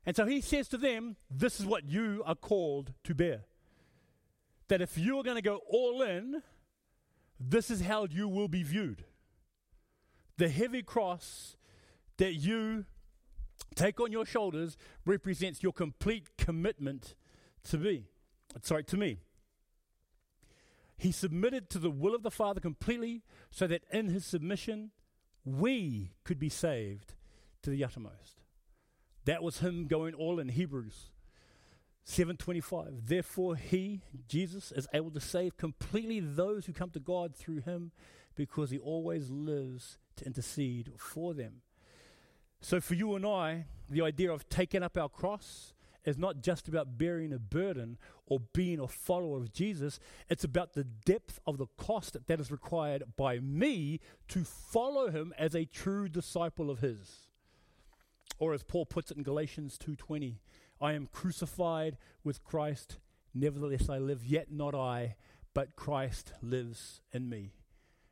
And 0.06 0.16
so 0.16 0.26
he 0.26 0.42
says 0.42 0.68
to 0.70 0.78
them, 0.78 1.16
This 1.30 1.60
is 1.60 1.66
what 1.66 1.86
you 1.86 2.24
are 2.26 2.36
called 2.36 2.94
to 3.06 3.16
bear. 3.16 3.46
That 4.68 4.82
if 4.82 4.98
you 4.98 5.20
are 5.20 5.24
going 5.24 5.38
to 5.38 5.42
go 5.42 5.62
all 5.70 6.02
in, 6.02 6.42
this 7.40 7.70
is 7.70 7.82
how 7.82 8.08
you 8.10 8.28
will 8.28 8.48
be 8.48 8.64
viewed. 8.64 9.06
The 10.38 10.50
heavy 10.50 10.82
cross 10.82 11.58
that 12.18 12.34
you 12.34 12.86
take 13.76 14.00
on 14.00 14.12
your 14.12 14.26
shoulders 14.26 14.78
represents 15.06 15.64
your 15.64 15.74
complete 15.74 16.38
commitment 16.38 17.16
to 17.66 17.78
me. 17.78 18.06
Sorry, 18.62 18.84
to 18.86 18.98
me. 18.98 19.20
He 20.98 21.12
submitted 21.12 21.70
to 21.72 21.80
the 21.80 21.92
will 21.92 22.16
of 22.16 22.24
the 22.24 22.32
Father 22.32 22.60
completely 22.60 23.24
so 23.50 23.68
that 23.68 23.84
in 23.92 24.10
his 24.10 24.26
submission 24.26 24.92
we 25.44 26.14
could 26.24 26.40
be 26.40 26.50
saved 26.50 27.16
to 27.64 27.70
the 27.70 27.84
uttermost. 27.84 28.43
That 29.26 29.44
was 29.44 29.60
him 29.60 29.88
going 29.88 30.14
all 30.14 30.40
in 30.40 30.50
Hebrews 30.50 31.10
7:25. 32.06 33.08
Therefore 33.08 33.56
he, 33.56 34.02
Jesus, 34.28 34.72
is 34.72 34.88
able 34.94 35.12
to 35.12 35.22
save 35.22 35.58
completely 35.58 36.20
those 36.20 36.66
who 36.66 36.74
come 36.74 36.90
to 36.92 37.00
God 37.00 37.36
through 37.36 37.62
him 37.62 37.92
because 38.36 38.72
he 38.72 38.78
always 38.78 39.30
lives 39.30 39.98
to 40.18 40.26
intercede 40.26 40.94
for 40.98 41.34
them. 41.34 41.62
So 42.62 42.82
for 42.82 42.96
you 42.96 43.16
and 43.16 43.26
I, 43.26 43.66
the 43.90 44.02
idea 44.02 44.32
of 44.32 44.50
taking 44.50 44.84
up 44.84 44.98
our 44.98 45.10
cross 45.10 45.74
is 46.06 46.18
not 46.18 46.42
just 46.42 46.68
about 46.68 46.98
bearing 46.98 47.32
a 47.32 47.40
burden 47.40 47.98
or 48.26 48.40
being 48.54 48.80
a 48.80 48.88
follower 48.88 49.38
of 49.38 49.54
Jesus. 49.54 50.00
It's 50.30 50.44
about 50.44 50.74
the 50.74 50.84
depth 50.84 51.40
of 51.46 51.58
the 51.58 51.68
cost 51.78 52.18
that 52.26 52.40
is 52.40 52.52
required 52.52 53.04
by 53.16 53.40
me 53.40 54.00
to 54.30 54.44
follow 54.44 55.10
him 55.10 55.34
as 55.38 55.56
a 55.56 55.66
true 55.66 56.10
disciple 56.10 56.70
of 56.70 56.80
his. 56.80 57.30
Or 58.40 58.54
as 58.54 58.64
Paul 58.64 58.86
puts 58.86 59.12
it 59.12 59.18
in 59.18 59.24
Galatians 59.24 59.78
2:20, 59.78 60.40
I 60.82 60.94
am 60.94 61.08
crucified 61.08 61.98
with 62.24 62.44
Christ, 62.44 62.98
nevertheless 63.34 63.90
I 63.90 63.98
live, 64.00 64.26
yet 64.26 64.52
not 64.52 64.76
I, 64.76 65.16
but 65.54 65.76
Christ 65.76 66.34
lives 66.42 67.02
in 67.12 67.30
me. 67.30 67.54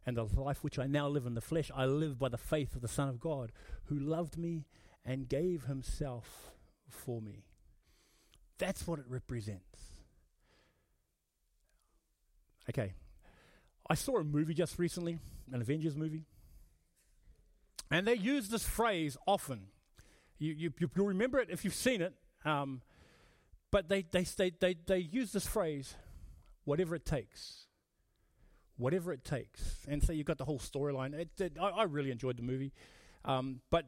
And 0.06 0.18
the 0.18 0.24
life 0.24 0.64
which 0.64 0.80
I 0.80 0.88
now 0.88 1.08
live 1.08 1.26
in 1.26 1.36
the 1.36 1.42
flesh, 1.42 1.70
I 1.76 1.86
live 1.86 2.18
by 2.18 2.30
the 2.30 2.38
faith 2.38 2.76
of 2.76 2.82
the 2.82 2.88
Son 2.88 3.10
of 3.10 3.20
God, 3.20 3.52
who 3.86 4.00
loved 4.00 4.38
me 4.38 4.66
and 5.04 5.30
gave 5.30 5.66
himself 5.66 6.52
for 6.90 7.22
me. 7.22 7.46
That's 8.58 8.88
what 8.88 9.00
it 9.00 9.06
represents. 9.08 9.80
Okay. 12.70 12.94
I 13.90 13.96
saw 13.96 14.18
a 14.20 14.24
movie 14.24 14.54
just 14.54 14.80
recently, 14.80 15.20
an 15.52 15.62
Avengers 15.62 15.96
movie. 15.96 16.26
And 17.90 18.08
they 18.08 18.14
use 18.16 18.48
this 18.50 18.64
phrase 18.64 19.18
often. 19.28 19.71
You, 20.42 20.56
you, 20.58 20.90
you'll 20.96 21.06
remember 21.06 21.40
it 21.40 21.50
if 21.52 21.64
you've 21.64 21.76
seen 21.76 22.02
it. 22.02 22.14
Um, 22.44 22.82
but 23.70 23.90
they, 23.90 24.04
they, 24.12 24.24
they, 24.24 24.52
they, 24.60 24.76
they 24.88 24.98
use 24.98 25.32
this 25.32 25.46
phrase, 25.46 25.96
whatever 26.66 26.96
it 26.96 27.06
takes. 27.06 27.68
Whatever 28.76 29.14
it 29.14 29.24
takes. 29.24 29.86
And 29.88 30.04
so 30.04 30.12
you've 30.12 30.26
got 30.26 30.40
the 30.40 30.46
whole 30.46 30.58
storyline. 30.58 31.28
I, 31.62 31.64
I, 31.64 31.84
really 31.84 32.10
enjoyed 32.10 32.38
the 32.38 32.44
movie. 32.44 32.74
Um, 33.24 33.62
but 33.70 33.86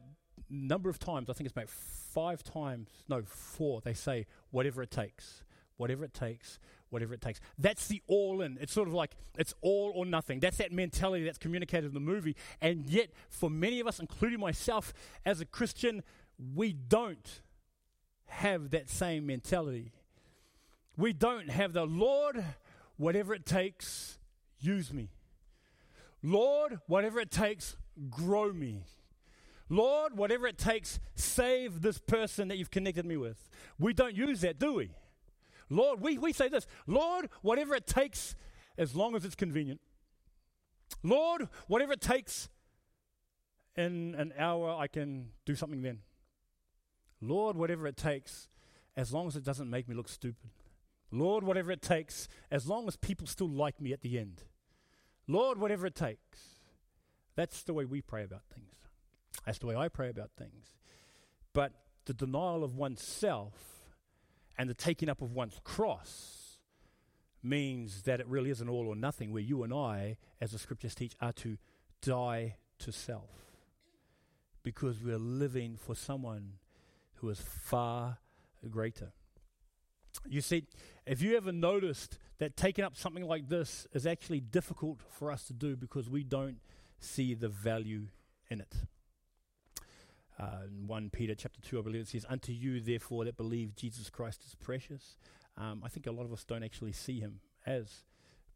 number 0.48 0.88
of 0.88 1.00
times, 1.00 1.28
I 1.28 1.32
think 1.32 1.46
it's 1.46 1.52
about 1.52 1.68
five 1.68 2.44
times, 2.44 2.88
no, 3.08 3.22
four, 3.26 3.80
they 3.80 3.94
say, 3.94 4.26
whatever 4.52 4.80
it 4.80 4.92
takes. 4.92 5.42
Whatever 5.76 6.04
it 6.04 6.14
takes, 6.14 6.60
whatever 6.90 7.14
it 7.14 7.20
takes. 7.20 7.40
That's 7.58 7.88
the 7.88 8.00
all 8.06 8.40
in. 8.42 8.58
It's 8.60 8.72
sort 8.72 8.86
of 8.86 8.94
like 8.94 9.16
it's 9.36 9.52
all 9.60 9.90
or 9.92 10.06
nothing. 10.06 10.38
That's 10.38 10.58
that 10.58 10.70
mentality 10.70 11.24
that's 11.24 11.36
communicated 11.36 11.88
in 11.88 11.94
the 11.94 11.98
movie. 11.98 12.36
And 12.60 12.88
yet, 12.88 13.08
for 13.28 13.50
many 13.50 13.80
of 13.80 13.88
us, 13.88 13.98
including 13.98 14.38
myself 14.38 14.94
as 15.26 15.40
a 15.40 15.44
Christian, 15.44 16.04
we 16.54 16.72
don't 16.72 17.42
have 18.26 18.70
that 18.70 18.88
same 18.88 19.26
mentality. 19.26 19.92
We 20.96 21.12
don't 21.12 21.50
have 21.50 21.72
the 21.72 21.84
Lord, 21.84 22.44
whatever 22.96 23.34
it 23.34 23.46
takes, 23.46 24.18
use 24.60 24.92
me. 24.92 25.10
Lord, 26.22 26.80
whatever 26.86 27.20
it 27.20 27.30
takes, 27.30 27.76
grow 28.10 28.52
me. 28.52 28.84
Lord, 29.68 30.16
whatever 30.16 30.46
it 30.46 30.58
takes, 30.58 31.00
save 31.14 31.80
this 31.82 31.98
person 31.98 32.48
that 32.48 32.58
you've 32.58 32.70
connected 32.70 33.04
me 33.06 33.16
with. 33.16 33.48
We 33.78 33.92
don't 33.92 34.14
use 34.14 34.40
that, 34.42 34.58
do 34.58 34.74
we? 34.74 34.90
Lord, 35.70 36.00
we, 36.00 36.18
we 36.18 36.32
say 36.32 36.48
this 36.48 36.66
Lord, 36.86 37.30
whatever 37.42 37.74
it 37.74 37.86
takes, 37.86 38.36
as 38.76 38.94
long 38.94 39.16
as 39.16 39.24
it's 39.24 39.34
convenient. 39.34 39.80
Lord, 41.02 41.48
whatever 41.66 41.92
it 41.92 42.00
takes, 42.00 42.48
in 43.76 44.14
an 44.16 44.32
hour 44.38 44.76
I 44.78 44.86
can 44.86 45.30
do 45.44 45.54
something 45.54 45.82
then. 45.82 46.00
Lord, 47.28 47.56
whatever 47.56 47.86
it 47.86 47.96
takes, 47.96 48.48
as 48.96 49.12
long 49.12 49.26
as 49.26 49.36
it 49.36 49.44
doesn't 49.44 49.70
make 49.70 49.88
me 49.88 49.94
look 49.94 50.08
stupid. 50.08 50.50
Lord, 51.10 51.44
whatever 51.44 51.70
it 51.70 51.82
takes, 51.82 52.28
as 52.50 52.66
long 52.66 52.88
as 52.88 52.96
people 52.96 53.26
still 53.26 53.48
like 53.48 53.80
me 53.80 53.92
at 53.92 54.02
the 54.02 54.18
end. 54.18 54.42
Lord, 55.26 55.58
whatever 55.58 55.86
it 55.86 55.94
takes. 55.94 56.56
That's 57.36 57.62
the 57.62 57.74
way 57.74 57.84
we 57.84 58.00
pray 58.00 58.24
about 58.24 58.42
things. 58.52 58.74
That's 59.44 59.58
the 59.58 59.66
way 59.66 59.76
I 59.76 59.88
pray 59.88 60.08
about 60.08 60.30
things. 60.36 60.74
But 61.52 61.72
the 62.06 62.14
denial 62.14 62.64
of 62.64 62.76
oneself 62.76 63.54
and 64.58 64.68
the 64.68 64.74
taking 64.74 65.08
up 65.08 65.22
of 65.22 65.32
one's 65.32 65.60
cross 65.64 66.58
means 67.42 68.02
that 68.02 68.20
it 68.20 68.26
really 68.26 68.50
is 68.50 68.60
an 68.60 68.68
all 68.68 68.88
or 68.88 68.96
nothing, 68.96 69.32
where 69.32 69.42
you 69.42 69.62
and 69.62 69.72
I, 69.72 70.16
as 70.40 70.52
the 70.52 70.58
scriptures 70.58 70.94
teach, 70.94 71.14
are 71.20 71.32
to 71.32 71.58
die 72.00 72.56
to 72.80 72.92
self 72.92 73.30
because 74.62 75.02
we're 75.02 75.18
living 75.18 75.76
for 75.76 75.94
someone 75.94 76.54
who 77.16 77.30
is 77.30 77.40
far 77.40 78.18
greater. 78.70 79.12
You 80.26 80.40
see, 80.40 80.66
if 81.06 81.20
you 81.22 81.36
ever 81.36 81.52
noticed 81.52 82.18
that 82.38 82.56
taking 82.56 82.84
up 82.84 82.96
something 82.96 83.24
like 83.24 83.48
this 83.48 83.86
is 83.92 84.06
actually 84.06 84.40
difficult 84.40 85.00
for 85.10 85.30
us 85.30 85.44
to 85.44 85.52
do 85.52 85.76
because 85.76 86.08
we 86.08 86.24
don't 86.24 86.58
see 86.98 87.34
the 87.34 87.48
value 87.48 88.06
in 88.48 88.60
it. 88.60 88.74
Uh, 90.38 90.62
in 90.66 90.86
1 90.86 91.10
Peter 91.10 91.34
chapter 91.34 91.60
2, 91.60 91.78
I 91.78 91.82
believe 91.82 92.02
it 92.02 92.08
says, 92.08 92.26
Unto 92.28 92.52
you, 92.52 92.80
therefore, 92.80 93.24
that 93.24 93.36
believe 93.36 93.76
Jesus 93.76 94.10
Christ 94.10 94.44
is 94.46 94.54
precious. 94.54 95.16
Um, 95.56 95.82
I 95.84 95.88
think 95.88 96.06
a 96.06 96.10
lot 96.10 96.24
of 96.24 96.32
us 96.32 96.44
don't 96.44 96.64
actually 96.64 96.92
see 96.92 97.20
him 97.20 97.40
as 97.66 98.02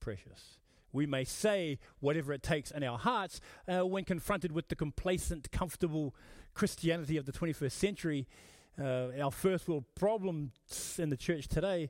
precious. 0.01 0.59
We 0.99 1.07
may 1.07 1.23
say 1.23 1.79
whatever 2.01 2.33
it 2.33 2.43
takes 2.43 2.73
in 2.73 2.83
our 2.83 2.99
hearts 2.99 3.41
uh, 3.69 3.87
when 3.87 4.03
confronted 4.03 4.51
with 4.51 4.67
the 4.67 4.75
complacent, 4.75 5.53
comfortable 5.53 6.13
Christianity 6.55 7.17
of 7.17 7.25
the 7.25 7.31
21st 7.31 7.71
century. 7.71 8.27
Uh, 8.77 9.11
our 9.23 9.31
first 9.31 9.69
world 9.69 9.85
problems 9.95 10.99
in 10.99 11.09
the 11.09 11.17
church 11.17 11.47
today, 11.47 11.89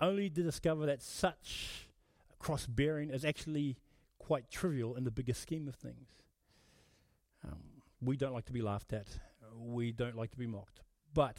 only 0.00 0.28
to 0.30 0.42
discover 0.42 0.84
that 0.86 1.00
such 1.00 1.86
cross 2.40 2.66
bearing 2.66 3.10
is 3.10 3.24
actually 3.24 3.76
quite 4.18 4.50
trivial 4.50 4.96
in 4.96 5.04
the 5.04 5.12
bigger 5.12 5.32
scheme 5.32 5.68
of 5.68 5.76
things. 5.76 6.08
Um, 7.46 7.62
we 8.02 8.16
don't 8.16 8.32
like 8.34 8.46
to 8.46 8.52
be 8.52 8.62
laughed 8.62 8.92
at. 8.92 9.06
We 9.60 9.92
don't 9.92 10.16
like 10.16 10.32
to 10.32 10.38
be 10.38 10.48
mocked. 10.48 10.80
But 11.14 11.36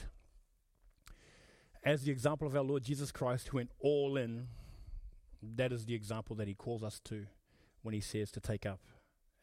as 1.83 2.03
the 2.03 2.11
example 2.13 2.47
of 2.47 2.55
our 2.55 2.63
Lord 2.63 2.85
Jesus 2.85 3.11
Christ, 3.11 3.49
who 3.49 3.57
went 3.57 3.71
all 3.81 4.15
in, 4.15 4.47
that 5.41 5.71
is 5.71 5.85
the 5.85 5.93
example 5.93 6.35
that 6.37 6.47
he 6.47 6.53
calls 6.53 6.83
us 6.83 6.99
to 7.05 7.25
when 7.81 7.93
he 7.93 8.01
says 8.01 8.31
to 8.31 8.39
take 8.39 8.65
up 8.65 8.79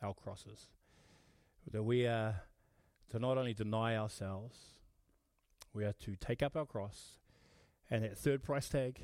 our 0.02 0.14
crosses. 0.14 0.68
That 1.70 1.82
we 1.82 2.06
are 2.06 2.42
to 3.10 3.18
not 3.18 3.38
only 3.38 3.54
deny 3.54 3.96
ourselves, 3.96 4.56
we 5.72 5.84
are 5.84 5.94
to 6.04 6.16
take 6.16 6.42
up 6.42 6.56
our 6.56 6.66
cross, 6.66 7.18
and 7.90 8.04
that 8.04 8.18
third 8.18 8.42
price 8.42 8.68
tag, 8.68 9.00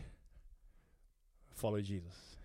follow 1.52 1.80
Jesus. 1.80 2.36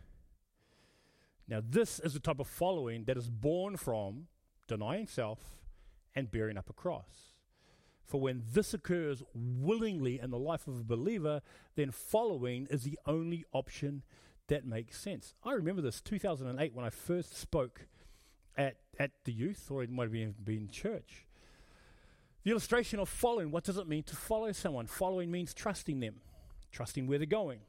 Now, 1.47 1.61
this 1.67 1.99
is 1.99 2.13
the 2.13 2.19
type 2.19 2.39
of 2.39 2.47
following 2.47 3.05
that 3.05 3.17
is 3.17 3.29
born 3.29 3.75
from 3.75 4.27
denying 4.67 5.07
self 5.07 5.39
and 6.15 6.29
bearing 6.29 6.57
up 6.57 6.69
a 6.69 6.73
cross. 6.73 7.33
For 8.05 8.19
when 8.19 8.43
this 8.53 8.73
occurs 8.73 9.23
willingly 9.33 10.19
in 10.19 10.31
the 10.31 10.39
life 10.39 10.67
of 10.67 10.79
a 10.79 10.83
believer, 10.83 11.41
then 11.75 11.91
following 11.91 12.67
is 12.69 12.83
the 12.83 12.99
only 13.05 13.45
option 13.51 14.03
that 14.49 14.65
makes 14.65 14.99
sense. 14.99 15.33
I 15.43 15.53
remember 15.53 15.81
this 15.81 16.01
2008 16.01 16.73
when 16.73 16.85
I 16.85 16.89
first 16.89 17.37
spoke 17.37 17.87
at, 18.57 18.75
at 18.99 19.11
the 19.23 19.31
youth, 19.31 19.69
or 19.71 19.81
it 19.81 19.89
might 19.89 20.11
have 20.13 20.45
been, 20.45 20.69
church. 20.69 21.25
The 22.43 22.51
illustration 22.51 22.99
of 22.99 23.09
following, 23.09 23.51
what 23.51 23.63
does 23.63 23.77
it 23.77 23.87
mean 23.87 24.03
to 24.03 24.15
follow 24.15 24.51
someone? 24.51 24.87
Following 24.87 25.31
means 25.31 25.53
trusting 25.53 25.99
them, 25.99 26.21
trusting 26.71 27.07
where 27.07 27.17
they're 27.17 27.25
going, 27.25 27.59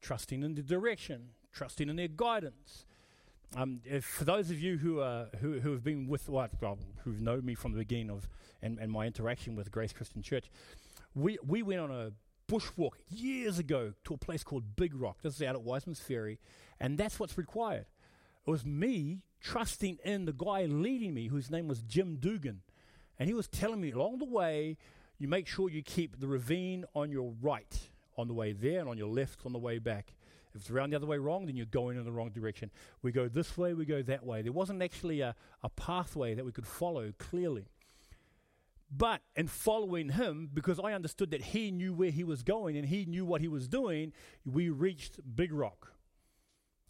trusting 0.00 0.42
in 0.42 0.54
the 0.54 0.62
direction, 0.62 1.30
trusting 1.52 1.88
in 1.88 1.96
their 1.96 2.08
guidance, 2.08 2.86
um, 3.54 3.80
for 4.02 4.24
those 4.24 4.50
of 4.50 4.60
you 4.60 4.76
who, 4.78 5.00
are, 5.00 5.28
who, 5.40 5.60
who 5.60 5.72
have 5.72 5.84
been 5.84 6.08
with, 6.08 6.28
well, 6.28 6.48
who've 7.04 7.20
known 7.20 7.44
me 7.44 7.54
from 7.54 7.72
the 7.72 7.78
beginning 7.78 8.10
of 8.10 8.28
and, 8.62 8.78
and 8.78 8.90
my 8.90 9.06
interaction 9.06 9.54
with 9.54 9.70
Grace 9.70 9.92
Christian 9.92 10.22
Church, 10.22 10.50
we, 11.14 11.38
we 11.46 11.62
went 11.62 11.80
on 11.80 11.90
a 11.90 12.12
bushwalk 12.48 12.92
years 13.08 13.58
ago 13.58 13.92
to 14.04 14.14
a 14.14 14.18
place 14.18 14.42
called 14.44 14.76
Big 14.76 14.94
Rock. 14.94 15.18
This 15.22 15.36
is 15.36 15.42
out 15.42 15.54
at 15.54 15.62
Wiseman's 15.62 16.00
Ferry, 16.00 16.38
and 16.80 16.96
that's 16.96 17.18
what's 17.18 17.38
required. 17.38 17.86
It 18.46 18.50
was 18.50 18.64
me 18.64 19.22
trusting 19.40 19.98
in 20.04 20.24
the 20.24 20.32
guy 20.32 20.64
leading 20.64 21.14
me, 21.14 21.28
whose 21.28 21.50
name 21.50 21.68
was 21.68 21.82
Jim 21.82 22.16
Dugan, 22.16 22.62
and 23.18 23.28
he 23.28 23.34
was 23.34 23.48
telling 23.48 23.80
me 23.80 23.90
along 23.90 24.18
the 24.18 24.24
way, 24.24 24.76
you 25.18 25.28
make 25.28 25.46
sure 25.46 25.70
you 25.70 25.82
keep 25.82 26.20
the 26.20 26.28
ravine 26.28 26.84
on 26.94 27.10
your 27.10 27.32
right 27.40 27.78
on 28.16 28.28
the 28.28 28.34
way 28.34 28.52
there 28.52 28.80
and 28.80 28.88
on 28.88 28.98
your 28.98 29.08
left 29.08 29.44
on 29.44 29.52
the 29.52 29.58
way 29.58 29.78
back. 29.78 30.14
If 30.54 30.62
it's 30.62 30.70
around 30.70 30.90
the 30.90 30.96
other 30.96 31.06
way 31.06 31.18
wrong, 31.18 31.46
then 31.46 31.56
you're 31.56 31.66
going 31.66 31.98
in 31.98 32.04
the 32.04 32.12
wrong 32.12 32.30
direction. 32.30 32.70
We 33.02 33.12
go 33.12 33.28
this 33.28 33.58
way, 33.58 33.74
we 33.74 33.84
go 33.84 34.02
that 34.02 34.24
way. 34.24 34.42
There 34.42 34.52
wasn't 34.52 34.82
actually 34.82 35.20
a, 35.20 35.34
a 35.62 35.68
pathway 35.70 36.34
that 36.34 36.44
we 36.44 36.52
could 36.52 36.66
follow 36.66 37.12
clearly. 37.18 37.68
But 38.90 39.22
in 39.34 39.48
following 39.48 40.10
him, 40.10 40.48
because 40.52 40.78
I 40.78 40.92
understood 40.92 41.30
that 41.32 41.42
he 41.42 41.70
knew 41.70 41.92
where 41.92 42.10
he 42.10 42.24
was 42.24 42.42
going 42.42 42.76
and 42.76 42.86
he 42.86 43.04
knew 43.04 43.24
what 43.24 43.40
he 43.40 43.48
was 43.48 43.68
doing, 43.68 44.12
we 44.44 44.68
reached 44.68 45.18
Big 45.34 45.52
Rock. 45.52 45.92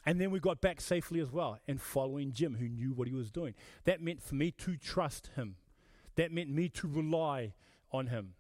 And 0.05 0.20
then 0.20 0.30
we 0.30 0.38
got 0.38 0.61
back 0.61 0.80
safely 0.80 1.18
as 1.20 1.32
well, 1.32 1.59
and 1.66 1.80
following 1.80 2.32
Jim, 2.32 2.55
who 2.55 2.68
knew 2.68 2.92
what 2.92 3.09
he 3.09 3.14
was 3.14 3.30
doing. 3.30 3.55
That 3.84 4.01
meant 4.01 4.22
for 4.22 4.36
me 4.36 4.53
to 4.53 4.76
trust 4.76 5.30
him. 5.34 5.57
That 6.14 6.30
meant 6.30 6.51
me 6.51 6.68
to 6.70 6.86
rely 6.86 7.55
on 7.90 8.07
him. 8.07 8.34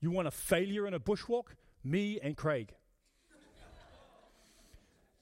You 0.00 0.10
want 0.10 0.28
a 0.28 0.30
failure 0.30 0.86
in 0.86 0.94
a 0.94 1.00
bushwalk? 1.00 1.54
Me 1.84 2.18
and 2.22 2.36
Craig 2.36 2.74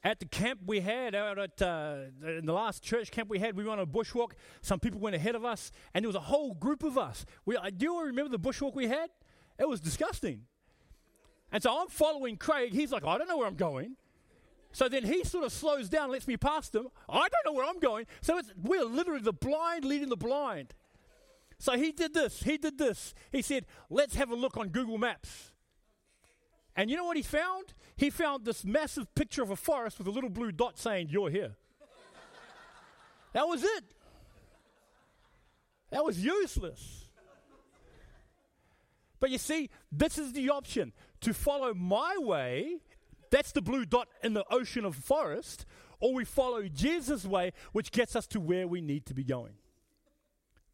at 0.04 0.20
the 0.20 0.26
camp 0.26 0.60
we 0.66 0.80
had 0.80 1.14
out 1.14 1.38
at 1.38 1.60
uh, 1.60 1.96
in 2.24 2.46
the 2.46 2.52
last 2.52 2.82
church 2.82 3.10
camp 3.10 3.28
we 3.28 3.38
had, 3.38 3.56
we 3.56 3.64
went 3.64 3.80
on 3.80 3.86
a 3.86 3.90
bushwalk. 3.90 4.32
Some 4.60 4.80
people 4.80 5.00
went 5.00 5.16
ahead 5.16 5.34
of 5.34 5.44
us, 5.44 5.72
and 5.92 6.04
there 6.04 6.08
was 6.08 6.16
a 6.16 6.20
whole 6.20 6.54
group 6.54 6.82
of 6.82 6.96
us. 6.96 7.24
We, 7.44 7.56
uh, 7.56 7.70
do 7.76 7.86
you 7.86 8.04
remember 8.04 8.30
the 8.30 8.38
bushwalk 8.38 8.74
we 8.74 8.86
had? 8.86 9.10
It 9.58 9.68
was 9.68 9.80
disgusting. 9.80 10.42
And 11.50 11.62
so 11.62 11.80
I'm 11.80 11.88
following 11.88 12.36
Craig. 12.36 12.72
He's 12.72 12.92
like, 12.92 13.04
I 13.04 13.18
don't 13.18 13.28
know 13.28 13.38
where 13.38 13.46
I'm 13.46 13.56
going. 13.56 13.96
So 14.70 14.88
then 14.88 15.04
he 15.04 15.24
sort 15.24 15.44
of 15.44 15.52
slows 15.52 15.88
down, 15.88 16.10
lets 16.10 16.28
me 16.28 16.36
past 16.36 16.74
him. 16.74 16.88
I 17.08 17.20
don't 17.20 17.44
know 17.46 17.52
where 17.52 17.66
I'm 17.66 17.80
going. 17.80 18.06
So 18.20 18.40
we're 18.62 18.84
literally 18.84 19.22
the 19.22 19.32
blind 19.32 19.84
leading 19.84 20.10
the 20.10 20.16
blind. 20.16 20.74
So 21.58 21.76
he 21.76 21.90
did 21.90 22.14
this. 22.14 22.42
He 22.42 22.58
did 22.58 22.78
this. 22.78 23.14
He 23.32 23.42
said, 23.42 23.66
Let's 23.90 24.14
have 24.14 24.30
a 24.30 24.36
look 24.36 24.56
on 24.56 24.68
Google 24.68 24.98
Maps. 24.98 25.52
And 26.78 26.88
you 26.88 26.96
know 26.96 27.04
what 27.04 27.16
he 27.16 27.24
found? 27.24 27.74
He 27.96 28.08
found 28.08 28.44
this 28.44 28.64
massive 28.64 29.12
picture 29.16 29.42
of 29.42 29.50
a 29.50 29.56
forest 29.56 29.98
with 29.98 30.06
a 30.06 30.12
little 30.12 30.30
blue 30.30 30.52
dot 30.52 30.78
saying, 30.78 31.08
You're 31.10 31.28
here. 31.28 31.56
that 33.32 33.48
was 33.48 33.64
it. 33.64 33.84
That 35.90 36.04
was 36.04 36.24
useless. 36.24 37.08
But 39.18 39.30
you 39.30 39.38
see, 39.38 39.70
this 39.90 40.18
is 40.18 40.32
the 40.34 40.50
option 40.50 40.92
to 41.22 41.34
follow 41.34 41.74
my 41.74 42.16
way. 42.16 42.76
That's 43.32 43.50
the 43.50 43.60
blue 43.60 43.84
dot 43.84 44.06
in 44.22 44.34
the 44.34 44.44
ocean 44.48 44.84
of 44.84 44.94
forest, 44.94 45.66
or 45.98 46.14
we 46.14 46.24
follow 46.24 46.68
Jesus' 46.68 47.24
way, 47.24 47.54
which 47.72 47.90
gets 47.90 48.14
us 48.14 48.28
to 48.28 48.38
where 48.38 48.68
we 48.68 48.80
need 48.80 49.04
to 49.06 49.14
be 49.14 49.24
going. 49.24 49.54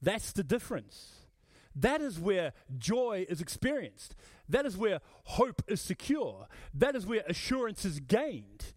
That's 0.02 0.32
the 0.32 0.44
difference. 0.44 1.23
That 1.74 2.00
is 2.00 2.18
where 2.18 2.52
joy 2.78 3.26
is 3.28 3.40
experienced. 3.40 4.14
That 4.48 4.66
is 4.66 4.76
where 4.76 5.00
hope 5.24 5.62
is 5.66 5.80
secure. 5.80 6.46
That 6.72 6.94
is 6.94 7.06
where 7.06 7.22
assurance 7.26 7.84
is 7.84 8.00
gained 8.00 8.72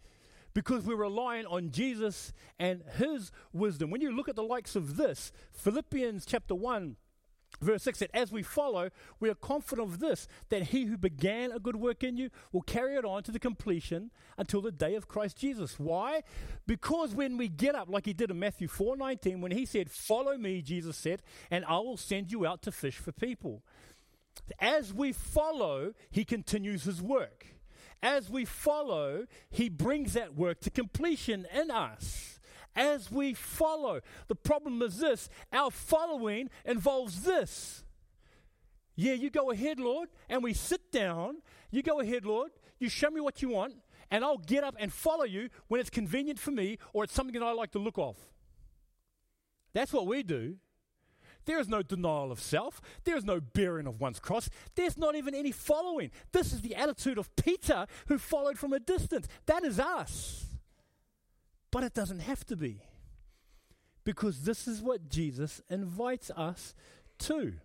because 0.53 0.83
we're 0.85 0.95
relying 0.95 1.45
on 1.45 1.69
Jesus 1.71 2.33
and 2.57 2.81
his 2.97 3.31
wisdom. 3.53 3.91
When 3.91 4.01
you 4.01 4.15
look 4.15 4.27
at 4.27 4.35
the 4.35 4.43
likes 4.43 4.75
of 4.75 4.97
this, 4.97 5.31
Philippians 5.51 6.25
chapter 6.25 6.55
1, 6.55 6.95
Verse 7.59 7.83
6 7.83 7.99
that 7.99 8.11
as 8.13 8.31
we 8.31 8.43
follow, 8.43 8.89
we 9.19 9.29
are 9.29 9.35
confident 9.35 9.87
of 9.87 9.99
this, 9.99 10.27
that 10.49 10.63
he 10.63 10.85
who 10.85 10.97
began 10.97 11.51
a 11.51 11.59
good 11.59 11.75
work 11.75 12.03
in 12.03 12.17
you 12.17 12.29
will 12.51 12.61
carry 12.61 12.95
it 12.95 13.05
on 13.05 13.23
to 13.23 13.31
the 13.31 13.39
completion 13.39 14.11
until 14.37 14.61
the 14.61 14.71
day 14.71 14.95
of 14.95 15.07
Christ 15.07 15.37
Jesus. 15.37 15.79
Why? 15.79 16.21
Because 16.67 17.15
when 17.15 17.37
we 17.37 17.47
get 17.47 17.75
up, 17.75 17.89
like 17.89 18.05
he 18.05 18.13
did 18.13 18.29
in 18.29 18.39
Matthew 18.39 18.67
4 18.67 18.97
19, 18.97 19.41
when 19.41 19.51
he 19.51 19.65
said, 19.65 19.89
Follow 19.89 20.37
me, 20.37 20.61
Jesus 20.61 20.97
said, 20.97 21.23
and 21.49 21.65
I 21.65 21.77
will 21.77 21.97
send 21.97 22.31
you 22.31 22.45
out 22.45 22.61
to 22.63 22.71
fish 22.71 22.97
for 22.97 23.11
people. 23.11 23.63
As 24.59 24.93
we 24.93 25.11
follow, 25.11 25.93
he 26.11 26.23
continues 26.23 26.83
his 26.83 27.01
work. 27.01 27.47
As 28.03 28.29
we 28.29 28.45
follow, 28.45 29.25
he 29.49 29.69
brings 29.69 30.13
that 30.13 30.35
work 30.35 30.59
to 30.61 30.69
completion 30.69 31.47
in 31.51 31.71
us 31.71 32.36
as 32.77 33.11
we 33.11 33.33
follow. 33.33 33.99
The 34.27 34.35
problem 34.35 34.81
is 34.81 34.99
this 34.99 35.29
our 35.51 35.71
following 35.71 36.49
involves 36.63 37.23
this. 37.23 37.83
Yeah, 38.95 39.13
you 39.13 39.29
go 39.29 39.51
ahead, 39.51 39.79
Lord, 39.79 40.09
and 40.29 40.43
we 40.43 40.53
sit 40.53 40.91
down. 40.91 41.37
You 41.69 41.83
go 41.83 41.99
ahead, 41.99 42.25
Lord, 42.25 42.51
you 42.79 42.89
show 42.89 43.09
me 43.09 43.19
what 43.19 43.41
you 43.41 43.49
want, 43.49 43.75
and 44.09 44.23
I'll 44.23 44.37
get 44.37 44.63
up 44.63 44.75
and 44.79 44.91
follow 44.91 45.25
you 45.25 45.49
when 45.67 45.81
it's 45.81 45.89
convenient 45.89 46.39
for 46.39 46.51
me 46.51 46.77
or 46.93 47.03
it's 47.03 47.13
something 47.13 47.37
that 47.39 47.45
I 47.45 47.51
like 47.51 47.71
to 47.71 47.79
look 47.79 47.97
off. 47.97 48.17
That's 49.73 49.93
what 49.93 50.07
we 50.07 50.23
do. 50.23 50.55
There 51.45 51.59
is 51.59 51.69
no 51.69 51.81
denial 51.81 52.31
of 52.31 52.41
self. 52.41 52.81
There 53.05 53.15
is 53.15 53.23
no 53.23 53.39
bearing 53.39 53.87
of 53.87 54.01
one's 54.01 54.19
cross. 54.19 54.49
There's 54.75 54.97
not 54.97 55.15
even 55.15 55.33
any 55.33 55.51
following. 55.51 56.11
This 56.33 56.51
is 56.51 56.61
the 56.61 56.75
attitude 56.75 57.17
of 57.17 57.33
Peter 57.37 57.85
who 58.07 58.17
followed 58.17 58.57
from 58.57 58.73
a 58.73 58.79
distance. 58.79 59.27
That 59.45 59.63
is 59.63 59.79
us. 59.79 60.46
But 61.71 61.83
it 61.83 61.93
doesn't 61.93 62.19
have 62.19 62.45
to 62.45 62.55
be. 62.55 62.81
Because 64.03 64.43
this 64.43 64.67
is 64.67 64.81
what 64.81 65.09
Jesus 65.09 65.61
invites 65.69 66.31
us 66.31 66.73
to. 67.19 67.55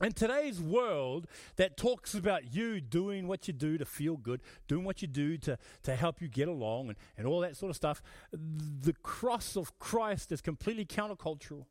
In 0.00 0.12
today's 0.12 0.60
world 0.60 1.26
that 1.56 1.76
talks 1.76 2.14
about 2.14 2.54
you 2.54 2.80
doing 2.80 3.28
what 3.28 3.46
you 3.46 3.52
do 3.52 3.76
to 3.76 3.84
feel 3.84 4.16
good, 4.16 4.40
doing 4.66 4.84
what 4.84 5.02
you 5.02 5.08
do 5.08 5.36
to, 5.38 5.58
to 5.82 5.94
help 5.94 6.22
you 6.22 6.28
get 6.28 6.48
along, 6.48 6.88
and, 6.88 6.96
and 7.18 7.26
all 7.26 7.40
that 7.40 7.56
sort 7.56 7.68
of 7.68 7.76
stuff, 7.76 8.02
the 8.32 8.94
cross 9.02 9.56
of 9.56 9.78
Christ 9.78 10.32
is 10.32 10.40
completely 10.40 10.86
countercultural, 10.86 11.66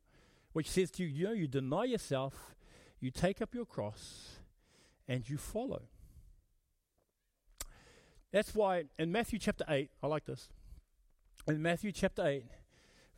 which 0.52 0.70
says 0.70 0.92
to 0.92 1.02
you, 1.02 1.08
you 1.08 1.24
know, 1.24 1.32
you 1.32 1.48
deny 1.48 1.84
yourself, 1.84 2.54
you 3.00 3.10
take 3.10 3.42
up 3.42 3.52
your 3.52 3.66
cross, 3.66 4.38
and 5.08 5.28
you 5.28 5.36
follow. 5.36 5.82
That's 8.30 8.54
why 8.54 8.84
in 8.96 9.10
Matthew 9.10 9.40
chapter 9.40 9.64
8, 9.68 9.90
I 10.00 10.06
like 10.06 10.26
this. 10.26 10.48
In 11.48 11.62
Matthew 11.62 11.92
chapter 11.92 12.26
8, 12.26 12.44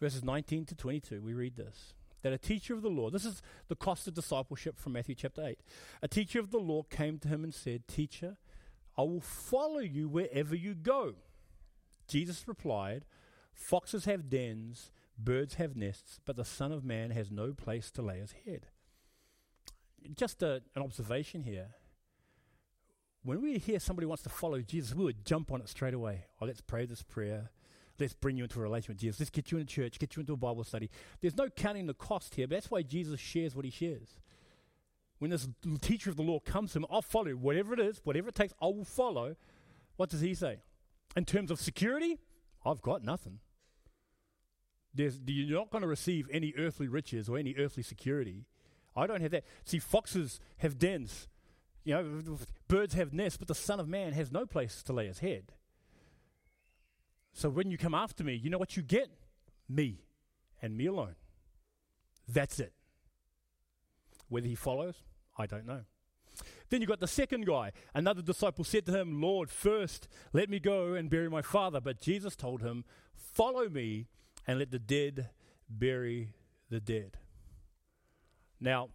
verses 0.01 0.23
19 0.23 0.66
to 0.66 0.75
22, 0.75 1.20
we 1.20 1.35
read 1.35 1.57
this 1.57 1.95
that 2.23 2.33
a 2.33 2.39
teacher 2.39 2.73
of 2.73 2.83
the 2.83 2.89
law, 2.89 3.11
this 3.11 3.25
is 3.25 3.43
the 3.66 3.75
cost 3.75 4.07
of 4.07 4.14
discipleship 4.14 4.79
from 4.79 4.93
Matthew 4.93 5.16
chapter 5.16 5.45
8. 5.45 5.59
A 6.03 6.09
teacher 6.09 6.39
of 6.39 6.53
the 6.53 6.59
law 6.59 6.85
came 6.85 7.18
to 7.18 7.27
him 7.27 7.43
and 7.43 7.53
said, 7.53 7.89
Teacher, 7.89 8.37
I 8.97 9.03
will 9.03 9.20
follow 9.20 9.81
you 9.81 10.09
wherever 10.09 10.55
you 10.55 10.75
go. 10.75 11.14
Jesus 12.07 12.47
replied, 12.47 13.05
Foxes 13.53 14.05
have 14.05 14.31
dens, 14.31 14.93
birds 15.18 15.55
have 15.55 15.75
nests, 15.75 16.20
but 16.25 16.37
the 16.37 16.45
Son 16.45 16.70
of 16.70 16.85
Man 16.85 17.11
has 17.11 17.31
no 17.31 17.53
place 17.53 17.91
to 17.91 18.03
lay 18.03 18.20
his 18.20 18.35
head. 18.47 18.68
Just 20.14 20.45
a, 20.45 20.62
an 20.77 20.83
observation 20.83 21.43
here. 21.43 21.70
When 23.25 23.43
we 23.43 23.59
hear 23.59 23.81
somebody 23.81 24.07
wants 24.07 24.23
to 24.25 24.29
follow 24.29 24.61
Jesus, 24.61 24.95
we 24.95 25.05
would 25.05 25.25
jump 25.25 25.51
on 25.51 25.61
it 25.61 25.68
straight 25.68 25.95
away. 25.95 26.27
Oh, 26.41 26.47
let's 26.47 26.61
pray 26.61 26.87
this 26.87 27.03
prayer. 27.03 27.51
Let's 27.99 28.14
bring 28.14 28.36
you 28.36 28.45
into 28.45 28.59
a 28.59 28.62
relationship 28.62 28.97
with 28.97 29.01
Jesus. 29.01 29.20
Let's 29.20 29.30
get 29.30 29.53
you 29.53 29.59
into 29.59 29.72
church, 29.72 29.99
get 29.99 30.16
you 30.16 30.20
into 30.20 30.32
a 30.32 30.36
Bible 30.36 30.64
study. 30.64 30.90
There's 31.20 31.36
no 31.36 31.49
counting 31.49 31.86
the 31.86 31.95
cost 31.95 32.34
here, 32.34 32.47
but 32.47 32.57
that's 32.57 32.70
why 32.70 32.82
Jesus 32.82 33.20
shares 33.20 33.55
what 33.55 33.64
he 33.64 33.70
shares. 33.70 34.14
When 35.18 35.30
this 35.30 35.49
teacher 35.80 36.11
of 36.11 36.16
the 36.16 36.22
law 36.22 36.40
comes 36.40 36.72
to 36.72 36.78
him, 36.78 36.86
I'll 36.90 37.03
follow 37.03 37.32
whatever 37.32 37.74
it 37.74 37.80
is, 37.80 38.01
whatever 38.03 38.28
it 38.28 38.34
takes, 38.34 38.53
I 38.61 38.66
will 38.66 38.84
follow. 38.84 39.36
What 39.97 40.11
does 40.11 40.20
he 40.20 40.34
say? 40.34 40.59
In 41.16 41.24
terms 41.24 41.51
of 41.51 41.61
security, 41.61 42.18
I've 42.64 42.82
got 42.82 43.05
nothing. 43.05 43.38
There's, 44.95 45.20
you're 45.24 45.59
not 45.59 45.70
going 45.70 45.82
to 45.82 45.88
receive 45.88 46.28
any 46.32 46.53
earthly 46.59 46.88
riches 46.88 47.28
or 47.28 47.38
any 47.38 47.55
earthly 47.57 47.82
security. 47.82 48.47
I 48.97 49.07
don't 49.07 49.20
have 49.20 49.30
that. 49.30 49.45
See, 49.64 49.78
foxes 49.78 50.40
have 50.59 50.78
dens, 50.78 51.28
you 51.84 51.95
know, 51.95 52.38
birds 52.68 52.95
have 52.95 53.12
nests, 53.12 53.36
but 53.36 53.49
the 53.49 53.55
Son 53.55 53.80
of 53.80 53.88
Man 53.88 54.12
has 54.12 54.30
no 54.30 54.47
place 54.47 54.82
to 54.84 54.93
lay 54.93 55.07
his 55.07 55.20
head. 55.20 55.53
So 57.33 57.49
when 57.49 57.70
you 57.70 57.78
come 57.78 57.95
after 57.95 58.22
me, 58.22 58.35
you 58.35 58.51
know 58.51 58.59
what 58.59 58.76
you 58.76 58.83
get? 58.83 59.09
Me 59.68 60.05
and 60.61 60.76
me 60.76 60.87
alone. 60.87 61.16
That's 62.28 62.61
it. 62.61 62.72
Whether 64.28 64.49
he 64.49 64.55
follows, 64.55 64.97
I 65.37 65.47
don't 65.47 65.66
know. 65.66 65.83
Then 66.70 66.80
you 66.80 66.87
got 66.87 67.01
the 67.01 67.07
second 67.07 67.47
guy. 67.47 67.72
Another 67.95 68.22
disciple 68.22 68.64
said 68.64 68.87
to 68.87 68.99
him, 68.99 69.20
Lord, 69.20 69.51
first 69.51 70.09
let 70.33 70.49
me 70.49 70.59
go 70.59 70.95
and 70.95 71.11
bury 71.11 71.28
my 71.28 71.43
father. 71.43 71.80
But 71.80 72.01
Jesus 72.01 72.35
told 72.35 72.62
him, 72.62 72.85
Follow 73.14 73.68
me 73.68 74.09
and 74.47 74.59
let 74.59 74.70
the 74.70 74.78
dead 74.78 75.30
bury 75.68 76.35
the 76.70 76.80
dead. 76.80 77.18
Now, 78.61 78.89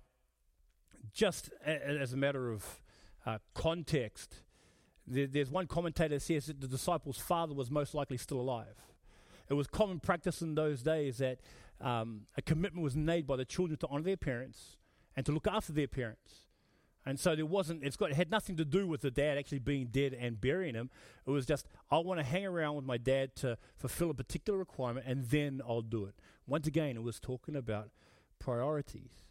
just 1.14 1.50
as 1.64 2.14
a 2.14 2.18
matter 2.18 2.52
of 2.52 2.82
uh, 3.26 3.40
context, 3.54 4.42
there, 5.08 5.28
there's 5.28 5.50
one 5.50 5.68
commentator 5.68 6.20
says 6.20 6.48
that 6.48 6.60
the 6.60 6.68
disciples' 6.68 7.18
father 7.18 7.54
was 7.54 7.72
most 7.72 7.94
likely 7.94 8.18
still 8.18 8.40
alive. 8.40 8.76
It 9.50 9.54
was 9.54 9.68
common 9.68 10.00
practice 10.00 10.42
in 10.42 10.56
those 10.56 10.82
days 10.82 11.18
that 11.18 11.40
um, 11.80 12.22
a 12.36 12.42
commitment 12.42 12.84
was 12.84 12.96
made 12.96 13.26
by 13.26 13.38
the 13.38 13.46
children 13.46 13.78
to 13.80 13.88
honor 13.88 14.04
their 14.04 14.18
parents 14.18 14.78
and 15.16 15.26
to 15.26 15.32
look 15.32 15.48
after 15.48 15.72
their 15.72 15.88
parents. 15.88 16.48
And 17.06 17.18
so 17.18 17.38
there 17.38 17.46
wasn't, 17.46 17.84
it's 17.84 17.96
got, 17.96 18.12
it 18.12 18.18
had 18.18 18.30
nothing 18.30 18.58
to 18.58 18.66
do 18.66 18.86
with 18.86 19.00
the 19.00 19.10
dad 19.10 19.38
actually 19.38 19.60
being 19.60 19.88
dead 19.88 20.14
and 20.14 20.42
burying 20.42 20.76
him. 20.76 20.90
It 21.26 21.30
was 21.30 21.46
just, 21.46 21.66
I 21.90 22.00
want 22.00 22.20
to 22.20 22.26
hang 22.26 22.46
around 22.46 22.76
with 22.76 22.84
my 22.84 22.98
dad 22.98 23.34
to 23.38 23.58
fulfill 23.78 24.10
a 24.10 24.14
particular 24.14 24.60
requirement 24.60 25.06
and 25.08 25.24
then 25.24 25.62
I'll 25.66 25.82
do 25.82 26.04
it. 26.04 26.16
Once 26.46 26.68
again, 26.68 26.98
it 26.98 27.04
was 27.04 27.22
talking 27.22 27.56
about 27.56 27.92
priorities. 28.40 29.27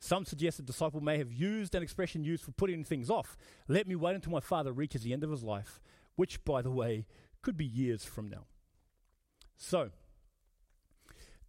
Some 0.00 0.24
suggest 0.24 0.58
the 0.58 0.62
disciple 0.62 1.00
may 1.00 1.18
have 1.18 1.32
used 1.32 1.74
an 1.74 1.82
expression 1.82 2.22
used 2.22 2.44
for 2.44 2.52
putting 2.52 2.84
things 2.84 3.10
off. 3.10 3.36
Let 3.66 3.88
me 3.88 3.96
wait 3.96 4.14
until 4.14 4.32
my 4.32 4.40
father 4.40 4.72
reaches 4.72 5.02
the 5.02 5.12
end 5.12 5.24
of 5.24 5.30
his 5.30 5.42
life, 5.42 5.80
which, 6.14 6.44
by 6.44 6.62
the 6.62 6.70
way, 6.70 7.06
could 7.42 7.56
be 7.56 7.64
years 7.64 8.04
from 8.04 8.28
now. 8.28 8.44
So, 9.56 9.90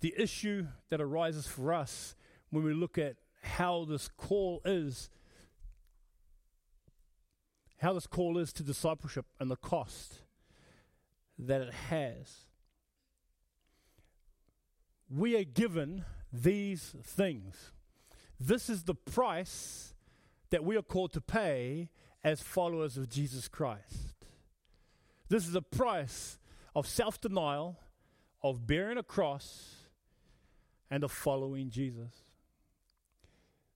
the 0.02 0.14
issue 0.18 0.68
that 0.90 1.00
arises 1.00 1.46
for 1.46 1.74
us 1.74 2.16
when 2.50 2.64
we 2.64 2.74
look 2.74 2.98
at 2.98 3.18
how 3.44 3.86
this 3.86 4.08
call 4.08 4.62
is, 4.66 5.10
how 7.78 7.94
this 7.94 8.08
call 8.08 8.38
is 8.38 8.52
to 8.54 8.64
discipleship 8.64 9.26
and 9.40 9.52
the 9.52 9.56
cost 9.56 10.22
that 11.38 11.62
it 11.62 11.74
has. 11.74 12.46
We 15.10 15.38
are 15.38 15.44
given 15.44 16.06
these 16.32 16.96
things. 17.04 17.72
This 18.40 18.70
is 18.70 18.84
the 18.84 18.96
price 18.96 19.94
that 20.50 20.64
we 20.64 20.78
are 20.78 20.82
called 20.82 21.14
to 21.14 21.22
pay 21.22 21.90
as 22.24 22.42
followers 22.42 22.98
of 22.98 23.10
Jesus 23.10 23.48
Christ. 23.48 24.16
This 25.28 25.48
is 25.48 25.56
a 25.56 25.62
price 25.62 26.40
of 26.76 26.88
self 26.88 27.20
denial, 27.20 27.80
of 28.42 28.66
bearing 28.66 28.98
a 28.98 29.04
cross, 29.04 29.76
and 30.90 31.04
of 31.04 31.12
following 31.12 31.70
Jesus. 31.70 32.14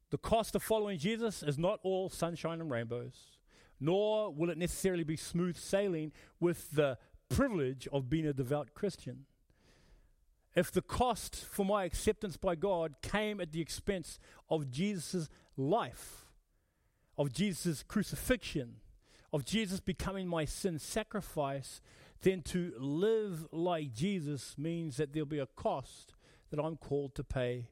The 0.10 0.18
cost 0.18 0.56
of 0.56 0.64
following 0.64 0.98
Jesus 0.98 1.44
is 1.44 1.58
not 1.58 1.80
all 1.84 2.10
sunshine 2.10 2.62
and 2.62 2.72
rainbows, 2.72 3.38
nor 3.80 4.34
will 4.34 4.50
it 4.50 4.58
necessarily 4.58 5.04
be 5.04 5.18
smooth 5.18 5.58
sailing 5.58 6.12
with 6.40 6.72
the 6.72 6.98
privilege 7.30 7.88
of 7.92 8.10
being 8.10 8.28
a 8.28 8.34
devout 8.34 8.74
Christian 8.74 9.26
if 10.56 10.72
the 10.72 10.82
cost 10.82 11.36
for 11.36 11.66
my 11.66 11.84
acceptance 11.84 12.38
by 12.38 12.56
God 12.56 12.96
came 13.02 13.42
at 13.42 13.52
the 13.52 13.62
expense 13.62 14.20
of 14.50 14.70
Jesus' 14.70 15.30
life, 15.58 16.26
of 17.18 17.34
Jesus' 17.34 17.84
crucifixion, 17.84 18.76
of 19.32 19.46
Jesus 19.46 19.80
becoming 19.80 20.28
my 20.28 20.46
sin 20.46 20.78
sacrifice, 20.78 21.82
then 22.22 22.42
to 22.44 22.74
live 22.78 23.48
like 23.52 23.94
Jesus 23.94 24.56
means 24.58 24.98
that 24.98 25.12
there'll 25.12 25.26
be 25.26 25.40
a 25.40 25.48
cost 25.48 26.14
that 26.52 26.60
I'm 26.60 26.78
called 26.78 27.16
to 27.16 27.24
pay 27.24 27.70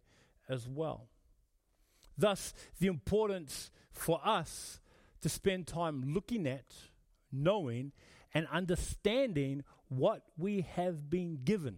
as 0.50 0.68
well. 0.68 1.08
Thus, 2.18 2.54
the 2.80 2.88
importance 2.88 3.72
for 3.92 4.20
us 4.26 4.80
to 5.22 5.30
spend 5.30 5.68
time 5.68 6.14
looking 6.14 6.48
at, 6.48 6.66
knowing, 7.32 7.92
and 8.34 8.48
understanding 8.52 9.64
what 9.88 10.24
we 10.38 10.62
have 10.62 11.10
been 11.10 11.40
given, 11.44 11.78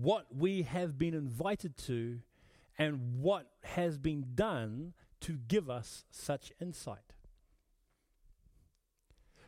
what 0.00 0.26
we 0.34 0.62
have 0.62 0.96
been 0.96 1.12
invited 1.12 1.76
to, 1.76 2.20
and 2.78 3.20
what 3.20 3.48
has 3.64 3.98
been 3.98 4.24
done 4.36 4.94
to 5.20 5.36
give 5.48 5.68
us 5.68 6.04
such 6.12 6.52
insight. 6.60 7.14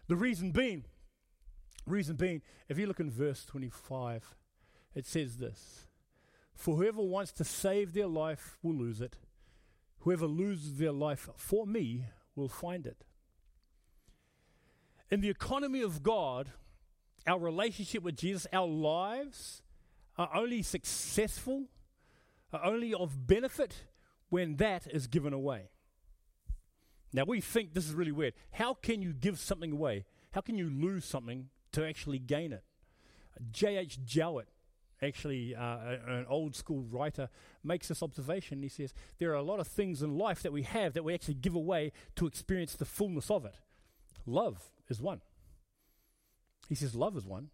The 0.09 0.17
reason 0.17 0.51
being, 0.51 0.87
reason 1.87 2.17
being, 2.17 2.43
if 2.69 2.77
you 2.77 2.89
look 2.89 2.99
in 2.99 3.11
verse 3.11 3.45
25, 3.45 4.35
it 4.93 5.07
says 5.07 5.37
this 5.37 5.87
For 6.57 6.77
whoever 6.77 7.01
wants 7.01 7.31
to 7.35 7.45
save 7.45 7.93
their 7.93 8.09
life 8.09 8.59
will 8.61 8.75
lose 8.75 9.01
it. 9.01 9.19
Whoever 10.01 10.27
loses 10.27 10.79
their 10.79 10.93
life 10.93 11.29
for 11.37 11.65
me 11.65 12.07
will 12.35 12.49
find 12.49 12.89
it. 12.89 13.05
In 15.11 15.21
the 15.21 15.31
economy 15.31 15.83
of 15.83 16.03
God, 16.03 16.51
our 17.25 17.39
relationship 17.39 18.03
with 18.03 18.17
Jesus, 18.17 18.49
our 18.53 18.67
lives 18.67 19.63
are 20.21 20.29
only 20.35 20.61
successful, 20.61 21.65
are 22.53 22.63
only 22.63 22.93
of 22.93 23.27
benefit 23.27 23.85
when 24.29 24.57
that 24.57 24.87
is 24.87 25.07
given 25.07 25.33
away. 25.33 25.71
Now, 27.11 27.25
we 27.25 27.41
think 27.41 27.73
this 27.73 27.89
is 27.89 27.95
really 27.95 28.13
weird. 28.13 28.35
How 28.53 28.75
can 28.75 29.01
you 29.01 29.15
give 29.15 29.39
something 29.39 29.73
away? 29.73 30.05
How 30.33 30.43
can 30.43 30.59
you 30.59 30.69
lose 30.69 31.07
something 31.07 31.49
to 31.73 31.89
actually 31.89 32.19
gain 32.19 32.53
it? 32.53 32.63
J.H. 33.51 34.05
Jowett, 34.05 34.49
actually 35.01 35.57
uh, 35.57 35.97
an 36.07 36.27
old 36.29 36.55
school 36.55 36.85
writer, 36.91 37.31
makes 37.65 37.89
this 37.89 38.03
observation. 38.03 38.63
He 38.63 38.69
says, 38.69 38.93
There 39.19 39.31
are 39.31 39.37
a 39.37 39.43
lot 39.43 39.59
of 39.59 39.69
things 39.69 40.03
in 40.03 40.19
life 40.19 40.43
that 40.43 40.53
we 40.53 40.65
have 40.65 40.93
that 40.93 41.03
we 41.03 41.15
actually 41.15 41.35
give 41.35 41.55
away 41.55 41.93
to 42.17 42.27
experience 42.27 42.75
the 42.75 42.85
fullness 42.85 43.31
of 43.31 43.47
it. 43.47 43.55
Love 44.27 44.71
is 44.91 45.01
one. 45.01 45.23
He 46.69 46.75
says, 46.75 46.95
Love 46.95 47.17
is 47.17 47.25
one. 47.25 47.49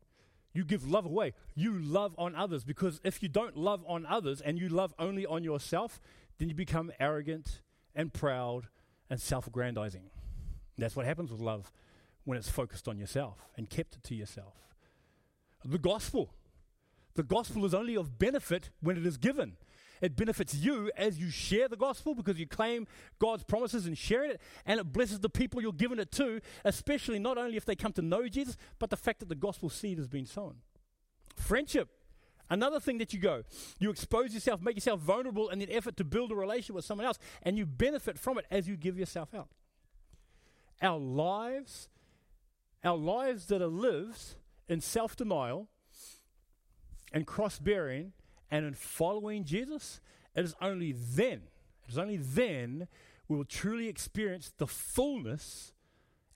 You 0.57 0.64
give 0.64 0.88
love 0.88 1.04
away. 1.04 1.34
You 1.54 1.78
love 1.78 2.14
on 2.16 2.34
others 2.34 2.64
because 2.64 2.98
if 3.04 3.22
you 3.22 3.28
don't 3.28 3.59
love 3.59 3.84
on 3.86 4.07
others 4.07 4.40
and 4.40 4.59
you 4.59 4.70
love 4.70 4.94
only 4.98 5.26
on 5.26 5.44
yourself, 5.44 6.00
then 6.38 6.48
you 6.48 6.54
become 6.54 6.90
arrogant 6.98 7.61
and 7.94 8.11
proud 8.11 8.68
and 9.11 9.20
self 9.20 9.46
aggrandizing. 9.46 10.04
That's 10.78 10.96
what 10.96 11.04
happens 11.04 11.30
with 11.30 11.40
love 11.42 11.70
when 12.24 12.38
it's 12.38 12.48
focused 12.48 12.88
on 12.88 12.98
yourself 12.98 13.44
and 13.59 13.68
kept 13.68 14.02
to 14.02 14.14
yourself. 14.14 14.54
The 15.62 15.76
gospel. 15.76 16.30
The 17.16 17.22
gospel 17.22 17.66
is 17.66 17.74
only 17.74 17.94
of 17.94 18.18
benefit 18.18 18.70
when 18.80 18.96
it 18.96 19.04
is 19.04 19.18
given. 19.18 19.59
It 20.01 20.16
benefits 20.16 20.55
you 20.55 20.90
as 20.97 21.18
you 21.18 21.30
share 21.30 21.68
the 21.68 21.76
gospel 21.76 22.14
because 22.14 22.38
you 22.38 22.47
claim 22.47 22.86
God's 23.18 23.44
promises 23.44 23.86
and 23.86 23.97
share 23.97 24.24
it, 24.24 24.40
and 24.64 24.80
it 24.80 24.92
blesses 24.92 25.20
the 25.20 25.30
people 25.30 25.62
you're 25.62 25.72
giving 25.72 25.99
it 25.99 26.12
to, 26.12 26.40
especially 26.64 27.18
not 27.18 27.38
only 27.38 27.57
if 27.57 27.64
they 27.64 27.74
come 27.74 27.92
to 27.92 28.03
know 28.03 28.28
Jesus, 28.28 28.57
but 28.78 28.90
the 28.90 28.97
fact 28.97 29.20
that 29.20 29.28
the 29.28 29.34
gospel 29.34 29.68
seed 29.68 29.99
has 29.99 30.09
been 30.09 30.26
sown. 30.26 30.57
Friendship. 31.34 31.88
Another 32.49 32.78
thing 32.78 32.99
that 32.99 33.12
you 33.12 33.18
go, 33.18 33.42
you 33.80 33.90
expose 33.90 34.32
yourself, 34.32 34.62
make 34.62 34.76
yourself 34.76 35.01
vulnerable 35.01 35.49
in 35.49 35.61
an 35.61 35.68
effort 35.70 35.97
to 35.97 36.05
build 36.05 36.30
a 36.30 36.34
relationship 36.36 36.76
with 36.76 36.84
someone 36.84 37.07
else, 37.07 37.18
and 37.42 37.59
you 37.59 37.66
benefit 37.66 38.18
from 38.18 38.38
it 38.38 38.47
as 38.51 38.68
you 38.68 38.76
give 38.76 38.97
yourself 38.97 39.34
out. 39.34 39.49
Our 40.80 40.99
lives, 40.99 41.88
our 42.84 42.97
lives 42.97 43.47
that 43.47 43.61
are 43.61 43.66
lived 43.66 44.36
in 44.68 44.80
self 44.80 45.16
denial 45.16 45.68
and 47.12 47.26
cross 47.26 47.59
bearing 47.59 48.12
and 48.51 48.64
in 48.64 48.74
following 48.74 49.44
Jesus, 49.44 50.01
it 50.34 50.44
is 50.44 50.55
only 50.61 50.92
then, 50.92 51.42
it 51.84 51.92
is 51.92 51.99
only 51.99 52.16
then 52.16 52.88
we 53.28 53.36
will 53.36 53.44
truly 53.44 53.88
experience 53.88 54.53
the 54.57 54.66
fullness 54.66 55.72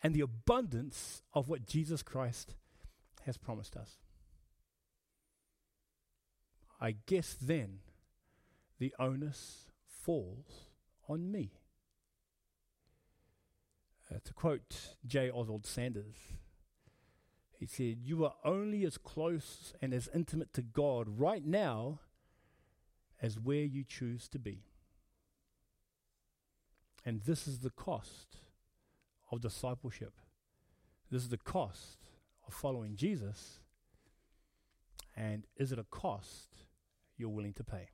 and 0.03 0.15
the 0.15 0.21
abundance 0.21 1.23
of 1.35 1.49
what 1.49 1.67
Jesus 1.67 2.03
Christ 2.03 2.55
has 3.27 3.37
promised 3.37 3.77
us. 3.77 3.99
I 6.81 6.97
guess 7.07 7.37
then 7.41 7.81
the 8.79 8.95
onus 8.99 9.67
falls 9.87 10.71
on 11.09 11.31
me. 11.31 11.53
Uh, 14.11 14.19
to 14.25 14.33
quote 14.33 14.97
J. 15.07 15.31
Oswald 15.31 15.67
Sanders, 15.67 16.17
he 17.61 17.67
said, 17.67 17.99
You 18.03 18.25
are 18.25 18.33
only 18.43 18.87
as 18.87 18.97
close 18.97 19.75
and 19.83 19.93
as 19.93 20.09
intimate 20.15 20.55
to 20.55 20.63
God 20.63 21.21
right 21.21 21.45
now 21.45 22.01
as 23.21 23.39
where 23.39 23.65
you 23.65 23.85
choose 23.85 24.29
to 24.29 24.39
be. 24.39 24.63
And 27.05 27.21
this 27.21 27.47
is 27.47 27.59
the 27.59 27.69
cost 27.69 28.39
of 29.31 29.43
discipleship. 29.43 30.15
This 31.11 31.23
is 31.23 31.29
the 31.29 31.37
cost 31.37 31.99
of 32.47 32.55
following 32.55 32.97
Jesus. 32.97 33.61
And 35.15 35.47
is 35.55 35.71
it 35.71 35.79
a 35.79 35.85
cost 35.85 36.65
you're 37.19 37.29
willing 37.29 37.53
to 37.55 37.65
pay? 37.65 37.91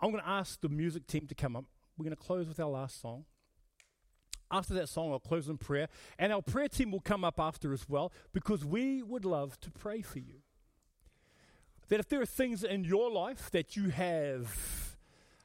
I'm 0.00 0.10
going 0.12 0.22
to 0.22 0.28
ask 0.30 0.62
the 0.62 0.70
music 0.70 1.06
team 1.06 1.26
to 1.26 1.34
come 1.34 1.56
up. 1.56 1.66
We're 1.98 2.04
going 2.04 2.16
to 2.16 2.22
close 2.22 2.48
with 2.48 2.58
our 2.58 2.70
last 2.70 3.02
song. 3.02 3.26
After 4.50 4.74
that 4.74 4.88
song, 4.88 5.12
I'll 5.12 5.18
close 5.18 5.48
in 5.48 5.58
prayer. 5.58 5.88
And 6.18 6.32
our 6.32 6.42
prayer 6.42 6.68
team 6.68 6.90
will 6.90 7.00
come 7.00 7.24
up 7.24 7.38
after 7.38 7.72
as 7.72 7.88
well 7.88 8.12
because 8.32 8.64
we 8.64 9.02
would 9.02 9.24
love 9.24 9.60
to 9.60 9.70
pray 9.70 10.02
for 10.02 10.18
you. 10.18 10.42
That 11.88 12.00
if 12.00 12.08
there 12.08 12.20
are 12.20 12.26
things 12.26 12.64
in 12.64 12.84
your 12.84 13.10
life 13.10 13.50
that 13.50 13.76
you 13.76 13.90
have 13.90 14.96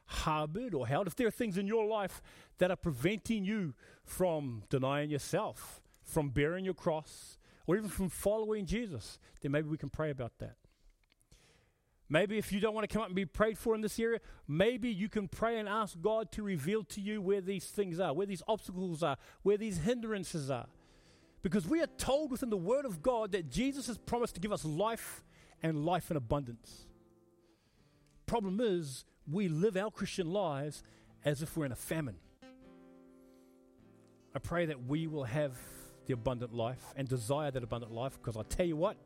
harbored 0.06 0.74
or 0.74 0.86
held, 0.86 1.06
if 1.06 1.16
there 1.16 1.26
are 1.26 1.32
things 1.32 1.56
in 1.58 1.66
your 1.66 1.86
life 1.86 2.22
that 2.58 2.70
are 2.70 2.76
preventing 2.76 3.44
you 3.44 3.74
from 4.04 4.62
denying 4.68 5.10
yourself, 5.10 5.80
from 6.02 6.30
bearing 6.30 6.64
your 6.64 6.74
cross, 6.74 7.38
or 7.66 7.76
even 7.76 7.88
from 7.88 8.10
following 8.10 8.66
Jesus, 8.66 9.18
then 9.40 9.52
maybe 9.52 9.68
we 9.68 9.78
can 9.78 9.88
pray 9.88 10.10
about 10.10 10.38
that. 10.38 10.56
Maybe 12.08 12.36
if 12.36 12.52
you 12.52 12.60
don't 12.60 12.74
want 12.74 12.88
to 12.88 12.92
come 12.92 13.02
up 13.02 13.08
and 13.08 13.16
be 13.16 13.24
prayed 13.24 13.56
for 13.56 13.74
in 13.74 13.80
this 13.80 13.98
area, 13.98 14.20
maybe 14.46 14.90
you 14.90 15.08
can 15.08 15.26
pray 15.26 15.58
and 15.58 15.68
ask 15.68 16.00
God 16.00 16.30
to 16.32 16.42
reveal 16.42 16.84
to 16.84 17.00
you 17.00 17.22
where 17.22 17.40
these 17.40 17.64
things 17.64 17.98
are, 17.98 18.12
where 18.12 18.26
these 18.26 18.42
obstacles 18.46 19.02
are, 19.02 19.16
where 19.42 19.56
these 19.56 19.78
hindrances 19.78 20.50
are. 20.50 20.66
Because 21.42 21.66
we 21.66 21.82
are 21.82 21.88
told 21.98 22.30
within 22.30 22.50
the 22.50 22.56
Word 22.56 22.84
of 22.84 23.02
God 23.02 23.32
that 23.32 23.50
Jesus 23.50 23.86
has 23.86 23.98
promised 23.98 24.34
to 24.34 24.40
give 24.40 24.52
us 24.52 24.64
life 24.64 25.24
and 25.62 25.84
life 25.84 26.10
in 26.10 26.16
abundance. 26.16 26.86
Problem 28.26 28.60
is, 28.60 29.04
we 29.30 29.48
live 29.48 29.76
our 29.76 29.90
Christian 29.90 30.30
lives 30.30 30.82
as 31.24 31.42
if 31.42 31.56
we're 31.56 31.66
in 31.66 31.72
a 31.72 31.76
famine. 31.76 32.16
I 34.34 34.38
pray 34.40 34.66
that 34.66 34.86
we 34.86 35.06
will 35.06 35.24
have 35.24 35.56
the 36.06 36.12
abundant 36.12 36.54
life 36.54 36.82
and 36.96 37.08
desire 37.08 37.50
that 37.50 37.62
abundant 37.62 37.92
life 37.92 38.18
because 38.20 38.36
I 38.36 38.42
tell 38.42 38.66
you 38.66 38.76
what, 38.76 38.96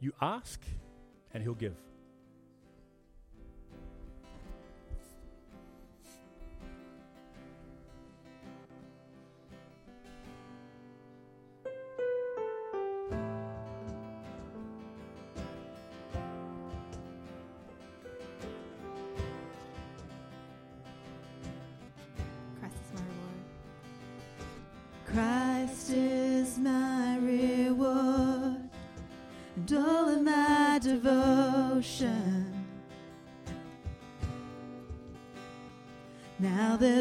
you 0.00 0.12
ask 0.20 0.62
and 1.32 1.42
He'll 1.42 1.54
give. 1.54 1.76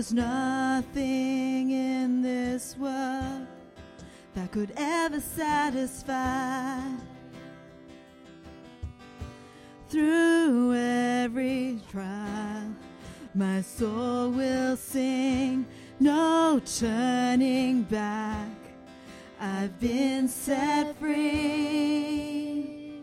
There's 0.06 0.14
nothing 0.14 1.72
in 1.72 2.22
this 2.22 2.78
world 2.78 3.48
that 4.36 4.52
could 4.52 4.72
ever 4.78 5.20
satisfy. 5.20 6.80
Through 9.90 10.76
every 10.76 11.80
trial, 11.92 12.76
my 13.34 13.62
soul 13.62 14.30
will 14.30 14.78
sing 14.78 15.66
no 16.00 16.62
turning 16.78 17.82
back. 17.84 18.50
I've 19.40 19.80
been 19.80 20.28
set 20.28 20.96
free. 21.00 23.02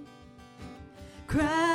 Christ 1.26 1.71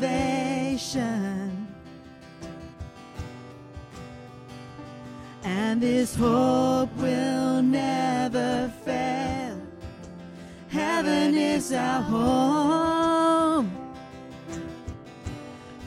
salvation. 0.00 1.66
And 5.42 5.80
this 5.80 6.14
hope 6.14 6.94
will 6.96 7.62
never 7.62 8.72
fail. 8.84 9.60
Heaven 10.68 11.34
is 11.34 11.72
our 11.72 12.02
home. 12.02 13.70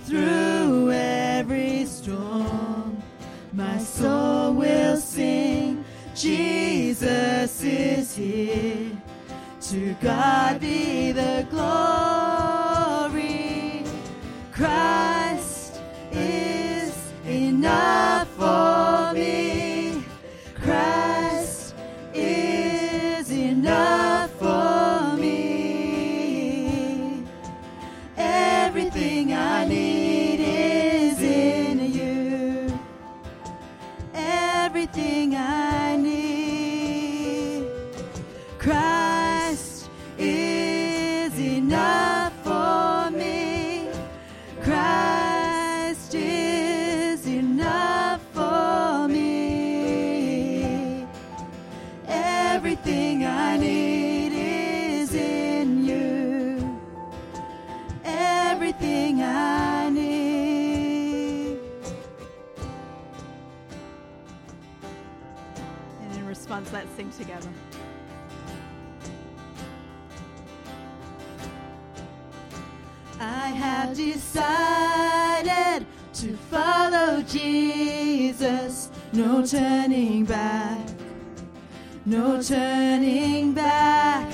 Through 0.05 0.91
every 0.91 1.85
storm, 1.85 3.01
my 3.53 3.77
soul 3.77 4.53
will 4.53 4.97
sing. 4.97 5.83
Jesus 6.15 7.63
is 7.63 8.15
here. 8.15 8.91
To 9.61 9.95
God 10.01 10.59
be 10.59 11.13
the 11.13 11.47
glory. 11.49 12.32
Jesus. 77.33 78.89
No 79.11 79.43
turning 79.43 80.23
back. 80.23 80.87
No 82.05 82.39
turning 82.39 83.53
back. 83.53 84.31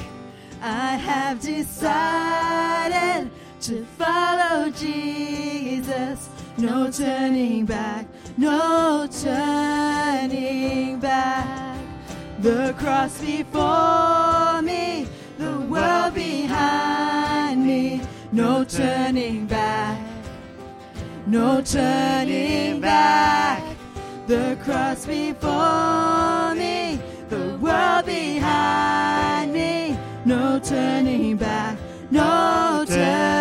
I 0.62 0.98
have 0.98 1.40
decided 1.40 3.32
to 3.62 3.86
follow 3.98 4.70
Jesus. 4.72 6.28
No 6.58 6.92
turning 6.92 7.66
back. 7.66 8.06
No 8.38 9.08
turning 9.10 11.00
back. 11.00 11.78
The 12.40 12.76
cross 12.78 13.22
before 13.22 14.62
me, 14.62 15.08
the 15.38 15.58
world 15.70 16.16
behind 16.16 17.66
me. 17.66 18.02
No 18.34 18.66
turning. 18.66 19.48
No 21.30 21.62
turning 21.62 22.82
back. 22.82 23.64
The 24.26 24.58
cross 24.64 25.06
before 25.06 26.56
me, 26.56 27.00
the 27.30 27.56
world 27.62 28.08
behind 28.08 29.54
me. 29.54 29.96
No 30.26 30.60
turning 30.60 31.38
back. 31.38 31.78
No 32.10 32.84
turning 32.88 33.39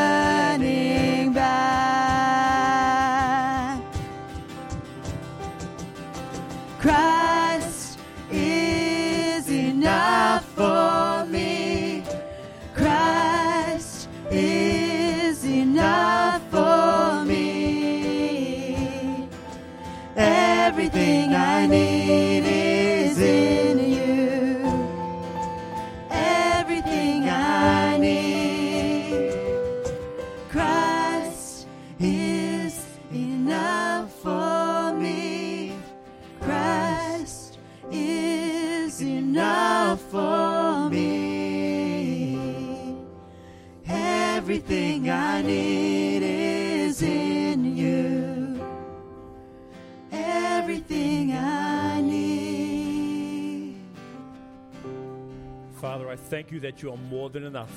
thank 56.28 56.52
you 56.52 56.60
that 56.60 56.82
you 56.82 56.92
are 56.92 56.96
more 56.96 57.30
than 57.30 57.44
enough, 57.44 57.72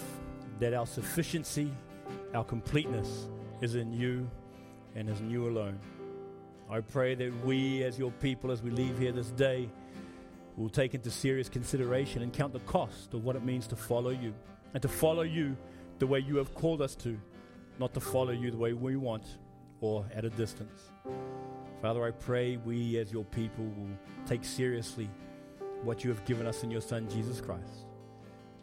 that 0.59 0.73
our 0.73 0.85
sufficiency, 0.85 1.71
our 2.33 2.43
completeness 2.43 3.29
is 3.61 3.75
in 3.75 3.93
you 3.93 4.29
and 4.93 5.09
is 5.09 5.21
in 5.21 5.29
you 5.29 5.47
alone. 5.47 5.79
I 6.69 6.81
pray 6.81 7.15
that 7.15 7.45
we, 7.45 7.83
as 7.83 7.97
your 7.97 8.11
people, 8.11 8.51
as 8.51 8.61
we 8.61 8.69
leave 8.69 8.97
here 8.99 9.13
this 9.13 9.31
day, 9.31 9.69
will 10.57 10.69
take 10.69 10.93
into 10.93 11.09
serious 11.09 11.47
consideration 11.47 12.23
and 12.23 12.33
count 12.33 12.51
the 12.51 12.59
cost 12.61 13.13
of 13.13 13.23
what 13.23 13.37
it 13.37 13.43
means 13.43 13.67
to 13.67 13.77
follow 13.77 14.09
you 14.09 14.33
and 14.73 14.81
to 14.81 14.89
follow 14.89 15.21
you 15.21 15.55
the 15.99 16.07
way 16.07 16.19
you 16.19 16.35
have 16.35 16.53
called 16.53 16.81
us 16.81 16.93
to, 16.95 17.17
not 17.79 17.93
to 17.93 18.01
follow 18.01 18.31
you 18.31 18.51
the 18.51 18.57
way 18.57 18.73
we 18.73 18.97
want 18.97 19.37
or 19.79 20.05
at 20.13 20.25
a 20.25 20.29
distance. 20.29 20.91
Father, 21.81 22.03
I 22.05 22.11
pray 22.11 22.57
we, 22.57 22.97
as 22.97 23.13
your 23.13 23.23
people, 23.25 23.63
will 23.63 23.97
take 24.25 24.43
seriously 24.43 25.09
what 25.83 26.03
you 26.03 26.09
have 26.09 26.25
given 26.25 26.45
us 26.45 26.63
in 26.63 26.69
your 26.69 26.81
Son, 26.81 27.07
Jesus 27.09 27.39
Christ. 27.39 27.85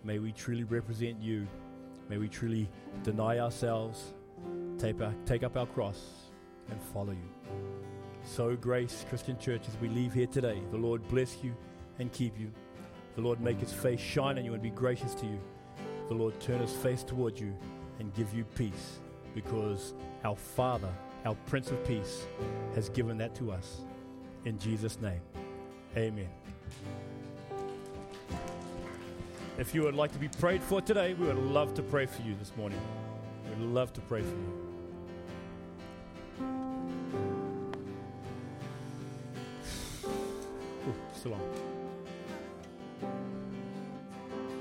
May 0.05 0.19
we 0.19 0.33
truly 0.33 0.65
represent 0.65 1.21
you. 1.21 1.47
May 2.09 2.19
we 2.19 2.29
truly 2.29 2.69
deny 3.03 3.39
ourselves, 3.39 4.15
take, 4.79 5.01
up 5.43 5.57
our 5.57 5.67
cross, 5.67 6.01
and 6.71 6.81
follow 6.83 7.13
you. 7.13 7.31
So, 8.25 8.57
Grace 8.57 9.05
Christian 9.09 9.39
Church, 9.39 9.63
as 9.69 9.77
we 9.81 9.89
leave 9.89 10.13
here 10.13 10.27
today, 10.27 10.61
the 10.71 10.77
Lord 10.77 11.07
bless 11.09 11.43
you 11.43 11.55
and 11.99 12.13
keep 12.13 12.39
you. 12.39 12.51
The 13.17 13.23
Lord 13.23 13.41
make 13.41 13.61
his 13.61 13.73
face 13.73 14.01
shine 14.01 14.39
on 14.39 14.45
you 14.45 14.55
and 14.55 14.63
be 14.63 14.71
gracious 14.71 15.15
to 15.17 15.27
you. 15.27 15.41
The 16.09 16.15
Lord 16.15 16.39
turn 16.41 16.61
his 16.61 16.73
face 16.73 17.03
toward 17.03 17.39
you 17.39 17.55
and 17.99 18.15
give 18.15 18.33
you 18.33 18.45
peace 18.45 19.01
because 19.35 19.95
our 20.25 20.37
Father, 20.37 20.93
our 21.25 21.35
Prince 21.47 21.71
of 21.71 21.85
Peace, 21.85 22.27
has 22.75 22.89
given 22.89 23.19
that 23.19 23.35
to 23.37 23.51
us. 23.51 23.85
In 24.45 24.59
Jesus' 24.59 25.01
name, 25.01 25.21
amen. 25.97 26.29
If 29.59 29.75
you 29.75 29.83
would 29.83 29.97
like 29.97 30.13
to 30.13 30.19
be 30.21 30.29
prayed 30.29 30.63
for 30.63 30.81
today, 30.81 31.15
we 31.15 31.27
would 31.27 31.37
love 31.37 31.75
to 31.75 31.83
pray 31.83 32.07
for 32.07 32.23
you 32.23 32.37
this 32.37 32.53
morning. 32.57 32.81
We'd 33.49 33.67
love 33.67 33.93
to 33.95 34.01
pray 34.03 34.23
for 34.23 34.29
you. 34.29 34.53
Ooh, 40.87 40.95
so 41.21 41.31
long. 41.31 41.68